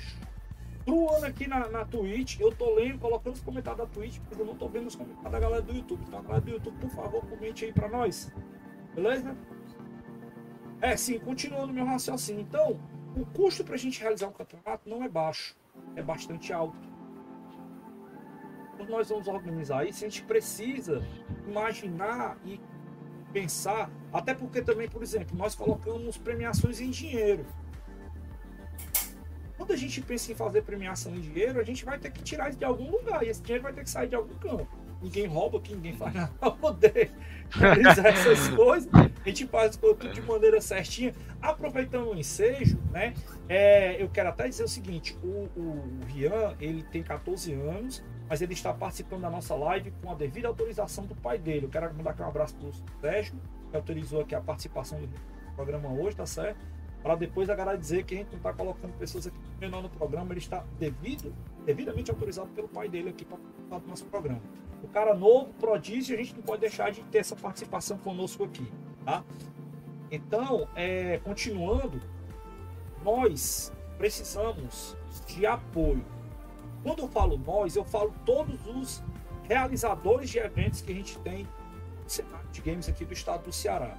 truando 0.86 1.26
aqui 1.26 1.48
na, 1.48 1.68
na 1.68 1.86
Twitch. 1.86 2.40
Eu 2.40 2.52
tô 2.52 2.74
lendo, 2.76 3.00
colocando 3.00 3.36
os 3.36 3.42
comentários 3.42 3.86
da 3.86 3.94
Twitch, 3.94 4.20
mas 4.30 4.40
eu 4.40 4.46
não 4.46 4.56
tô 4.56 4.70
vendo 4.70 4.88
os 4.88 4.96
comentários 4.96 5.32
da 5.32 5.40
galera 5.40 5.62
do 5.62 5.74
YouTube. 5.74 6.02
Então, 6.08 6.20
a 6.20 6.22
galera 6.22 6.42
do 6.42 6.52
YouTube, 6.52 6.78
por 6.80 6.90
favor, 6.90 7.26
comente 7.26 7.66
aí 7.66 7.74
pra 7.74 7.90
nós. 7.90 8.32
Beleza? 8.96 9.36
É, 10.82 10.96
sim, 10.96 11.20
continuando 11.20 11.74
meu 11.74 11.86
raciocínio. 11.86 12.42
Então, 12.42 12.80
o 13.16 13.26
custo 13.26 13.64
pra 13.64 13.76
gente 13.76 14.00
realizar 14.00 14.28
um 14.28 14.32
campeonato 14.32 14.88
não 14.88 15.04
é 15.04 15.10
baixo, 15.10 15.58
é 15.96 16.02
bastante 16.02 16.54
alto. 16.54 16.78
Quando 18.78 18.90
nós 18.90 19.10
vamos 19.10 19.28
organizar 19.28 19.86
isso, 19.86 20.06
a 20.06 20.08
gente 20.08 20.24
precisa 20.24 21.04
imaginar 21.48 22.38
e 22.46 22.62
pensar, 23.32 23.90
até 24.12 24.34
porque 24.34 24.62
também, 24.62 24.88
por 24.88 25.04
exemplo, 25.04 25.38
nós 25.38 25.56
colocamos 25.56 26.18
premiações 26.18 26.80
em 26.80 26.90
dinheiro. 26.90 27.46
Quando 29.58 29.74
a 29.74 29.76
gente 29.76 30.02
pensa 30.02 30.32
em 30.32 30.36
fazer 30.36 30.62
premiação 30.62 31.14
em 31.16 31.20
dinheiro, 31.20 31.60
a 31.60 31.64
gente 31.64 31.84
vai 31.84 31.98
ter 31.98 32.12
que 32.12 32.22
tirar 32.22 32.50
isso 32.50 32.60
de 32.60 32.66
algum 32.66 32.90
lugar 32.92 33.24
e 33.24 33.30
esse 33.30 33.42
dinheiro 33.42 33.64
vai 33.64 33.74
ter 33.74 33.84
que 33.84 33.90
sair 33.90 34.08
de 34.08 34.16
algum 34.16 34.36
campo. 34.36 34.68
Ninguém 35.02 35.28
rouba 35.28 35.58
aqui, 35.58 35.76
ninguém 35.76 35.94
faz 35.94 36.14
nada 36.14 36.32
para 36.40 36.52
poder 36.52 37.12
realizar 37.52 38.08
essas 38.08 38.48
coisas. 38.56 38.90
A 38.94 39.28
gente 39.28 39.48
faz 39.48 39.76
tudo 39.76 40.10
de 40.10 40.22
maneira 40.22 40.62
certinha. 40.62 41.14
Aproveitando 41.42 42.12
o 42.12 42.18
ensejo, 42.18 42.80
né? 42.92 43.14
É, 43.50 44.02
eu 44.02 44.10
quero 44.10 44.30
até 44.30 44.48
dizer 44.48 44.64
o 44.64 44.68
seguinte: 44.68 45.18
o, 45.24 45.50
o, 45.56 45.62
o 45.62 46.06
Rian, 46.08 46.56
ele 46.60 46.84
tem 46.84 47.04
14 47.04 47.54
anos, 47.54 48.04
mas 48.30 48.42
ele 48.42 48.54
está 48.54 48.74
participando 48.74 49.22
da 49.22 49.30
nossa 49.30 49.56
live 49.56 49.92
com 50.02 50.12
a 50.12 50.16
devida 50.16 50.48
autorização 50.48 51.06
do 51.06 51.16
pai 51.16 51.38
dele. 51.38 51.66
Eu 51.66 51.70
quero 51.70 51.94
mandar 51.94 52.12
aqui 52.12 52.22
um 52.22 52.28
abraço 52.28 52.56
para 52.56 52.68
o 52.68 52.74
Sérgio, 53.02 53.36
que 53.70 53.76
autorizou 53.76 54.22
aqui 54.22 54.36
a 54.36 54.42
participação 54.42 55.00
do 55.00 55.10
programa 55.56 55.90
hoje, 55.90 56.16
tá 56.16 56.26
certo? 56.26 56.60
Para 57.02 57.16
depois 57.16 57.50
a 57.50 57.56
galera 57.56 57.78
dizer 57.78 58.04
que 58.04 58.16
a 58.16 58.18
gente 58.18 58.30
não 58.32 58.38
está 58.38 58.52
colocando 58.52 58.94
pessoas 58.98 59.28
aqui 59.28 59.38
menor 59.60 59.82
no 59.82 59.90
programa, 59.90 60.34
ele 60.34 60.40
está 60.40 60.64
devido, 60.78 61.34
devidamente 61.66 62.12
autorizado 62.12 62.50
pelo 62.50 62.68
pai 62.68 62.90
dele 62.90 63.10
aqui 63.10 63.24
para 63.24 63.38
participar 63.38 63.80
do 63.80 63.88
nosso 63.88 64.06
programa. 64.06 64.42
O 64.84 64.88
cara 64.88 65.16
novo, 65.16 65.54
prodígio, 65.54 66.16
a 66.16 66.22
gente 66.22 66.36
não 66.36 66.44
pode 66.44 66.62
deixar 66.62 66.92
de 66.92 67.02
ter 67.04 67.20
essa 67.20 67.36
participação 67.36 67.98
conosco 67.98 68.44
aqui, 68.44 68.72
tá? 69.06 69.24
Então, 70.12 70.68
é, 70.76 71.20
continuando, 71.24 72.02
nós 73.04 73.72
precisamos 73.98 74.96
de 75.28 75.46
apoio 75.46 76.04
quando 76.84 77.00
eu 77.00 77.08
falo 77.08 77.38
nós, 77.38 77.76
eu 77.76 77.84
falo 77.84 78.14
todos 78.26 78.66
os 78.66 79.04
realizadores 79.44 80.30
de 80.30 80.40
eventos 80.40 80.82
que 80.82 80.92
a 80.92 80.96
gente 80.96 81.18
tem 81.20 81.48
de 82.52 82.62
games 82.62 82.88
aqui 82.88 83.06
do 83.06 83.14
estado 83.14 83.44
do 83.44 83.52
Ceará. 83.52 83.98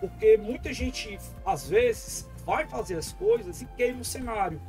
Porque 0.00 0.36
muita 0.36 0.72
gente, 0.72 1.18
às 1.44 1.68
vezes, 1.68 2.28
vai 2.44 2.66
fazer 2.66 2.96
as 2.96 3.12
coisas 3.12 3.62
e 3.62 3.66
queima 3.66 4.00
o 4.00 4.04
cenário, 4.04 4.60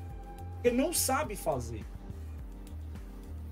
porque 0.54 0.72
não 0.72 0.94
sabe 0.94 1.36
fazer. 1.36 1.86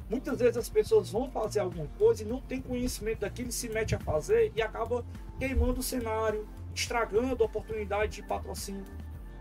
Muitas 0.09 0.39
vezes 0.39 0.57
as 0.57 0.69
pessoas 0.69 1.11
vão 1.11 1.29
fazer 1.29 1.59
alguma 1.59 1.87
coisa 1.97 2.23
e 2.23 2.25
não 2.25 2.39
tem 2.39 2.61
conhecimento 2.61 3.19
daquilo, 3.19 3.51
se 3.51 3.67
mete 3.69 3.95
a 3.95 3.99
fazer 3.99 4.51
e 4.55 4.61
acaba 4.61 5.03
queimando 5.39 5.79
o 5.79 5.83
cenário, 5.83 6.47
estragando 6.73 7.43
a 7.43 7.45
oportunidade 7.45 8.13
de 8.13 8.23
patrocínio, 8.23 8.85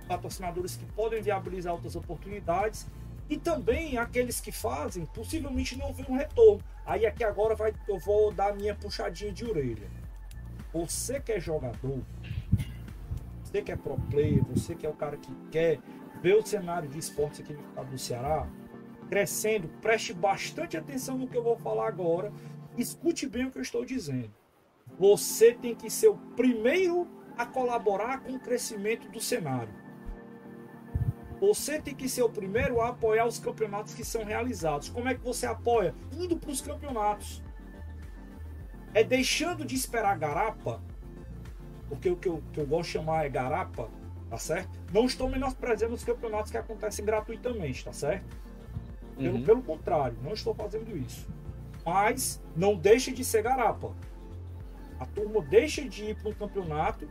patrocinadores 0.09 0.77
que 0.77 0.85
podem 0.87 1.23
viabilizar 1.23 1.75
outras 1.75 1.95
oportunidades 1.95 2.87
e 3.33 3.39
também 3.39 3.97
aqueles 3.97 4.43
que 4.43 4.53
fazem, 4.53 5.07
possivelmente 5.07 5.79
não 5.79 5.91
vê 5.91 6.05
um 6.07 6.17
retorno. 6.17 6.63
Aí 6.85 7.07
aqui 7.07 7.25
agora 7.25 7.55
vai, 7.55 7.73
eu 7.89 7.99
vou 7.99 8.31
dar 8.31 8.51
a 8.51 8.55
minha 8.55 8.75
puxadinha 8.75 9.33
de 9.33 9.43
orelha. 9.43 9.89
Você 10.71 11.19
que 11.19 11.33
é 11.33 11.41
jogador, 11.41 12.03
você 13.43 13.63
que 13.63 13.73
é 13.73 13.77
pro 13.77 13.97
player, 14.11 14.45
você 14.45 14.75
que 14.75 14.85
é 14.85 14.89
o 14.91 14.93
cara 14.93 15.17
que 15.17 15.35
quer 15.51 15.81
ver 16.21 16.35
o 16.35 16.45
cenário 16.45 16.91
de 16.91 16.99
esportes 16.99 17.41
aqui 17.41 17.55
no 17.55 17.85
do 17.87 17.99
Ceará 17.99 18.47
crescendo, 19.09 19.67
preste 19.81 20.13
bastante 20.13 20.77
atenção 20.77 21.17
no 21.17 21.27
que 21.27 21.37
eu 21.37 21.43
vou 21.43 21.57
falar 21.57 21.89
agora. 21.89 22.31
Escute 22.77 23.27
bem 23.27 23.47
o 23.47 23.51
que 23.51 23.57
eu 23.57 23.63
estou 23.63 23.83
dizendo. 23.83 24.31
Você 24.99 25.55
tem 25.55 25.75
que 25.75 25.89
ser 25.89 26.09
o 26.09 26.19
primeiro 26.37 27.09
a 27.37 27.47
colaborar 27.47 28.21
com 28.21 28.33
o 28.33 28.41
crescimento 28.41 29.09
do 29.09 29.21
cenário. 29.21 29.82
Você 31.43 31.81
tem 31.81 31.93
que 31.93 32.09
ser 32.09 32.23
o 32.23 32.29
primeiro 32.29 32.81
a 32.81 32.91
apoiar 32.91 33.27
os 33.27 33.41
campeonatos 33.41 33.95
que 33.95 34.05
são 34.05 34.25
realizados. 34.25 34.89
Como 34.89 35.09
é 35.09 35.15
que 35.17 35.25
você 35.25 35.45
apoia? 35.45 35.93
Indo 36.17 36.37
para 36.37 36.53
os 36.53 36.61
campeonatos. 36.61 37.43
É 38.95 39.03
deixando 39.03 39.65
de 39.65 39.75
esperar 39.75 40.17
garapa, 40.17 40.81
porque 41.89 42.09
o 42.09 42.17
que 42.17 42.29
eu, 42.29 42.41
que 42.53 42.61
eu 42.61 42.67
gosto 42.67 42.87
de 42.87 42.93
chamar 42.93 43.27
é 43.27 43.29
garapa, 43.29 43.91
tá 44.31 44.39
certo? 44.39 44.71
Não 44.93 45.05
estou 45.05 45.29
menosprezando 45.29 45.95
os 45.95 46.05
campeonatos 46.05 46.53
que 46.53 46.57
acontecem 46.57 47.05
gratuitamente, 47.05 47.85
tá 47.85 47.93
certo? 47.93 48.37
Pelo, 49.17 49.39
uhum. 49.39 49.45
pelo 49.45 49.63
contrário, 49.63 50.17
não 50.23 50.35
estou 50.35 50.55
fazendo 50.55 50.97
isso. 50.97 51.27
Mas 51.85 52.41
não 52.55 52.77
deixe 52.77 53.11
de 53.11 53.25
ser 53.25 53.43
garapa. 53.43 53.93
A 55.01 55.07
turma 55.07 55.43
deixa 55.43 55.83
de 55.89 56.05
ir 56.05 56.15
para 56.15 56.31
um 56.31 56.35
campeonato 56.35 57.09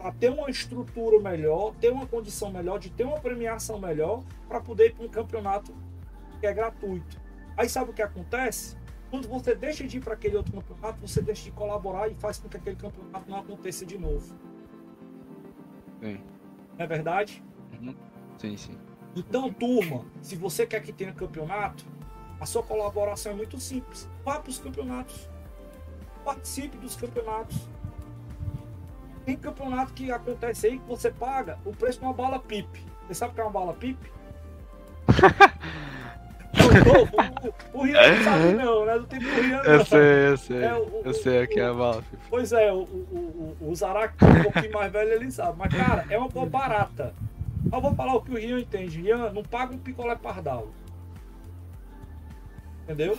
para 0.00 0.12
ter 0.12 0.30
uma 0.30 0.48
estrutura 0.48 1.20
melhor, 1.20 1.74
ter 1.74 1.92
uma 1.92 2.06
condição 2.06 2.50
melhor, 2.50 2.78
de 2.78 2.88
ter 2.88 3.04
uma 3.04 3.20
premiação 3.20 3.78
melhor, 3.78 4.22
para 4.48 4.58
poder 4.58 4.86
ir 4.86 4.94
para 4.94 5.04
um 5.04 5.08
campeonato 5.10 5.74
que 6.40 6.46
é 6.46 6.54
gratuito. 6.54 7.20
Aí 7.54 7.68
sabe 7.68 7.90
o 7.90 7.92
que 7.92 8.00
acontece? 8.00 8.78
Quando 9.10 9.28
você 9.28 9.54
deixa 9.54 9.86
de 9.86 9.98
ir 9.98 10.00
para 10.00 10.14
aquele 10.14 10.38
outro 10.38 10.52
campeonato, 10.54 10.98
você 11.06 11.20
deixa 11.20 11.44
de 11.44 11.50
colaborar 11.50 12.08
e 12.08 12.14
faz 12.14 12.38
com 12.38 12.48
que 12.48 12.56
aquele 12.56 12.76
campeonato 12.76 13.30
não 13.30 13.40
aconteça 13.40 13.84
de 13.84 13.98
novo. 13.98 14.34
Sim. 16.00 16.18
Não 16.78 16.84
é 16.84 16.86
verdade? 16.86 17.44
Uhum. 17.78 17.94
Sim, 18.38 18.56
sim. 18.56 18.78
Então, 19.14 19.52
turma, 19.52 20.06
se 20.22 20.34
você 20.34 20.66
quer 20.66 20.80
que 20.80 20.94
tenha 20.94 21.12
campeonato, 21.12 21.84
a 22.40 22.46
sua 22.46 22.62
colaboração 22.62 23.32
é 23.32 23.34
muito 23.34 23.60
simples. 23.60 24.08
Vá 24.24 24.40
para 24.40 24.48
os 24.48 24.58
campeonatos. 24.58 25.28
Participe 26.24 26.78
dos 26.78 26.96
campeonatos. 26.96 27.68
Tem 29.24 29.36
campeonato 29.36 29.92
que 29.92 30.10
acontece 30.10 30.66
aí 30.66 30.78
que 30.78 30.88
você 30.88 31.10
paga 31.10 31.58
o 31.64 31.72
preço 31.72 31.98
de 31.98 32.04
uma 32.04 32.12
bala 32.12 32.38
pipe. 32.38 32.84
Você 33.06 33.14
sabe 33.14 33.32
o 33.32 33.34
que 33.34 33.40
é 33.40 33.44
uma 33.44 33.50
bala 33.50 33.74
pipe? 33.74 34.10
o, 37.74 37.76
o, 37.76 37.80
o, 37.80 37.82
Rian 37.82 38.16
não 38.16 38.24
sabe 38.24 38.52
não, 38.54 38.86
né? 38.86 38.94
Não 38.96 39.04
tem 39.04 39.20
pro 39.20 39.42
Rian 39.42 39.62
Eu 39.62 39.84
sei, 39.84 40.28
eu 40.28 40.36
sei. 40.36 40.62
É, 40.62 40.74
o, 40.74 41.02
eu 41.04 41.14
sei 41.14 41.42
aqui 41.42 41.60
é 41.60 41.66
a 41.66 41.74
bala 41.74 42.02
pipe. 42.02 42.22
Pois 42.28 42.52
é, 42.52 42.72
o, 42.72 42.82
o, 42.82 43.56
o, 43.60 43.70
o 43.70 43.74
Zarak, 43.74 44.14
um 44.24 44.42
pouquinho 44.42 44.72
mais 44.72 44.92
velho, 44.92 45.12
ele 45.12 45.30
sabe. 45.30 45.58
Mas, 45.58 45.74
cara, 45.74 46.06
é 46.08 46.18
uma 46.18 46.28
boa 46.28 46.46
barata. 46.46 47.14
Eu 47.70 47.80
vou 47.80 47.94
falar 47.94 48.14
o 48.14 48.22
que 48.22 48.32
o 48.32 48.36
Rian 48.36 48.58
entende. 48.58 49.02
Rian 49.02 49.30
não 49.32 49.42
paga 49.42 49.74
um 49.74 49.78
picolé 49.78 50.16
pardal. 50.16 50.68
Entendeu? 52.84 53.18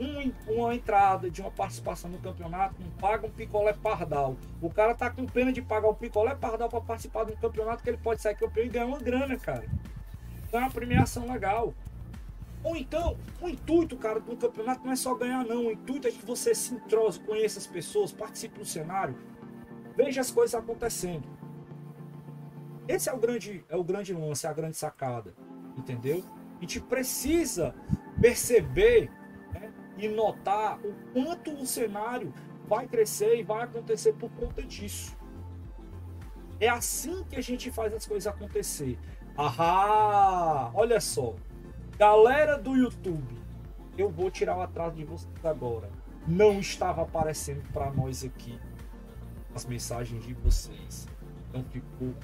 Um, 0.00 0.32
uma 0.54 0.74
entrada 0.74 1.30
de 1.30 1.40
uma 1.40 1.50
participação 1.50 2.10
no 2.10 2.18
campeonato 2.18 2.74
não 2.80 2.90
paga 2.92 3.26
um 3.26 3.30
picolé 3.30 3.72
pardal. 3.72 4.36
O 4.60 4.70
cara 4.70 4.94
tá 4.94 5.10
com 5.10 5.26
pena 5.26 5.52
de 5.52 5.60
pagar 5.60 5.88
um 5.88 5.94
picolé 5.94 6.34
pardal 6.34 6.68
para 6.68 6.80
participar 6.80 7.24
de 7.24 7.32
um 7.32 7.36
campeonato 7.36 7.82
que 7.82 7.90
ele 7.90 7.98
pode 7.98 8.20
sair 8.20 8.34
campeão 8.34 8.64
e 8.64 8.68
ganhar 8.68 8.86
uma 8.86 8.98
grana, 8.98 9.36
cara. 9.36 9.64
Então 10.48 10.60
é 10.60 10.64
uma 10.64 10.70
premiação 10.70 11.30
legal. 11.30 11.74
Ou 12.64 12.76
então, 12.76 13.16
o 13.40 13.48
intuito, 13.48 13.96
cara, 13.96 14.20
do 14.20 14.36
campeonato 14.36 14.84
não 14.84 14.92
é 14.92 14.96
só 14.96 15.14
ganhar, 15.14 15.44
não. 15.44 15.66
O 15.66 15.72
intuito 15.72 16.06
é 16.08 16.10
que 16.10 16.24
você 16.24 16.54
se 16.54 16.74
entrose, 16.74 17.18
conheça 17.20 17.58
as 17.58 17.66
pessoas, 17.66 18.12
participe 18.12 18.58
do 18.58 18.64
cenário, 18.64 19.16
veja 19.96 20.20
as 20.20 20.30
coisas 20.30 20.54
acontecendo. 20.54 21.28
Esse 22.86 23.08
é 23.08 23.12
o 23.12 23.18
grande, 23.18 23.64
é 23.68 23.76
o 23.76 23.84
grande 23.84 24.12
lance, 24.12 24.46
é 24.46 24.48
a 24.50 24.52
grande 24.52 24.76
sacada, 24.76 25.34
entendeu? 25.76 26.24
A 26.58 26.60
gente 26.60 26.80
precisa 26.80 27.74
perceber 28.20 29.10
e 29.98 30.08
notar 30.08 30.78
o 30.84 30.94
quanto 31.12 31.52
o 31.52 31.66
cenário 31.66 32.32
vai 32.66 32.86
crescer 32.86 33.38
e 33.38 33.42
vai 33.42 33.64
acontecer 33.64 34.12
por 34.14 34.30
conta 34.30 34.62
disso. 34.62 35.16
É 36.58 36.68
assim 36.68 37.24
que 37.24 37.36
a 37.36 37.40
gente 37.40 37.70
faz 37.70 37.92
as 37.92 38.06
coisas 38.06 38.32
acontecer. 38.32 38.98
Ahá! 39.36 40.70
Olha 40.74 41.00
só. 41.00 41.34
Galera 41.98 42.56
do 42.56 42.76
YouTube, 42.76 43.36
eu 43.98 44.08
vou 44.10 44.30
tirar 44.30 44.56
o 44.56 44.62
atraso 44.62 44.96
de 44.96 45.04
vocês 45.04 45.44
agora. 45.44 45.90
Não 46.26 46.58
estava 46.60 47.02
aparecendo 47.02 47.62
para 47.72 47.90
nós 47.90 48.24
aqui 48.24 48.58
as 49.54 49.64
mensagens 49.66 50.24
de 50.24 50.34
vocês. 50.34 51.06
Então 51.48 51.64
ficou 51.64 52.14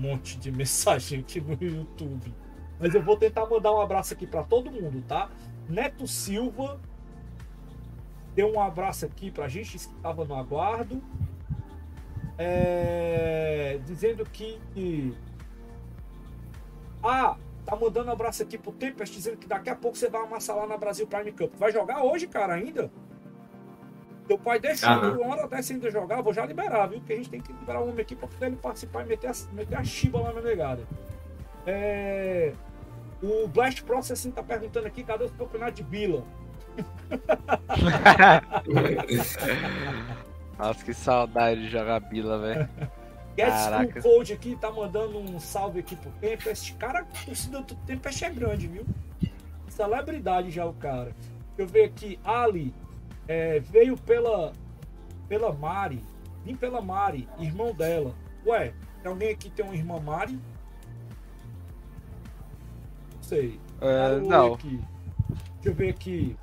monte 0.00 0.38
de 0.38 0.50
mensagem 0.52 1.20
aqui 1.20 1.40
no 1.40 1.56
YouTube. 1.60 2.34
Mas 2.78 2.94
eu 2.94 3.02
vou 3.02 3.16
tentar 3.16 3.46
mandar 3.46 3.72
um 3.72 3.80
abraço 3.80 4.14
aqui 4.14 4.26
para 4.26 4.42
todo 4.42 4.70
mundo, 4.70 5.02
tá? 5.06 5.30
Neto 5.68 6.06
Silva 6.06 6.80
deu 8.34 8.52
um 8.52 8.60
abraço 8.60 9.04
aqui 9.04 9.30
pra 9.30 9.48
gente 9.48 9.70
que 9.70 9.76
estava 9.76 10.24
no 10.24 10.34
aguardo. 10.34 11.02
É, 12.38 13.78
dizendo 13.84 14.24
que. 14.24 14.58
Ah, 17.02 17.36
tá 17.64 17.76
mandando 17.76 18.08
um 18.08 18.12
abraço 18.12 18.42
aqui 18.42 18.56
pro 18.56 18.72
Tempest, 18.72 19.14
dizendo 19.14 19.36
que 19.36 19.46
daqui 19.46 19.68
a 19.68 19.76
pouco 19.76 19.96
você 19.96 20.08
vai 20.08 20.22
amassar 20.22 20.56
lá 20.56 20.66
na 20.66 20.76
Brasil 20.76 21.06
Prime 21.06 21.32
Cup. 21.32 21.54
Vai 21.56 21.70
jogar 21.70 22.02
hoje, 22.02 22.26
cara, 22.26 22.54
ainda? 22.54 22.90
Teu 24.26 24.38
pai 24.38 24.60
deixou 24.60 24.88
uhum. 24.90 25.22
uma 25.22 25.34
hora 25.34 25.48
dessa 25.48 25.72
ainda 25.72 25.90
jogar, 25.90 26.22
vou 26.22 26.32
já 26.32 26.46
liberar, 26.46 26.86
viu? 26.86 27.00
Porque 27.00 27.14
a 27.14 27.16
gente 27.16 27.30
tem 27.30 27.40
que 27.40 27.52
liberar 27.52 27.80
o 27.80 27.88
homem 27.88 28.00
aqui 28.00 28.14
pra 28.14 28.28
poder 28.28 28.46
ele 28.46 28.56
participar 28.56 29.04
e 29.04 29.08
meter 29.08 29.28
a, 29.28 29.32
meter 29.52 29.76
a 29.76 29.82
chiba 29.82 30.20
lá 30.20 30.32
na 30.32 30.40
negada. 30.40 30.86
É... 31.66 32.52
O 33.22 33.48
Blast 33.48 33.82
Processing 33.82 34.30
tá 34.30 34.42
perguntando 34.42 34.86
aqui, 34.86 35.02
cadê 35.02 35.24
o 35.24 35.30
campeonato 35.30 35.72
de 35.72 35.82
Bila? 35.82 36.24
Nossa, 40.58 40.84
que 40.84 40.92
saudade 40.92 41.62
de 41.62 41.70
jogar 41.70 42.00
Bila, 42.00 42.38
velho. 42.38 42.68
Get 43.36 44.02
Code 44.02 44.32
aqui 44.32 44.56
tá 44.56 44.70
mandando 44.70 45.18
um 45.18 45.40
salve 45.40 45.80
aqui 45.80 45.96
pro 45.96 46.10
Tempest. 46.12 46.74
Cara, 46.74 47.04
torcida 47.24 47.62
do 47.62 47.74
Tempest 47.74 48.24
é 48.24 48.30
grande, 48.30 48.66
viu? 48.66 48.84
Celebridade 49.68 50.50
já 50.50 50.66
o 50.66 50.74
cara. 50.74 51.14
Deixa 51.56 51.58
eu 51.58 51.66
ver 51.66 51.84
aqui, 51.84 52.18
Ali 52.24 52.74
é, 53.30 53.60
veio 53.60 53.96
pela, 53.96 54.52
pela 55.28 55.52
Mari, 55.52 56.02
vim 56.44 56.56
pela 56.56 56.80
Mari, 56.80 57.28
irmão 57.38 57.72
dela. 57.72 58.12
Ué, 58.44 58.74
tem 59.00 59.12
alguém 59.12 59.30
aqui 59.30 59.48
que 59.48 59.54
tem 59.54 59.64
uma 59.64 59.76
irmã 59.76 60.00
Mari? 60.00 60.36
Não 63.14 63.22
sei. 63.22 63.60
É, 63.80 64.18
não. 64.18 64.54
Aqui. 64.54 64.80
Deixa 65.28 65.68
eu 65.68 65.74
ver 65.74 65.90
aqui. 65.90 66.36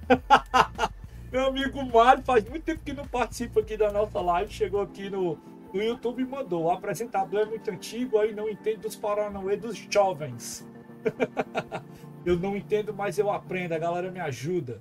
Meu 1.32 1.46
amigo 1.46 1.84
Mário 1.84 2.22
faz 2.22 2.48
muito 2.48 2.62
tempo 2.64 2.82
que 2.84 2.92
não 2.92 3.06
participa 3.06 3.60
aqui 3.60 3.76
da 3.76 3.90
nossa 3.90 4.20
live. 4.20 4.52
Chegou 4.52 4.80
aqui 4.80 5.10
no, 5.10 5.38
no 5.72 5.82
YouTube 5.82 6.22
e 6.22 6.26
mandou. 6.26 6.64
O 6.64 6.70
apresentador 6.70 7.40
é 7.40 7.44
muito 7.44 7.70
antigo, 7.70 8.18
aí 8.18 8.34
não 8.34 8.48
entende 8.48 8.78
dos 8.78 8.94
paranauê 8.94 9.56
dos 9.56 9.76
jovens. 9.76 10.66
eu 12.24 12.38
não 12.38 12.56
entendo, 12.56 12.94
mas 12.94 13.18
eu 13.18 13.30
aprendo. 13.30 13.72
A 13.72 13.78
galera 13.78 14.10
me 14.10 14.20
ajuda. 14.20 14.80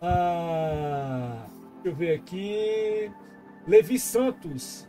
Ah, 0.00 1.46
deixa 1.74 1.88
eu 1.88 1.94
ver 1.94 2.14
aqui. 2.14 3.10
Levi 3.66 3.98
Santos. 3.98 4.88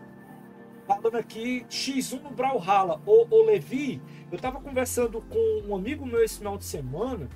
Falando 0.85 1.17
aqui, 1.17 1.65
X1 1.69 2.21
no 2.21 2.29
Brawlhalla. 2.29 3.01
Ô, 3.05 3.27
ô 3.29 3.43
Levi, 3.43 4.01
eu 4.31 4.39
tava 4.39 4.61
conversando 4.61 5.21
com 5.21 5.63
um 5.67 5.75
amigo 5.75 6.05
meu 6.05 6.23
esse 6.23 6.37
final 6.37 6.57
de 6.57 6.63
semana. 6.63 7.27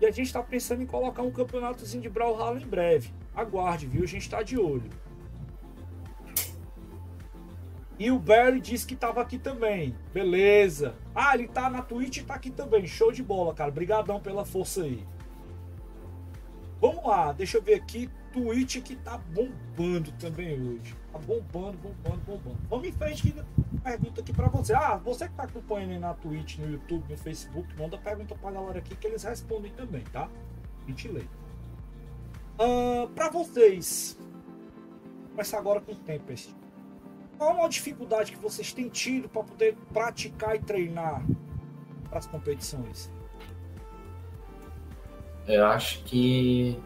E 0.00 0.06
a 0.06 0.10
gente 0.10 0.32
tá 0.32 0.42
pensando 0.42 0.82
em 0.82 0.86
colocar 0.86 1.22
um 1.22 1.30
campeonatozinho 1.30 2.02
de 2.02 2.08
Brawlhalla 2.08 2.60
em 2.60 2.66
breve. 2.66 3.10
Aguarde, 3.34 3.86
viu? 3.86 4.04
A 4.04 4.06
gente 4.06 4.28
tá 4.28 4.42
de 4.42 4.58
olho. 4.58 4.90
E 7.98 8.10
o 8.10 8.18
Barry 8.18 8.60
disse 8.60 8.86
que 8.86 8.94
tava 8.94 9.22
aqui 9.22 9.38
também. 9.38 9.94
Beleza. 10.12 10.94
Ah, 11.14 11.34
ele 11.34 11.48
tá 11.48 11.70
na 11.70 11.80
Twitch 11.80 12.18
e 12.18 12.24
tá 12.24 12.34
aqui 12.34 12.50
também. 12.50 12.86
Show 12.86 13.10
de 13.10 13.22
bola, 13.22 13.54
cara. 13.54 13.70
Obrigadão 13.70 14.20
pela 14.20 14.44
força 14.44 14.82
aí. 14.82 15.02
Vamos 16.78 17.04
lá, 17.06 17.32
deixa 17.32 17.56
eu 17.56 17.62
ver 17.62 17.74
aqui. 17.74 18.10
Twitch 18.34 18.82
que 18.82 18.96
tá 18.96 19.16
bombando 19.16 20.12
também 20.12 20.60
hoje. 20.60 20.94
Tá 21.10 21.18
bombando, 21.18 21.78
bombando, 21.78 22.20
bombando. 22.26 22.58
Vamos 22.68 22.86
em 22.86 22.92
frente 22.92 23.28
aqui. 23.28 23.65
Pergunta 23.86 24.20
aqui 24.20 24.32
pra 24.32 24.48
você. 24.48 24.74
Ah, 24.74 24.96
você 24.96 25.28
que 25.28 25.34
tá 25.34 25.44
acompanhando 25.44 25.92
aí 25.92 25.98
na 26.00 26.12
Twitch, 26.12 26.58
no 26.58 26.68
YouTube, 26.68 27.08
no 27.08 27.16
Facebook, 27.16 27.68
manda 27.78 27.96
pergunta 27.96 28.34
pra 28.34 28.50
galera 28.50 28.80
aqui 28.80 28.96
que 28.96 29.06
eles 29.06 29.22
respondem 29.22 29.70
também, 29.74 30.02
tá? 30.12 30.28
A 30.82 30.90
gente 30.90 31.06
lê. 31.06 31.20
Uh, 32.58 33.08
pra 33.14 33.30
vocês. 33.30 34.18
Começar 35.30 35.58
agora 35.58 35.80
com 35.80 35.92
o 35.92 35.94
Tempest. 35.94 36.52
Qual 37.38 37.64
a 37.64 37.68
dificuldade 37.68 38.32
que 38.32 38.38
vocês 38.38 38.72
têm 38.72 38.88
tido 38.88 39.28
para 39.28 39.44
poder 39.44 39.76
praticar 39.92 40.56
e 40.56 40.58
treinar 40.58 41.24
para 42.08 42.18
as 42.18 42.26
competições? 42.26 43.08
Eu 45.46 45.64
acho 45.64 46.02
que 46.02 46.76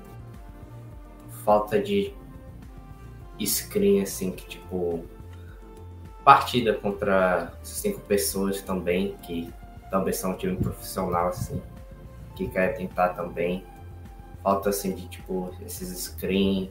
falta 1.47 1.81
de 1.83 2.13
screen, 3.41 4.03
assim, 4.03 4.33
que 4.33 4.47
tipo. 4.47 5.03
Partida 6.25 6.75
contra 6.75 7.53
cinco 7.63 8.01
pessoas 8.01 8.61
também, 8.63 9.17
que 9.19 9.53
também 9.91 10.13
são 10.13 10.33
um 10.33 10.37
time 10.37 10.57
profissional, 10.57 11.29
assim, 11.29 11.61
que 12.37 12.49
quer 12.49 12.77
tentar 12.77 13.11
também. 13.11 13.65
Falta, 14.43 14.71
assim, 14.71 14.95
de 14.95 15.09
tipo, 15.09 15.55
esses 15.65 15.89
screen 15.99 16.71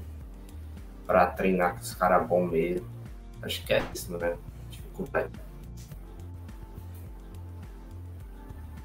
para 1.05 1.25
treinar 1.27 1.73
com 1.73 1.81
os 1.81 1.93
caras 1.93 2.27
bons 2.27 2.51
mesmo. 2.51 2.87
Acho 3.41 3.65
que 3.65 3.73
é 3.73 3.83
isso, 3.93 4.15
né? 4.17 4.37
Dificuldade. 4.69 5.31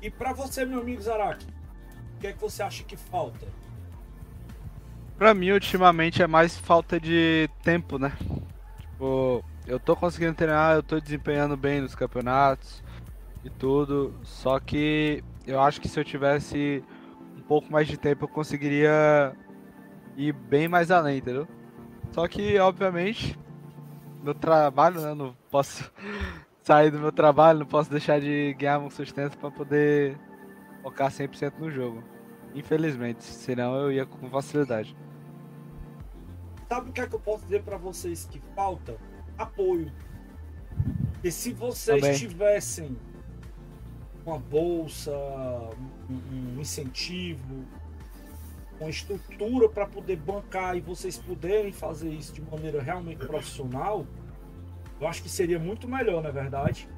E 0.00 0.10
para 0.10 0.32
você, 0.32 0.64
meu 0.64 0.80
amigo 0.80 1.00
Zaraki, 1.00 1.46
o 2.16 2.20
que 2.20 2.26
é 2.26 2.32
que 2.32 2.40
você 2.40 2.62
acha 2.62 2.82
que 2.84 2.96
falta? 2.96 3.46
Pra 5.16 5.32
mim, 5.32 5.50
ultimamente, 5.50 6.22
é 6.22 6.26
mais 6.26 6.58
falta 6.58 7.00
de 7.00 7.48
tempo, 7.62 7.98
né? 7.98 8.12
Tipo, 8.80 9.44
eu 9.66 9.80
tô 9.80 9.96
conseguindo 9.96 10.34
treinar, 10.34 10.76
eu 10.76 10.82
tô 10.82 11.00
desempenhando 11.00 11.56
bem 11.56 11.80
nos 11.80 11.94
campeonatos 11.94 12.82
e 13.42 13.50
tudo, 13.50 14.14
só 14.22 14.60
que 14.60 15.22
eu 15.46 15.60
acho 15.60 15.80
que 15.80 15.88
se 15.88 15.98
eu 15.98 16.04
tivesse 16.04 16.84
um 17.36 17.42
pouco 17.42 17.70
mais 17.72 17.86
de 17.86 17.96
tempo, 17.96 18.24
eu 18.24 18.28
conseguiria 18.28 19.34
ir 20.16 20.32
bem 20.32 20.68
mais 20.68 20.90
além, 20.90 21.18
entendeu? 21.18 21.46
Só 22.12 22.26
que, 22.28 22.58
obviamente, 22.58 23.38
meu 24.22 24.34
trabalho, 24.34 25.00
né? 25.00 25.14
Não 25.14 25.36
posso 25.50 25.90
sair 26.62 26.90
do 26.90 26.98
meu 26.98 27.12
trabalho, 27.12 27.60
não 27.60 27.66
posso 27.66 27.90
deixar 27.90 28.20
de 28.20 28.54
ganhar 28.54 28.78
um 28.78 28.90
sustento 28.90 29.36
para 29.36 29.50
poder 29.50 30.18
focar 30.82 31.10
100% 31.10 31.54
no 31.58 31.70
jogo. 31.70 32.02
Infelizmente, 32.54 33.24
senão 33.24 33.74
eu 33.74 33.92
ia 33.92 34.06
com 34.06 34.30
facilidade. 34.30 34.96
Sabe 36.68 36.90
o 36.90 36.92
que 36.92 37.00
é 37.00 37.06
que 37.06 37.14
eu 37.14 37.20
posso 37.20 37.42
dizer 37.44 37.62
para 37.62 37.76
vocês 37.76 38.26
que 38.30 38.40
falta? 38.54 38.96
Apoio. 39.36 39.90
E 41.22 41.30
se 41.30 41.52
vocês 41.52 42.00
Também. 42.00 42.18
tivessem 42.18 42.96
uma 44.26 44.38
bolsa, 44.38 45.12
um, 46.10 46.56
um 46.56 46.60
incentivo, 46.60 47.64
uma 48.80 48.90
estrutura 48.90 49.68
para 49.68 49.86
poder 49.86 50.16
bancar 50.16 50.76
e 50.76 50.80
vocês 50.80 51.16
puderem 51.16 51.72
fazer 51.72 52.10
isso 52.10 52.32
de 52.32 52.42
maneira 52.42 52.82
realmente 52.82 53.26
profissional, 53.26 54.06
eu 55.00 55.06
acho 55.06 55.22
que 55.22 55.28
seria 55.28 55.58
muito 55.58 55.88
melhor, 55.88 56.22
na 56.22 56.28
é 56.28 56.32
verdade. 56.32 56.88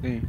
Sim. 0.00 0.22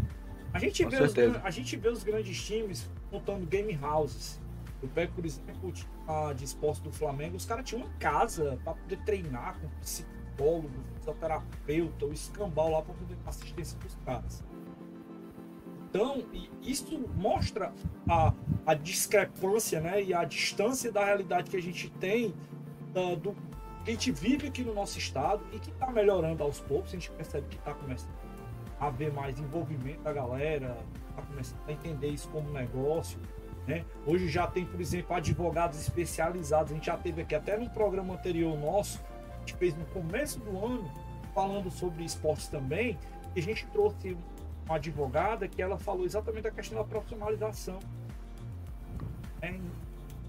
A 0.54 0.60
gente, 0.60 0.86
vê 0.86 1.02
os, 1.02 1.14
a 1.44 1.50
gente 1.50 1.76
vê 1.76 1.90
os 1.90 2.04
grandes 2.04 2.42
times 2.44 2.90
montando 3.12 3.46
game 3.46 3.78
houses. 3.82 4.40
Eu 4.82 4.88
pego, 4.90 5.14
por 5.14 5.26
exemplo, 5.26 5.74
a 6.08 6.34
de 6.34 6.46
esporte 6.46 6.82
do 6.82 6.92
Flamengo, 6.92 7.36
os 7.36 7.46
caras 7.46 7.66
tinham 7.66 7.84
uma 7.84 7.94
casa 7.98 8.58
para 8.64 8.74
poder 8.74 8.98
treinar 9.04 9.58
com 9.60 9.68
psicólogo, 9.82 10.70
fisioterapeuta, 11.06 12.06
o 12.06 12.14
escambau 12.14 12.72
lá 12.72 12.82
para 12.82 12.94
poder 12.94 13.16
dar 13.18 13.30
assistência 13.30 13.78
para 13.78 13.88
os 13.88 13.96
caras. 14.06 14.44
Então, 15.90 16.26
isso 16.62 17.00
mostra 17.16 17.74
a, 18.10 18.34
a 18.66 18.74
discrepância 18.74 19.80
né, 19.80 20.04
e 20.04 20.14
a 20.14 20.26
distância 20.26 20.92
da 20.92 21.06
realidade 21.06 21.50
que 21.50 21.56
a 21.56 21.62
gente 21.62 21.90
tem 21.90 22.34
uh, 22.96 23.16
do 23.16 23.34
que 23.86 23.92
a 23.92 23.94
gente 23.94 24.12
vive 24.12 24.48
aqui 24.48 24.64
no 24.64 24.74
nosso 24.74 24.98
estado 24.98 25.46
e 25.54 25.60
que 25.60 25.70
está 25.70 25.92
melhorando 25.92 26.44
aos 26.44 26.60
poucos. 26.60 26.90
A 26.90 26.94
gente 26.94 27.12
percebe 27.12 27.48
que 27.48 27.56
está 27.56 27.72
começando 27.74 28.10
a 28.80 28.88
haver 28.88 29.14
mais 29.14 29.40
envolvimento 29.40 30.02
da 30.02 30.12
galera, 30.12 30.76
está 31.12 31.22
começando 31.22 31.60
a 31.68 31.72
entender 31.72 32.08
isso 32.08 32.28
como 32.30 32.50
negócio. 32.52 33.20
Né? 33.68 33.86
Hoje 34.06 34.28
já 34.28 34.48
tem, 34.48 34.66
por 34.66 34.82
exemplo, 34.82 35.16
advogados 35.16 35.80
especializados. 35.80 36.72
A 36.72 36.76
gente 36.76 36.88
já 36.88 36.98
teve 36.98 37.22
aqui 37.22 37.36
até 37.36 37.58
no 37.58 37.70
programa 37.70 38.16
anterior 38.16 38.58
nosso, 38.58 39.00
gente 39.46 39.56
fez 39.56 39.76
no 39.76 39.86
começo 39.86 40.40
do 40.40 40.66
ano, 40.66 40.92
falando 41.34 41.70
sobre 41.70 42.04
esportes 42.04 42.48
também, 42.48 42.98
e 43.36 43.40
a 43.40 43.44
gente 43.44 43.68
trouxe 43.68 44.18
uma 44.66 44.76
advogada 44.76 45.48
que 45.48 45.62
ela 45.62 45.78
falou 45.78 46.06
exatamente 46.06 46.44
da 46.44 46.52
questão 46.52 46.80
da 46.80 46.84
profissionalização. 46.84 47.80
É, 49.42 49.58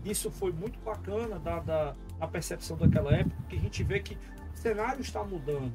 isso 0.05 0.31
foi 0.31 0.53
muito 0.53 0.79
bacana 0.81 1.39
da, 1.39 1.61
da, 1.61 1.95
percepção 2.31 2.77
daquela 2.77 3.13
época, 3.15 3.37
que 3.49 3.57
a 3.57 3.59
gente 3.59 3.83
vê 3.83 4.01
que 4.01 4.15
o 4.15 4.57
cenário 4.57 5.01
está 5.01 5.25
mudando. 5.25 5.73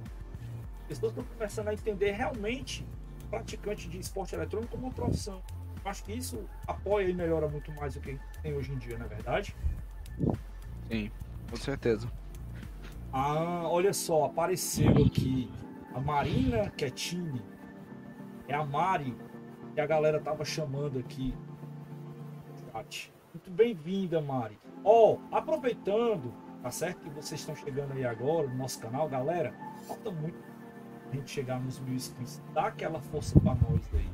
As 0.84 1.00
pessoas 1.00 1.12
estão 1.14 1.26
começando 1.36 1.68
a 1.70 1.74
entender 1.74 2.12
realmente 2.12 2.86
o 3.26 3.28
praticante 3.30 3.90
de 3.90 3.98
esporte 3.98 4.36
eletrônico 4.36 4.72
como 4.72 4.88
uma 4.88 4.94
profissão. 4.94 5.42
Acho 5.84 6.04
que 6.04 6.14
isso 6.14 6.46
apoia 6.68 7.10
e 7.10 7.14
melhora 7.14 7.48
muito 7.48 7.72
mais 7.74 7.96
do 7.96 8.02
que 8.02 8.20
tem 8.44 8.54
hoje 8.54 8.72
em 8.72 8.78
dia, 8.78 8.98
não 9.00 9.06
é 9.08 9.10
verdade? 9.10 9.56
Sim, 10.88 11.10
com 11.50 11.56
certeza. 11.56 12.08
Ah, 13.14 13.64
olha 13.66 13.92
só, 13.92 14.24
apareceu 14.26 14.92
aqui 15.06 15.52
a 15.94 16.00
Marina 16.00 16.70
Quetini 16.70 17.42
é 18.48 18.54
a 18.54 18.66
Mari, 18.66 19.18
que 19.74 19.82
a 19.82 19.86
galera 19.86 20.22
tava 20.22 20.46
chamando 20.46 20.98
aqui. 20.98 21.36
Muito 23.34 23.52
bem-vinda, 23.52 24.22
Mari. 24.22 24.58
Ó, 24.84 25.14
oh, 25.14 25.36
aproveitando, 25.36 26.34
tá 26.64 26.72
certo 26.72 27.02
que 27.02 27.10
vocês 27.10 27.42
estão 27.42 27.54
chegando 27.54 27.92
aí 27.92 28.06
agora 28.06 28.48
no 28.48 28.56
nosso 28.56 28.80
canal, 28.80 29.10
galera, 29.10 29.54
falta 29.86 30.10
muito 30.10 30.38
a 31.12 31.16
gente 31.16 31.30
chegar 31.30 31.60
nos 31.60 31.80
mil 31.82 31.96
inscritos. 31.96 32.42
Dá 32.54 32.68
aquela 32.68 33.02
força 33.02 33.38
para 33.42 33.56
nós 33.56 33.90
aí. 33.94 34.10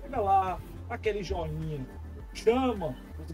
Chega 0.00 0.20
lá, 0.20 0.60
aquele 0.88 1.22
joinha, 1.22 1.86
chama 2.34 2.96
os, 3.20 3.32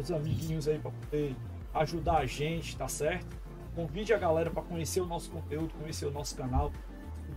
os 0.00 0.10
amiguinhos 0.10 0.66
aí 0.66 0.78
para 0.78 0.92
poder 0.92 1.36
ajudar 1.74 2.18
a 2.18 2.26
gente, 2.26 2.74
tá 2.74 2.88
certo? 2.88 3.37
Convide 3.78 4.12
a 4.12 4.18
galera 4.18 4.50
para 4.50 4.64
conhecer 4.64 5.00
o 5.00 5.06
nosso 5.06 5.30
conteúdo, 5.30 5.72
conhecer 5.78 6.04
o 6.04 6.10
nosso 6.10 6.34
canal, 6.34 6.72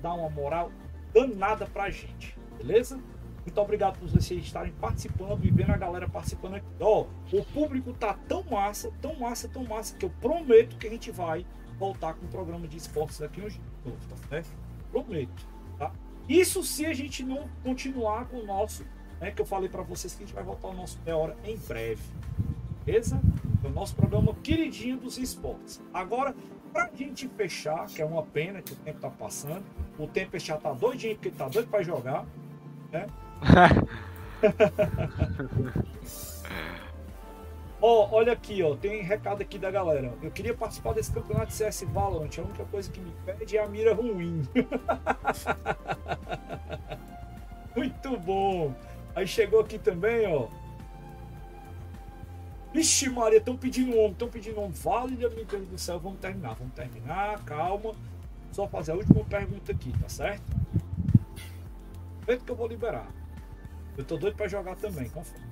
dar 0.01 0.15
uma 0.15 0.27
moral 0.27 0.71
danada 1.13 1.67
pra 1.67 1.91
gente, 1.91 2.35
beleza? 2.57 2.99
Muito 3.45 3.61
obrigado 3.61 3.99
por 3.99 4.09
vocês 4.09 4.43
estarem 4.43 4.73
participando 4.73 5.45
e 5.45 5.51
vendo 5.51 5.69
a 5.69 5.77
galera 5.77 6.09
participando 6.09 6.55
aqui. 6.55 6.65
Ó, 6.79 7.05
o 7.31 7.45
público 7.53 7.93
tá 7.93 8.15
tão 8.27 8.41
massa, 8.41 8.91
tão 8.99 9.15
massa, 9.19 9.47
tão 9.49 9.63
massa, 9.63 9.95
que 9.95 10.03
eu 10.03 10.09
prometo 10.19 10.77
que 10.77 10.87
a 10.87 10.89
gente 10.89 11.11
vai 11.11 11.45
voltar 11.77 12.15
com 12.15 12.25
o 12.25 12.29
programa 12.29 12.67
de 12.67 12.75
esportes 12.75 13.19
daqui 13.19 13.39
hoje 13.39 13.61
novo, 13.85 13.99
tá 14.09 14.15
certo? 14.27 14.49
Prometo, 14.89 15.45
tá? 15.77 15.91
Isso 16.27 16.63
se 16.63 16.87
a 16.87 16.93
gente 16.95 17.23
não 17.23 17.47
continuar 17.61 18.25
com 18.25 18.37
o 18.37 18.45
nosso, 18.47 18.83
né, 19.19 19.29
que 19.29 19.43
eu 19.43 19.45
falei 19.45 19.69
para 19.69 19.83
vocês 19.83 20.15
que 20.15 20.23
a 20.23 20.25
gente 20.25 20.33
vai 20.33 20.43
voltar 20.43 20.69
ao 20.69 20.73
nosso 20.73 20.97
meia 21.05 21.17
hora 21.17 21.37
em 21.43 21.55
breve. 21.55 22.01
Beleza? 22.83 23.21
É 23.63 23.67
o 23.67 23.71
nosso 23.71 23.95
programa 23.95 24.35
queridinho 24.43 24.97
dos 24.97 25.17
esportes. 25.17 25.81
Agora, 25.93 26.35
Pra 26.71 26.89
gente 26.95 27.27
fechar, 27.27 27.85
que 27.87 28.01
é 28.01 28.05
uma 28.05 28.23
pena 28.23 28.61
que 28.61 28.71
o 28.71 28.75
tempo 28.77 28.99
tá 28.99 29.09
passando, 29.09 29.63
o 29.99 30.07
tempo 30.07 30.39
já 30.39 30.57
tá 30.57 30.71
doidinho, 30.71 31.15
porque 31.15 31.29
tá 31.29 31.49
doido 31.49 31.69
pra 31.69 31.83
jogar, 31.83 32.25
né? 32.91 33.07
Ó, 37.83 38.07
oh, 38.11 38.15
olha 38.15 38.31
aqui, 38.31 38.61
ó, 38.61 38.75
tem 38.75 39.01
recado 39.01 39.41
aqui 39.41 39.57
da 39.57 39.71
galera. 39.71 40.13
Eu 40.21 40.29
queria 40.29 40.53
participar 40.53 40.93
desse 40.93 41.11
campeonato 41.11 41.47
de 41.47 41.55
CS 41.55 41.81
Valorant. 41.91 42.29
A 42.37 42.41
única 42.43 42.63
coisa 42.65 42.91
que 42.91 42.99
me 42.99 43.11
pede 43.25 43.57
é 43.57 43.63
a 43.63 43.67
mira 43.67 43.95
ruim. 43.95 44.43
Muito 47.75 48.19
bom. 48.19 48.71
Aí 49.15 49.25
chegou 49.25 49.61
aqui 49.61 49.79
também, 49.79 50.31
ó. 50.31 50.47
Vixe, 52.73 53.09
Maria, 53.09 53.39
estão 53.39 53.57
pedindo 53.57 53.91
um 53.91 53.99
homem, 53.99 54.11
estão 54.13 54.29
pedindo 54.29 54.59
homem. 54.59 54.71
Vale, 54.71 55.15
meu 55.17 55.29
Deus 55.29 55.67
do 55.67 55.77
céu, 55.77 55.99
vamos 55.99 56.19
terminar, 56.19 56.55
vamos 56.55 56.73
terminar, 56.73 57.43
calma. 57.43 57.93
Só 58.53 58.67
fazer 58.67 58.93
a 58.93 58.95
última 58.95 59.23
pergunta 59.25 59.71
aqui, 59.71 59.91
tá 59.99 60.07
certo? 60.07 60.43
Feito 62.25 62.45
que 62.45 62.51
eu 62.51 62.55
vou 62.55 62.67
liberar. 62.67 63.07
Eu 63.97 64.05
tô 64.05 64.15
doido 64.15 64.35
pra 64.35 64.47
jogar 64.47 64.75
também, 64.75 65.09
confere. 65.09 65.43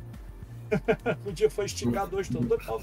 o 1.25 1.31
dia 1.31 1.49
foi 1.49 1.65
esticado 1.65 2.15
hoje, 2.15 2.31
tô 2.31 2.39
doido 2.39 2.63
pra 2.63 2.79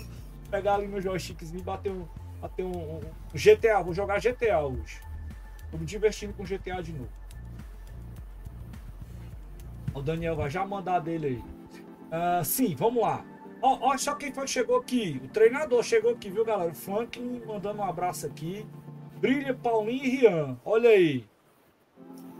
pegar 0.50 0.74
ali 0.74 0.86
no 0.86 1.00
joystickzinho 1.00 1.60
e 1.60 1.62
bater 1.62 1.92
um, 1.92 2.06
bater 2.40 2.64
um, 2.64 2.96
um 2.98 3.00
GTA. 3.32 3.82
Vou 3.82 3.94
jogar 3.94 4.20
GTA 4.20 4.60
hoje. 4.60 5.00
Tô 5.70 5.78
me 5.78 5.86
divertindo 5.86 6.34
com 6.34 6.44
GTA 6.44 6.82
de 6.82 6.92
novo. 6.92 7.10
O 9.94 10.02
Daniel 10.02 10.36
vai 10.36 10.50
já 10.50 10.66
mandar 10.66 10.98
dele 10.98 11.26
aí. 11.26 12.40
Uh, 12.40 12.44
sim, 12.44 12.74
vamos 12.74 13.02
lá. 13.02 13.24
Ó, 13.62 13.96
só 13.96 14.14
quem 14.14 14.32
foi 14.32 14.44
que 14.44 14.50
chegou 14.50 14.76
aqui. 14.76 15.20
O 15.24 15.28
treinador 15.28 15.82
chegou 15.82 16.12
aqui, 16.12 16.30
viu, 16.30 16.44
galera? 16.44 16.70
O 16.70 16.74
Franklin 16.74 17.42
mandando 17.46 17.80
um 17.80 17.84
abraço 17.84 18.26
aqui. 18.26 18.66
Brilha, 19.18 19.54
Paulinho 19.54 20.04
e 20.04 20.08
Rian. 20.08 20.56
Olha 20.64 20.90
aí. 20.90 21.24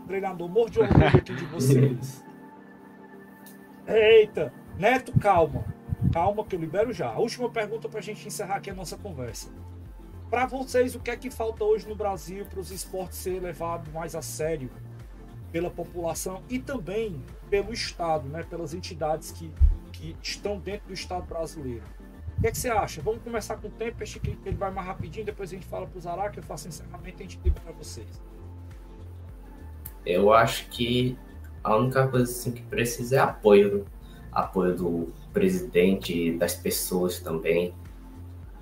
O 0.03 0.07
treinador, 0.07 0.47
morro 0.47 0.69
de 0.69 0.79
orgulho 0.79 1.07
aqui 1.07 1.33
de 1.33 1.45
vocês. 1.45 2.23
Eita. 3.87 4.53
Neto, 4.77 5.11
calma. 5.19 5.65
Calma 6.13 6.45
que 6.45 6.55
eu 6.55 6.59
libero 6.59 6.93
já. 6.93 7.09
A 7.09 7.19
última 7.19 7.49
pergunta 7.49 7.89
pra 7.89 7.99
gente 7.99 8.27
encerrar 8.27 8.55
aqui 8.55 8.69
a 8.69 8.75
nossa 8.75 8.97
conversa. 8.97 9.49
Para 10.29 10.45
vocês, 10.45 10.93
o 10.93 10.99
que 10.99 11.09
é 11.09 11.15
que 11.15 11.31
falta 11.31 11.63
hoje 11.63 11.87
no 11.87 11.95
Brasil 11.95 12.45
para 12.45 12.59
os 12.59 12.69
esportes 12.69 13.17
serem 13.17 13.39
levados 13.39 13.91
mais 13.91 14.13
a 14.13 14.21
sério 14.21 14.69
pela 15.51 15.69
população 15.69 16.43
e 16.49 16.59
também 16.59 17.21
pelo 17.49 17.73
Estado, 17.73 18.27
né? 18.27 18.43
pelas 18.43 18.73
entidades 18.73 19.31
que 19.31 19.51
que 19.97 20.15
estão 20.21 20.59
dentro 20.59 20.87
do 20.87 20.93
Estado 20.93 21.25
brasileiro. 21.25 21.83
O 22.37 22.41
que, 22.41 22.47
é 22.47 22.51
que 22.51 22.57
você 22.57 22.69
acha? 22.69 23.01
Vamos 23.01 23.23
começar 23.23 23.57
com 23.57 23.67
o 23.67 23.71
Tempest, 23.71 24.19
que 24.19 24.37
ele 24.45 24.55
vai 24.55 24.69
mais 24.69 24.85
rapidinho, 24.85 25.25
depois 25.25 25.49
a 25.49 25.55
gente 25.55 25.65
fala 25.65 25.87
para 25.87 25.97
o 25.97 26.01
Zará, 26.01 26.29
que 26.29 26.39
eu 26.39 26.43
faço 26.43 26.67
encerramento 26.67 27.21
e 27.21 27.25
a 27.25 27.27
gente 27.27 27.39
liga 27.43 27.59
para 27.59 27.73
vocês. 27.73 28.07
Eu 30.05 30.31
acho 30.31 30.69
que 30.69 31.17
a 31.63 31.75
única 31.75 32.07
coisa 32.07 32.31
assim, 32.31 32.51
que 32.51 32.61
precisa 32.61 33.15
é 33.15 33.19
apoio. 33.19 33.79
Né? 33.79 33.85
Apoio 34.31 34.75
do 34.75 35.13
presidente, 35.33 36.37
das 36.37 36.53
pessoas 36.53 37.19
também, 37.19 37.73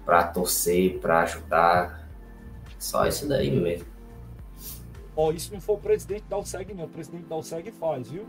para 0.06 0.24
torcer, 0.24 1.00
para 1.00 1.22
ajudar. 1.24 2.10
Só 2.80 3.06
isso 3.06 3.28
daí 3.28 3.52
mesmo. 3.52 3.88
Ó, 5.18 5.28
oh, 5.28 5.32
isso 5.34 5.54
não 5.54 5.60
foi 5.60 5.76
o 5.76 5.80
presidente 5.80 6.24
da 6.30 6.38
USEG, 6.38 6.74
não. 6.74 6.86
O 6.86 6.90
presidente 6.90 7.26
da 7.26 7.36
USEG 7.36 7.72
faz, 7.72 8.10
viu? 8.10 8.26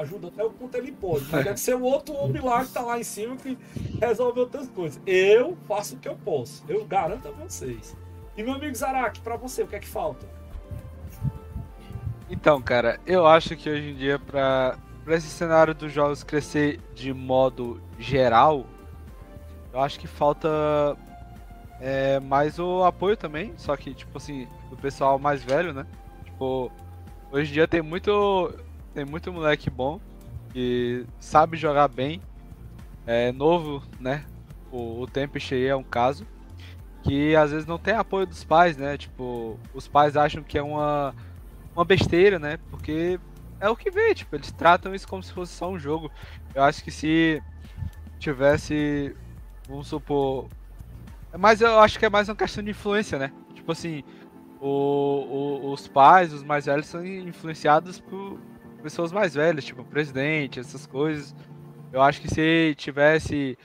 Ajuda 0.00 0.28
até 0.28 0.44
o 0.44 0.50
quanto 0.50 0.74
ele 0.76 0.92
pode. 0.92 1.24
Mas 1.30 1.44
deve 1.44 1.56
ser 1.58 1.74
o 1.76 1.82
outro 1.82 2.14
homem 2.14 2.42
lá 2.42 2.64
que 2.64 2.72
tá 2.72 2.80
lá 2.80 2.98
em 2.98 3.04
cima 3.04 3.36
que 3.36 3.56
resolve 4.00 4.40
outras 4.40 4.68
coisas. 4.68 5.00
Eu 5.06 5.56
faço 5.66 5.94
o 5.94 5.98
que 5.98 6.08
eu 6.08 6.16
posso. 6.16 6.64
Eu 6.68 6.84
garanto 6.84 7.28
a 7.28 7.30
vocês. 7.30 7.96
E 8.36 8.42
meu 8.42 8.54
amigo 8.54 8.74
Zarak, 8.74 9.20
para 9.20 9.36
você, 9.36 9.62
o 9.62 9.66
que 9.66 9.76
é 9.76 9.80
que 9.80 9.88
falta? 9.88 10.26
Então, 12.30 12.62
cara, 12.62 13.00
eu 13.04 13.26
acho 13.26 13.56
que 13.56 13.68
hoje 13.68 13.90
em 13.90 13.94
dia, 13.94 14.18
para 14.18 14.78
esse 15.08 15.26
cenário 15.26 15.74
dos 15.74 15.92
jogos 15.92 16.22
crescer 16.22 16.80
de 16.94 17.12
modo 17.12 17.80
geral, 17.98 18.64
eu 19.72 19.80
acho 19.80 19.98
que 19.98 20.06
falta 20.06 20.48
é, 21.80 22.20
mais 22.20 22.58
o 22.58 22.84
apoio 22.84 23.16
também, 23.16 23.52
só 23.56 23.76
que, 23.76 23.92
tipo 23.92 24.16
assim, 24.16 24.46
do 24.68 24.76
pessoal 24.76 25.18
mais 25.18 25.42
velho, 25.42 25.72
né? 25.72 25.86
Tipo, 26.24 26.70
hoje 27.32 27.50
em 27.50 27.54
dia 27.54 27.66
tem 27.66 27.82
muito 27.82 28.54
tem 28.94 29.04
muito 29.04 29.32
moleque 29.32 29.70
bom 29.70 30.00
que 30.52 31.06
sabe 31.18 31.56
jogar 31.56 31.88
bem 31.88 32.20
é, 33.06 33.32
novo, 33.32 33.82
né? 33.98 34.24
O, 34.70 35.00
o 35.02 35.06
Tempest 35.06 35.54
aí 35.54 35.66
é 35.66 35.76
um 35.76 35.82
caso 35.82 36.26
que 37.02 37.34
às 37.34 37.50
vezes 37.50 37.66
não 37.66 37.78
tem 37.78 37.94
apoio 37.94 38.26
dos 38.26 38.44
pais, 38.44 38.76
né? 38.76 38.96
Tipo, 38.96 39.58
os 39.74 39.88
pais 39.88 40.16
acham 40.16 40.42
que 40.42 40.58
é 40.58 40.62
uma, 40.62 41.14
uma 41.74 41.84
besteira, 41.84 42.38
né? 42.38 42.58
Porque 42.70 43.18
é 43.58 43.68
o 43.68 43.76
que 43.76 43.90
vê, 43.90 44.14
tipo, 44.14 44.34
eles 44.36 44.52
tratam 44.52 44.94
isso 44.94 45.08
como 45.08 45.22
se 45.22 45.32
fosse 45.32 45.52
só 45.52 45.70
um 45.70 45.78
jogo. 45.78 46.10
Eu 46.54 46.62
acho 46.62 46.82
que 46.84 46.90
se 46.90 47.42
tivesse, 48.18 49.14
vamos 49.68 49.86
supor. 49.86 50.48
Mas 51.38 51.60
eu 51.60 51.78
acho 51.80 51.98
que 51.98 52.04
é 52.04 52.10
mais 52.10 52.28
uma 52.28 52.36
questão 52.36 52.62
de 52.62 52.70
influência, 52.70 53.18
né? 53.18 53.32
Tipo 53.54 53.72
assim, 53.72 54.02
o, 54.60 54.66
o, 54.66 55.72
os 55.72 55.86
pais, 55.88 56.32
os 56.32 56.42
mais 56.42 56.66
velhos, 56.66 56.86
são 56.86 57.04
influenciados 57.04 58.00
por 58.00 58.38
pessoas 58.80 59.12
mais 59.12 59.34
velhas, 59.34 59.64
tipo 59.64 59.84
presidente, 59.84 60.60
essas 60.60 60.86
coisas. 60.86 61.34
Eu 61.92 62.02
acho 62.02 62.20
que 62.20 62.28
se 62.28 62.74
tivesse 62.76 63.58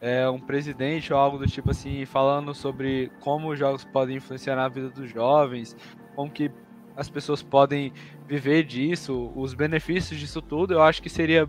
é, 0.00 0.28
um 0.28 0.40
presidente 0.40 1.12
ou 1.12 1.18
algo 1.18 1.38
do 1.38 1.46
tipo 1.46 1.70
assim, 1.70 2.04
falando 2.04 2.54
sobre 2.54 3.10
como 3.20 3.50
os 3.50 3.58
jogos 3.58 3.84
podem 3.84 4.16
influenciar 4.16 4.56
na 4.56 4.68
vida 4.68 4.90
dos 4.90 5.10
jovens, 5.10 5.76
como 6.14 6.30
que 6.30 6.50
as 6.96 7.08
pessoas 7.08 7.42
podem 7.42 7.92
viver 8.26 8.64
disso, 8.64 9.32
os 9.36 9.54
benefícios 9.54 10.18
disso 10.18 10.42
tudo, 10.42 10.74
eu 10.74 10.82
acho 10.82 11.00
que 11.00 11.08
seria 11.08 11.48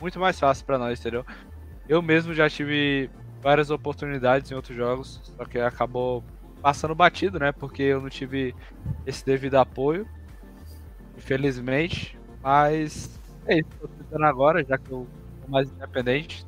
muito 0.00 0.18
mais 0.18 0.38
fácil 0.38 0.64
para 0.66 0.78
nós, 0.78 0.98
entendeu? 0.98 1.24
Eu 1.88 2.02
mesmo 2.02 2.34
já 2.34 2.50
tive 2.50 3.08
várias 3.40 3.70
oportunidades 3.70 4.50
em 4.50 4.54
outros 4.54 4.76
jogos, 4.76 5.20
só 5.36 5.44
que 5.44 5.58
acabou 5.58 6.24
passando 6.60 6.94
batido, 6.94 7.38
né? 7.38 7.52
Porque 7.52 7.82
eu 7.82 8.00
não 8.00 8.08
tive 8.08 8.54
esse 9.06 9.24
devido 9.24 9.54
apoio, 9.54 10.06
infelizmente. 11.16 12.17
Mas 12.48 13.20
é 13.44 13.58
isso, 13.58 13.68
tô 13.78 13.88
tentando 13.88 14.24
agora, 14.24 14.64
já 14.64 14.78
que 14.78 14.90
eu 14.90 15.06
sou 15.38 15.50
mais 15.50 15.70
independente. 15.70 16.46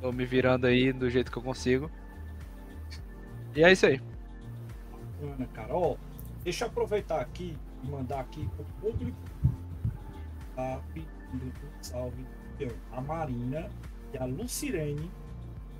Tô 0.00 0.10
me 0.10 0.26
virando 0.26 0.66
aí 0.66 0.92
do 0.92 1.08
jeito 1.08 1.30
que 1.30 1.38
eu 1.38 1.42
consigo. 1.42 1.88
E 3.54 3.62
é 3.62 3.70
isso 3.70 3.86
aí. 3.86 4.00
Bacana, 5.20 5.46
cara. 5.54 5.72
Ó, 5.72 5.94
deixa 6.42 6.64
eu 6.64 6.68
aproveitar 6.68 7.20
aqui 7.20 7.56
e 7.84 7.88
mandar 7.88 8.22
aqui 8.22 8.44
pro 8.56 8.64
público. 8.80 9.16
Tá 10.56 10.80
pedindo 10.92 11.46
um 11.46 11.80
salve. 11.80 12.26
A 12.90 13.00
Marina 13.00 13.70
e 14.12 14.18
a 14.18 14.24
Lucirene 14.24 15.08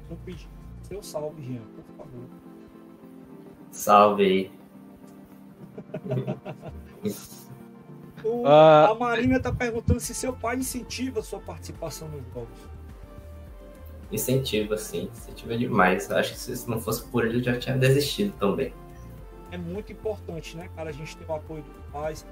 estão 0.02 0.16
pedindo 0.18 0.48
seu 0.82 1.02
salve, 1.02 1.42
Jean, 1.42 1.62
por 1.74 1.84
favor. 1.96 2.28
Salve 3.72 4.22
aí. 4.22 4.50
o, 8.24 8.42
uh... 8.42 8.46
A 8.46 8.94
Marina 8.94 9.40
tá 9.40 9.52
perguntando 9.52 10.00
se 10.00 10.14
seu 10.14 10.32
pai 10.32 10.56
incentiva 10.56 11.20
a 11.20 11.22
sua 11.22 11.40
participação 11.40 12.08
nos 12.08 12.22
jogos. 12.32 12.76
Incentiva, 14.10 14.76
sim. 14.76 15.10
Incentiva 15.12 15.56
demais. 15.56 16.10
Acho 16.10 16.32
que 16.32 16.38
se 16.38 16.70
não 16.70 16.80
fosse 16.80 17.04
por 17.06 17.26
ele, 17.26 17.38
eu 17.38 17.42
já 17.42 17.58
tinha 17.58 17.76
desistido 17.76 18.32
também. 18.38 18.72
É 19.50 19.58
muito 19.58 19.92
importante, 19.92 20.56
né, 20.56 20.68
cara, 20.74 20.90
a 20.90 20.92
gente 20.92 21.16
ter 21.16 21.24
o 21.28 21.34
apoio 21.34 21.62
dos 21.62 21.92
pais. 21.92 22.26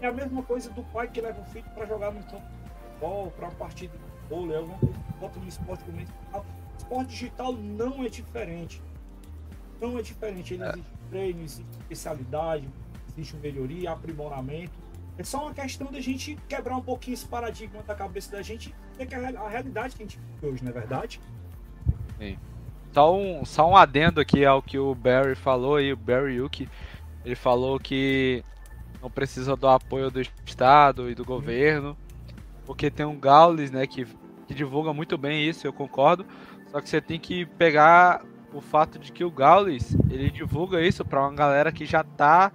É 0.00 0.06
a 0.06 0.12
mesma 0.12 0.42
coisa 0.42 0.70
do 0.70 0.82
pai 0.84 1.08
que 1.08 1.20
leva 1.20 1.40
o 1.40 1.44
filho 1.46 1.64
para 1.74 1.86
jogar 1.86 2.12
no 2.12 2.22
campo 2.24 2.42
de 2.42 2.82
futebol, 2.82 3.30
para 3.36 3.48
uma 3.48 3.54
partida 3.54 3.92
de 3.96 4.28
vôlei, 4.28 4.56
alguma 4.56 4.78
coisa 4.78 4.94
que 4.94 5.18
bota 5.20 5.40
no 5.40 5.48
esporte 5.48 5.84
convencional. 5.84 6.46
Esporte 6.78 7.08
digital 7.08 7.52
não 7.52 8.04
é 8.04 8.08
diferente. 8.08 8.82
Não 9.80 9.98
é 9.98 10.02
diferente. 10.02 10.54
Ele 10.54 10.64
é. 10.64 10.68
existe 10.70 10.92
treino, 11.10 11.42
existe 11.42 11.78
especialidade, 11.80 12.68
existe 13.12 13.36
melhoria, 13.36 13.92
aprimoramento. 13.92 14.85
É 15.18 15.24
só 15.24 15.42
uma 15.42 15.54
questão 15.54 15.90
da 15.90 16.00
gente 16.00 16.38
quebrar 16.48 16.76
um 16.76 16.82
pouquinho 16.82 17.14
esse 17.14 17.26
paradigma 17.26 17.82
da 17.82 17.94
cabeça 17.94 18.32
da 18.32 18.42
gente 18.42 18.74
e 18.98 19.06
que 19.06 19.14
é 19.14 19.18
a 19.18 19.48
realidade 19.48 19.96
que 19.96 20.02
a 20.02 20.06
gente 20.06 20.18
vive 20.18 20.52
hoje, 20.52 20.64
não 20.64 20.70
é 20.70 20.74
verdade? 20.74 21.20
Sim. 22.18 22.38
Só 22.92 23.16
um, 23.16 23.44
só 23.44 23.70
um 23.70 23.76
adendo 23.76 24.20
aqui 24.20 24.44
ao 24.44 24.62
que 24.62 24.78
o 24.78 24.94
Barry 24.94 25.34
falou 25.34 25.76
aí, 25.76 25.92
o 25.92 25.96
Barry 25.96 26.36
Yuki. 26.36 26.68
Ele 27.24 27.34
falou 27.34 27.78
que 27.78 28.44
não 29.02 29.10
precisa 29.10 29.56
do 29.56 29.68
apoio 29.68 30.10
do 30.10 30.20
Estado 30.20 31.10
e 31.10 31.14
do 31.14 31.24
governo, 31.24 31.96
porque 32.64 32.90
tem 32.90 33.04
um 33.04 33.18
Gaules, 33.18 33.70
né, 33.70 33.86
que, 33.86 34.06
que 34.46 34.54
divulga 34.54 34.92
muito 34.92 35.16
bem 35.18 35.48
isso, 35.48 35.66
eu 35.66 35.72
concordo. 35.72 36.26
Só 36.70 36.80
que 36.80 36.88
você 36.88 37.00
tem 37.00 37.18
que 37.18 37.46
pegar 37.46 38.24
o 38.52 38.60
fato 38.60 38.98
de 38.98 39.12
que 39.12 39.24
o 39.24 39.30
Gaules, 39.30 39.96
ele 40.10 40.30
divulga 40.30 40.80
isso 40.80 41.04
para 41.04 41.20
uma 41.20 41.34
galera 41.34 41.70
que 41.70 41.84
já 41.84 42.02
tá 42.02 42.50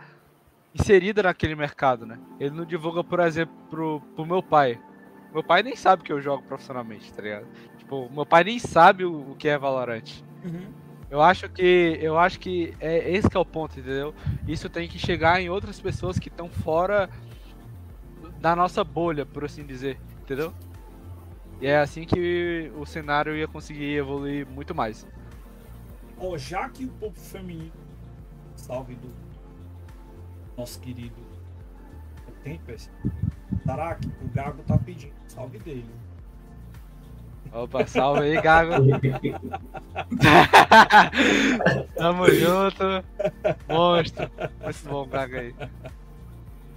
inserida 0.73 1.23
naquele 1.23 1.55
mercado, 1.55 2.05
né? 2.05 2.19
Ele 2.39 2.51
não 2.51 2.65
divulga, 2.65 3.03
por 3.03 3.19
exemplo, 3.19 3.55
pro, 3.69 4.01
pro 4.15 4.25
meu 4.25 4.41
pai. 4.41 4.79
Meu 5.33 5.43
pai 5.43 5.63
nem 5.63 5.75
sabe 5.75 6.03
que 6.03 6.11
eu 6.11 6.21
jogo 6.21 6.43
profissionalmente, 6.43 7.11
tá 7.13 7.21
ligado? 7.21 7.47
Tipo, 7.77 8.09
meu 8.11 8.25
pai 8.25 8.43
nem 8.43 8.59
sabe 8.59 9.05
o, 9.05 9.31
o 9.31 9.35
que 9.35 9.47
é 9.47 9.57
Valorant. 9.57 10.23
Uhum. 10.43 10.73
Eu 11.09 11.21
acho 11.21 11.49
que 11.49 11.99
eu 12.01 12.17
acho 12.17 12.39
que 12.39 12.73
é 12.79 13.11
esse 13.11 13.29
que 13.29 13.35
é 13.35 13.39
o 13.39 13.45
ponto, 13.45 13.77
entendeu? 13.77 14.13
Isso 14.47 14.69
tem 14.69 14.87
que 14.87 14.97
chegar 14.97 15.41
em 15.41 15.49
outras 15.49 15.79
pessoas 15.79 16.17
que 16.17 16.29
estão 16.29 16.47
fora 16.47 17.09
da 18.39 18.55
nossa 18.55 18.83
bolha, 18.83 19.25
por 19.25 19.43
assim 19.43 19.65
dizer, 19.65 19.99
entendeu? 20.21 20.53
E 21.59 21.67
é 21.67 21.79
assim 21.79 22.05
que 22.05 22.71
o 22.77 22.85
cenário 22.85 23.35
ia 23.35 23.47
conseguir 23.47 23.93
evoluir 23.93 24.47
muito 24.47 24.73
mais. 24.73 25.05
Oh, 26.17 26.37
já 26.37 26.69
que 26.69 26.85
o 26.85 26.89
povo 26.89 27.19
feminino, 27.19 27.71
salve 28.55 28.95
do 28.95 29.09
nosso 30.57 30.79
querido 30.79 31.31
Tempest, 32.43 32.89
Tarak, 33.65 34.07
o 34.21 34.27
Gago 34.29 34.63
tá 34.63 34.77
pedindo 34.77 35.13
salve 35.27 35.59
dele. 35.59 35.85
Opa, 37.53 37.85
salve 37.85 38.21
aí, 38.21 38.41
Gago. 38.41 38.71
Tamo 41.95 42.31
junto. 42.31 42.83
Monstro. 43.67 44.31
Muito 44.63 44.89
bom, 44.89 45.05
Gago 45.07 45.35
aí. 45.35 45.53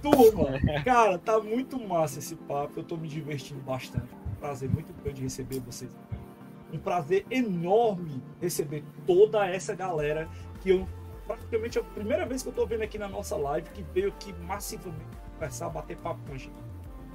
Turma, 0.01 0.59
cara, 0.83 1.17
tá 1.17 1.39
muito 1.39 1.79
massa 1.79 2.19
esse 2.19 2.35
papo. 2.35 2.79
Eu 2.79 2.83
tô 2.83 2.97
me 2.97 3.07
divertindo 3.07 3.61
bastante. 3.61 4.13
Um 4.13 4.35
prazer 4.39 4.69
muito 4.69 4.93
grande 5.01 5.23
receber 5.23 5.59
vocês. 5.61 5.89
Um 6.71 6.77
prazer 6.77 7.25
enorme 7.31 8.21
receber 8.41 8.83
toda 9.07 9.47
essa 9.47 9.73
galera 9.73 10.27
que 10.61 10.71
eu 10.71 10.87
praticamente 11.25 11.77
é 11.77 11.81
a 11.81 11.83
primeira 11.83 12.25
vez 12.25 12.43
que 12.43 12.49
eu 12.49 12.53
tô 12.53 12.65
vendo 12.65 12.83
aqui 12.83 12.97
na 12.97 13.07
nossa 13.07 13.35
live 13.35 13.69
que 13.69 13.83
veio 13.93 14.09
aqui 14.09 14.33
massivamente 14.43 15.05
conversar, 15.33 15.69
bater 15.69 15.97
papo 15.97 16.19
com 16.27 16.33
a 16.33 16.37
gente. 16.37 16.55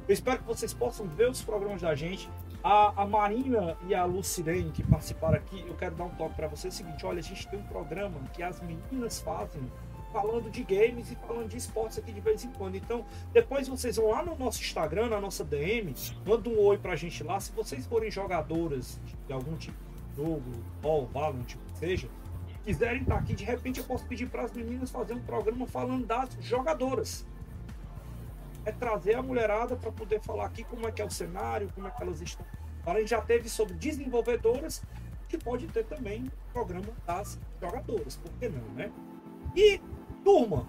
Eu 0.07 0.15
espero 0.15 0.39
que 0.39 0.45
vocês 0.45 0.73
possam 0.75 1.07
ver 1.07 1.31
os 1.31 1.43
programas 1.43 1.83
da 1.83 1.95
gente. 1.95 2.29
A, 2.63 3.03
a 3.03 3.07
Marina 3.07 3.77
e 3.87 3.95
a 3.95 4.05
Lucirene 4.05 4.71
que 4.71 4.83
participaram 4.83 5.37
aqui, 5.37 5.65
eu 5.67 5.75
quero 5.77 5.95
dar 5.95 6.05
um 6.05 6.11
toque 6.11 6.35
para 6.35 6.49
vocês. 6.49 6.75
É 6.75 6.75
o 6.75 6.79
seguinte: 6.79 7.07
olha, 7.07 7.21
a 7.21 7.23
gente 7.23 7.49
tem 7.49 7.59
um 7.59 7.63
programa 7.63 8.21
que 8.35 8.43
as 8.43 8.61
meninas 8.61 9.21
fazem 9.21 9.63
falando 10.13 10.51
de 10.51 10.65
games 10.65 11.11
e 11.11 11.15
falando 11.15 11.49
de 11.49 11.57
esportes 11.57 11.99
aqui 11.99 12.13
de 12.13 12.21
vez 12.21 12.45
em 12.45 12.51
quando. 12.51 12.75
Então, 12.75 13.05
depois 13.33 13.69
vocês 13.69 13.97
vão 13.97 14.11
lá 14.11 14.23
no 14.23 14.37
nosso 14.37 14.61
Instagram, 14.61 15.09
na 15.09 15.21
nossa 15.21 15.45
DM, 15.45 15.95
manda 16.27 16.49
um 16.49 16.59
oi 16.59 16.77
pra 16.77 16.97
gente 16.97 17.23
lá. 17.23 17.39
Se 17.41 17.53
vocês 17.53 17.87
forem 17.87 18.11
jogadoras 18.11 19.01
de 19.27 19.33
algum 19.33 19.57
tipo 19.57 19.79
de 19.89 20.17
jogo, 20.17 20.51
ou 20.83 21.07
Valorant, 21.07 21.45
tipo 21.45 21.63
seja, 21.79 22.09
quiserem 22.65 23.03
estar 23.03 23.17
aqui, 23.17 23.35
de 23.35 23.45
repente 23.45 23.81
eu 23.81 23.87
posso 23.87 24.07
pedir 24.07 24.29
para 24.29 24.43
as 24.43 24.53
meninas 24.53 24.91
fazer 24.91 25.15
um 25.15 25.21
programa 25.21 25.67
falando 25.67 26.07
das 26.07 26.31
jogadoras. 26.41 27.27
É 28.65 28.73
trazer 28.73 29.15
a 29.15 29.23
mulherada 29.23 29.77
para 29.77 29.91
poder 29.91 30.21
falar 30.21 30.47
aqui 30.47 30.65
como 30.65 30.87
é 30.87 30.93
que 30.93 31.01
é 31.01 31.05
o 31.05 31.11
cenário, 31.11 31.71
como 31.75 31.87
é 31.87 31.91
que 31.91 32.03
elas 32.03 32.21
estão. 32.21 32.45
A 32.87 32.99
gente 32.99 33.11
já 33.11 33.21
teve 33.21 33.49
sobre 33.49 33.75
desenvolvedoras, 33.75 34.83
que 35.29 35.39
pode 35.39 35.67
ter 35.69 35.85
também 35.85 36.31
programa 36.53 36.89
das 37.07 37.39
jogadoras, 37.61 38.17
por 38.17 38.33
que 38.33 38.49
não, 38.49 38.65
né? 38.75 38.91
E, 39.55 39.81
turma, 40.25 40.67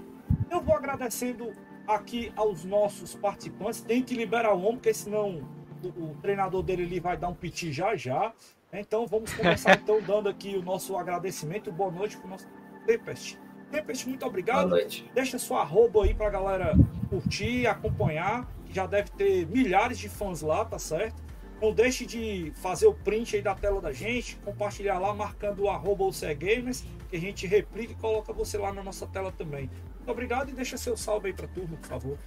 eu 0.50 0.62
vou 0.62 0.76
agradecendo 0.76 1.52
aqui 1.88 2.32
aos 2.36 2.64
nossos 2.64 3.16
participantes. 3.16 3.82
Tem 3.82 4.04
que 4.04 4.16
liberar 4.16 4.54
o 4.54 4.60
homem, 4.62 4.76
porque 4.76 4.94
senão 4.94 5.42
o, 5.84 6.12
o 6.12 6.16
treinador 6.22 6.62
dele 6.62 6.84
ali 6.84 7.00
vai 7.00 7.18
dar 7.18 7.30
um 7.30 7.34
piti 7.34 7.72
já 7.72 7.96
já. 7.96 8.34
Então 8.74 9.06
vamos 9.06 9.34
começar 9.34 9.76
então 9.76 10.02
dando 10.06 10.30
aqui 10.30 10.56
o 10.56 10.62
nosso 10.62 10.96
agradecimento. 10.96 11.72
Boa 11.72 11.92
noite 11.92 12.18
para 12.18 12.28
o 12.28 12.30
nosso 12.30 12.48
Tempest. 12.86 13.38
Tempest, 13.70 14.08
muito 14.08 14.26
obrigado. 14.26 14.70
Boa 14.70 14.80
noite. 14.80 15.10
Deixa 15.14 15.38
sua 15.38 15.62
arroba 15.62 16.04
aí 16.04 16.14
para 16.14 16.28
a 16.28 16.30
galera 16.30 16.74
curtir, 17.10 17.68
acompanhar, 17.68 18.48
que 18.66 18.74
já 18.74 18.86
deve 18.86 19.10
ter 19.12 19.46
milhares 19.48 20.00
de 20.00 20.08
fãs 20.08 20.42
lá, 20.42 20.64
tá 20.64 20.80
certo? 20.80 21.22
Não 21.62 21.74
deixe 21.74 22.06
de 22.06 22.52
fazer 22.56 22.88
o 22.88 22.94
print 22.94 23.36
aí 23.36 23.42
da 23.42 23.54
tela 23.54 23.80
da 23.80 23.92
gente, 23.92 24.36
compartilhar 24.38 24.98
lá, 24.98 25.14
marcando 25.14 25.64
o 25.64 25.70
arroba 25.70 26.06
Gamers, 26.36 26.84
que 27.10 27.18
a 27.18 27.20
gente 27.20 27.46
replica 27.46 27.92
e 27.94 27.96
coloca 27.96 28.34
você 28.34 28.58
lá 28.58 28.74
na 28.74 28.84
nossa 28.84 29.06
tela 29.06 29.32
também. 29.32 29.70
Muito 29.98 30.10
obrigado 30.10 30.50
e 30.50 30.54
deixa 30.54 30.76
seu 30.78 30.98
salve 30.98 31.28
aí 31.28 31.34
para 31.34 31.48
turma, 31.48 31.78
por 31.78 31.88
favor. 31.88 32.18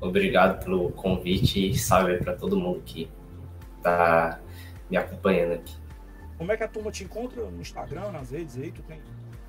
Obrigado 0.00 0.64
pelo 0.64 0.90
convite 0.90 1.70
e 1.70 1.78
salve 1.78 2.12
aí 2.12 2.18
para 2.18 2.34
todo 2.34 2.58
mundo 2.58 2.82
que 2.84 3.08
tá 3.80 4.40
me 4.94 4.98
acompanhando 4.98 5.54
aqui. 5.54 5.74
Como 6.38 6.52
é 6.52 6.56
que 6.56 6.62
a 6.62 6.68
turma 6.68 6.90
te 6.90 7.04
encontra 7.04 7.44
no 7.44 7.60
Instagram, 7.60 8.12
nas 8.12 8.30
redes 8.30 8.56
aí? 8.56 8.70
Tu 8.70 8.82
tem 8.82 9.00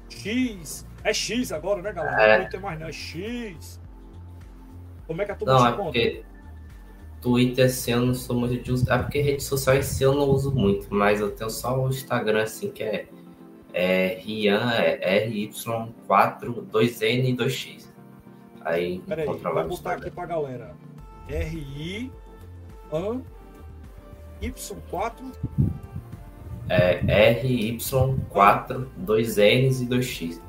X. 0.09 0.85
É 1.03 1.13
X 1.13 1.51
agora, 1.51 1.81
né, 1.81 1.93
galera? 1.93 2.33
É. 2.33 2.43
Não 2.43 2.49
tem 2.49 2.59
mais, 2.59 2.79
não. 2.79 2.87
É 2.87 2.91
X. 2.91 3.79
Como 5.05 5.21
é 5.21 5.25
que 5.25 5.31
a 5.31 5.35
turma 5.35 5.53
não, 5.53 5.61
te 5.61 5.67
é 5.67 5.71
encontra? 5.71 6.35
Twitter, 7.21 7.65
assim, 7.65 7.91
eu 7.91 8.01
não 8.01 8.13
sou 8.13 8.35
muito 8.35 8.61
de 8.61 8.71
usar. 8.71 8.95
É 8.95 9.03
porque 9.03 9.21
rede 9.21 9.43
social 9.43 9.75
em 9.75 9.81
si 9.81 10.03
eu 10.03 10.13
não 10.13 10.29
uso 10.29 10.51
muito, 10.51 10.93
mas 10.93 11.19
eu 11.19 11.31
tenho 11.31 11.49
só 11.49 11.79
o 11.79 11.89
Instagram, 11.89 12.43
assim, 12.43 12.71
que 12.71 12.83
é, 12.83 13.07
é 13.73 14.19
Rian, 14.19 14.71
é 14.71 15.27
RY4, 15.27 15.97
2N 16.07 17.29
e 17.29 17.35
2X. 17.35 17.87
Aí, 18.61 18.99
Peraí, 19.07 19.25
vou 19.25 19.67
botar 19.67 19.93
aqui 19.93 20.09
pra 20.09 20.25
galera. 20.25 20.75
RI, 21.27 22.11
AN, 22.91 23.21
Y4. 24.51 25.33
É 26.67 27.41
RY4, 27.41 28.87
2Ns 29.05 29.81
e 29.81 29.87
2X. 29.87 30.41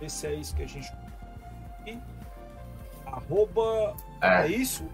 Esse 0.00 0.26
é 0.26 0.34
isso 0.34 0.54
que 0.54 0.62
a 0.62 0.66
gente. 0.66 0.92
Arroba. 3.06 3.96
É, 4.20 4.42
é 4.42 4.48
isso? 4.48 4.84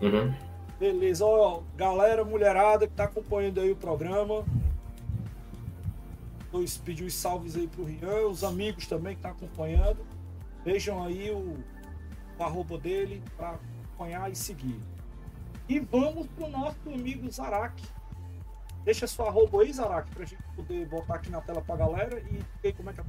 Uhum. 0.00 0.34
Beleza, 0.78 1.24
ó, 1.24 1.62
galera, 1.74 2.22
mulherada 2.24 2.86
que 2.86 2.92
tá 2.92 3.04
acompanhando 3.04 3.60
aí 3.60 3.70
o 3.70 3.76
programa. 3.76 4.44
Dois 6.52 6.76
pediu 6.76 7.06
os 7.06 7.14
salves 7.14 7.56
aí 7.56 7.66
pro 7.66 7.84
Rian, 7.84 8.28
os 8.28 8.44
amigos 8.44 8.86
também 8.86 9.16
que 9.16 9.22
tá 9.22 9.30
acompanhando. 9.30 9.98
Vejam 10.64 11.02
aí 11.02 11.30
o, 11.30 11.56
o 12.38 12.42
arroba 12.42 12.76
dele 12.76 13.22
para 13.36 13.58
acompanhar 13.96 14.30
e 14.30 14.36
seguir. 14.36 14.78
E 15.68 15.80
vamos 15.80 16.26
pro 16.28 16.48
nosso 16.48 16.76
amigo 16.86 17.28
Zarak. 17.30 17.82
Deixa 18.84 19.06
sua 19.06 19.28
arroba 19.28 19.62
aí, 19.62 19.72
Zarak, 19.72 20.08
pra 20.12 20.24
gente 20.24 20.42
poder 20.54 20.86
botar 20.86 21.14
aqui 21.14 21.30
na 21.30 21.40
tela 21.40 21.60
pra 21.60 21.74
galera 21.74 22.20
e 22.20 22.40
ver 22.62 22.72
como 22.74 22.90
é 22.90 22.92
que 22.92 23.00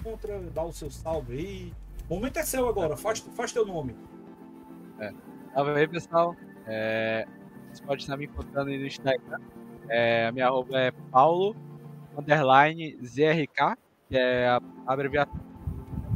encontra, 0.00 0.40
dá 0.50 0.64
o 0.64 0.72
seu 0.72 0.90
salve 0.90 1.38
aí. 1.38 1.74
O 2.08 2.14
momento 2.14 2.38
é 2.38 2.42
seu 2.42 2.68
agora, 2.68 2.96
faz, 2.96 3.20
faz 3.20 3.52
teu 3.52 3.64
nome. 3.64 3.94
É. 4.98 5.12
Salve 5.54 5.70
aí, 5.72 5.86
pessoal. 5.86 6.34
É, 6.66 7.28
você 7.72 7.82
pode 7.84 8.02
estar 8.02 8.16
me 8.16 8.24
encontrando 8.24 8.70
aí 8.70 8.78
no 8.78 8.86
Instagram. 8.86 9.38
É, 9.88 10.26
a 10.26 10.32
minha 10.32 10.46
arroba 10.46 10.76
é 10.76 10.90
Paulo 11.12 11.54
underline 12.18 12.98
ZRK, 13.04 13.76
que 14.08 14.16
é 14.16 14.48
a 14.48 14.60
abreviatura 14.84 15.44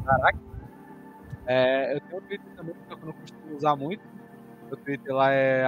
Zarak. 0.04 0.38
É, 1.46 1.94
eu 1.94 2.00
tenho 2.00 2.18
o 2.18 2.22
Twitter 2.22 2.52
também, 2.56 2.74
que 2.74 2.92
eu 2.92 2.98
não 2.98 3.12
costumo 3.12 3.56
usar 3.56 3.76
muito. 3.76 4.13
O 4.70 4.76
Twitter 4.76 5.14
lá 5.14 5.32
é. 5.32 5.64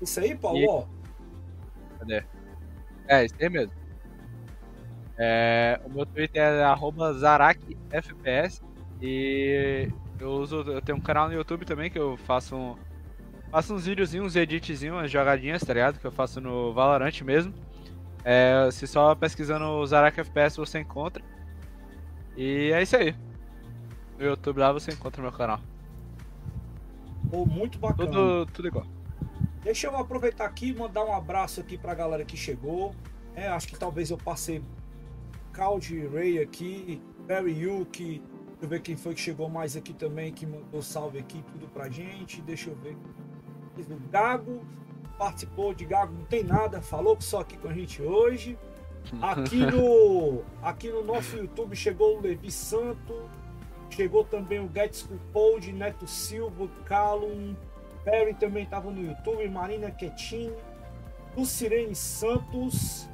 É 0.00 0.04
isso 0.04 0.20
aí, 0.20 0.34
Paulo? 0.34 0.58
E... 0.58 1.98
Cadê? 1.98 2.24
É, 3.08 3.24
isso 3.24 3.34
aí 3.40 3.48
mesmo. 3.48 3.72
É, 5.16 5.80
o 5.84 5.90
meu 5.90 6.06
Twitter 6.06 6.42
é 6.42 6.64
arroba 6.64 7.12
ZarakFPS. 7.12 8.62
E 9.00 9.88
eu 10.18 10.30
uso. 10.30 10.62
Eu 10.62 10.80
tenho 10.80 10.98
um 10.98 11.00
canal 11.00 11.28
no 11.28 11.34
YouTube 11.34 11.64
também 11.64 11.90
que 11.90 11.98
eu 11.98 12.16
faço 12.16 12.56
um, 12.56 12.76
faço 13.50 13.74
uns 13.74 13.86
videozinhos, 13.86 14.26
uns 14.26 14.36
editzinhos, 14.36 14.96
umas 14.96 15.10
jogadinhas, 15.10 15.62
tá 15.62 15.72
ligado? 15.72 16.00
Que 16.00 16.04
eu 16.06 16.12
faço 16.12 16.40
no 16.40 16.72
Valorant 16.72 17.20
mesmo. 17.22 17.54
É, 18.24 18.68
se 18.72 18.86
só 18.86 19.14
pesquisando 19.14 19.64
o 19.64 19.86
Zarak 19.86 20.18
FPS 20.18 20.56
você 20.56 20.80
encontra. 20.80 21.22
E 22.36 22.72
é 22.72 22.82
isso 22.82 22.96
aí. 22.96 23.14
No 24.18 24.24
YouTube 24.24 24.58
lá 24.58 24.72
você 24.72 24.90
encontra 24.90 25.20
o 25.20 25.22
meu 25.22 25.32
canal. 25.32 25.60
Oh, 27.34 27.44
muito 27.44 27.78
bacana. 27.78 28.10
Tudo, 28.10 28.46
tudo 28.52 28.68
igual. 28.68 28.86
Deixa 29.62 29.86
eu 29.86 29.96
aproveitar 29.96 30.44
aqui 30.44 30.68
e 30.68 30.74
mandar 30.74 31.04
um 31.04 31.12
abraço 31.12 31.60
aqui 31.60 31.76
pra 31.76 31.94
galera 31.94 32.24
que 32.24 32.36
chegou. 32.36 32.94
É, 33.34 33.48
acho 33.48 33.66
que 33.68 33.78
talvez 33.78 34.10
eu 34.10 34.18
passei 34.18 34.62
Caldi 35.52 36.06
Ray 36.06 36.38
aqui, 36.38 37.02
Barry 37.26 37.62
Yuki. 37.62 38.22
Deixa 38.22 38.62
eu 38.62 38.68
ver 38.68 38.82
quem 38.82 38.96
foi 38.96 39.14
que 39.14 39.20
chegou 39.20 39.48
mais 39.48 39.76
aqui 39.76 39.92
também, 39.92 40.32
que 40.32 40.46
mandou 40.46 40.82
salve 40.82 41.18
aqui, 41.18 41.42
tudo 41.50 41.66
pra 41.68 41.88
gente. 41.88 42.40
Deixa 42.42 42.70
eu 42.70 42.76
ver. 42.76 42.96
O 43.76 44.10
Gago 44.10 44.64
participou 45.18 45.74
de 45.74 45.84
Gago, 45.84 46.12
não 46.12 46.24
tem 46.24 46.44
nada, 46.44 46.80
falou 46.80 47.16
só 47.20 47.40
aqui 47.40 47.56
com 47.56 47.68
a 47.68 47.72
gente 47.72 48.00
hoje. 48.02 48.58
Aqui 49.20 49.58
no, 49.58 50.42
aqui 50.62 50.88
no 50.88 51.04
nosso 51.04 51.36
YouTube 51.36 51.76
chegou 51.76 52.16
o 52.16 52.22
Levi 52.22 52.50
Santo, 52.50 53.28
chegou 53.94 54.24
também 54.24 54.58
o 54.58 54.70
Gets 54.72 55.02
Cupold, 55.02 55.72
Neto 55.72 56.06
Silva, 56.06 56.68
Calum, 56.84 57.54
Perry 58.04 58.34
também 58.34 58.64
estava 58.64 58.90
no 58.90 59.02
YouTube, 59.02 59.48
Marina 59.48 59.90
Quetini, 59.90 60.52
Lucirene 61.36 61.94
Santos, 61.94 63.08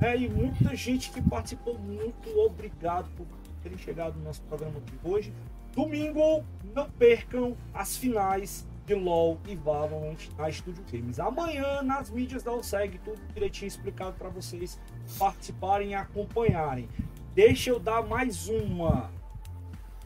é, 0.00 0.16
e 0.16 0.28
muita 0.28 0.74
gente 0.74 1.10
que 1.10 1.22
participou. 1.22 1.78
Muito 1.78 2.36
obrigado 2.38 3.08
por 3.16 3.26
terem 3.62 3.78
chegado 3.78 4.18
no 4.18 4.24
nosso 4.24 4.42
programa 4.42 4.78
aqui 4.78 4.92
hoje. 5.02 5.32
Domingo, 5.72 6.44
não 6.74 6.90
percam 6.90 7.56
as 7.72 7.96
finais 7.96 8.66
de 8.86 8.94
LoL 8.94 9.38
e 9.48 9.56
Valorant 9.56 10.18
na 10.36 10.50
Studio 10.50 10.84
Games. 10.92 11.18
Amanhã, 11.18 11.82
nas 11.82 12.10
mídias 12.10 12.42
da 12.42 12.52
OSEG, 12.52 12.98
tudo 12.98 13.20
direitinho 13.32 13.68
explicado 13.68 14.14
para 14.18 14.28
vocês 14.28 14.78
participarem 15.18 15.90
e 15.90 15.94
acompanharem. 15.94 16.88
Deixa 17.34 17.70
eu 17.70 17.80
dar 17.80 18.02
mais 18.02 18.48
uma. 18.48 19.10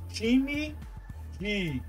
Time 0.08 0.76
de 1.38 1.82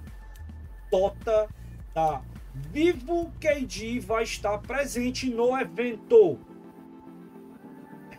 Dota 0.92 1.48
da 1.94 2.22
Vivo 2.54 3.32
KD 3.40 4.00
vai 4.00 4.24
estar 4.24 4.58
presente 4.60 5.30
no 5.30 5.58
evento. 5.58 6.40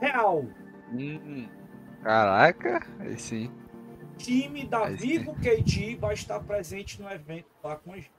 Real. 0.01 0.45
Hum, 0.93 1.47
caraca, 2.03 2.87
aí 2.99 3.19
sim. 3.19 3.51
Time 4.17 4.65
da 4.67 4.89
Vivo. 4.89 5.35
KD 5.35 5.97
vai 5.97 6.15
estar 6.15 6.41
presente 6.41 7.01
no 7.01 7.11
evento 7.11 7.47
lá 7.63 7.77
com 7.77 7.93
a 7.93 7.97
gente. 7.97 8.13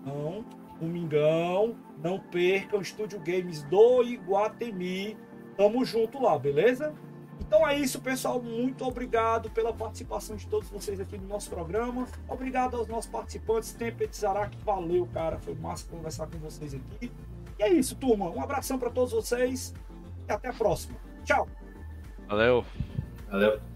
Então, 0.00 0.44
domingão, 0.80 1.76
não 2.02 2.18
percam 2.18 2.80
Estúdio 2.80 3.20
Games 3.20 3.62
do 3.64 4.02
Iguatemi. 4.02 5.16
Tamo 5.56 5.84
junto 5.84 6.20
lá, 6.20 6.38
beleza? 6.38 6.94
Então 7.40 7.66
é 7.66 7.76
isso, 7.76 8.00
pessoal. 8.00 8.40
Muito 8.40 8.86
obrigado 8.86 9.50
pela 9.50 9.72
participação 9.72 10.36
de 10.36 10.46
todos 10.46 10.68
vocês 10.68 11.00
aqui 11.00 11.18
no 11.18 11.26
nosso 11.26 11.50
programa. 11.50 12.06
Obrigado 12.28 12.76
aos 12.76 12.86
nossos 12.86 13.10
participantes. 13.10 13.72
Tempet 13.72 14.16
Zarak, 14.16 14.56
valeu, 14.64 15.08
cara. 15.12 15.38
Foi 15.38 15.54
massa 15.54 15.86
conversar 15.88 16.26
com 16.26 16.38
vocês 16.38 16.74
aqui. 16.74 17.10
E 17.58 17.62
é 17.62 17.72
isso, 17.72 17.96
turma. 17.96 18.30
Um 18.30 18.40
abração 18.40 18.78
para 18.78 18.90
todos 18.90 19.12
vocês 19.12 19.74
e 20.28 20.32
até 20.32 20.48
a 20.48 20.52
próxima. 20.52 20.96
Tchau. 21.24 21.48
Valeu. 22.28 22.64
Valeu. 23.28 23.69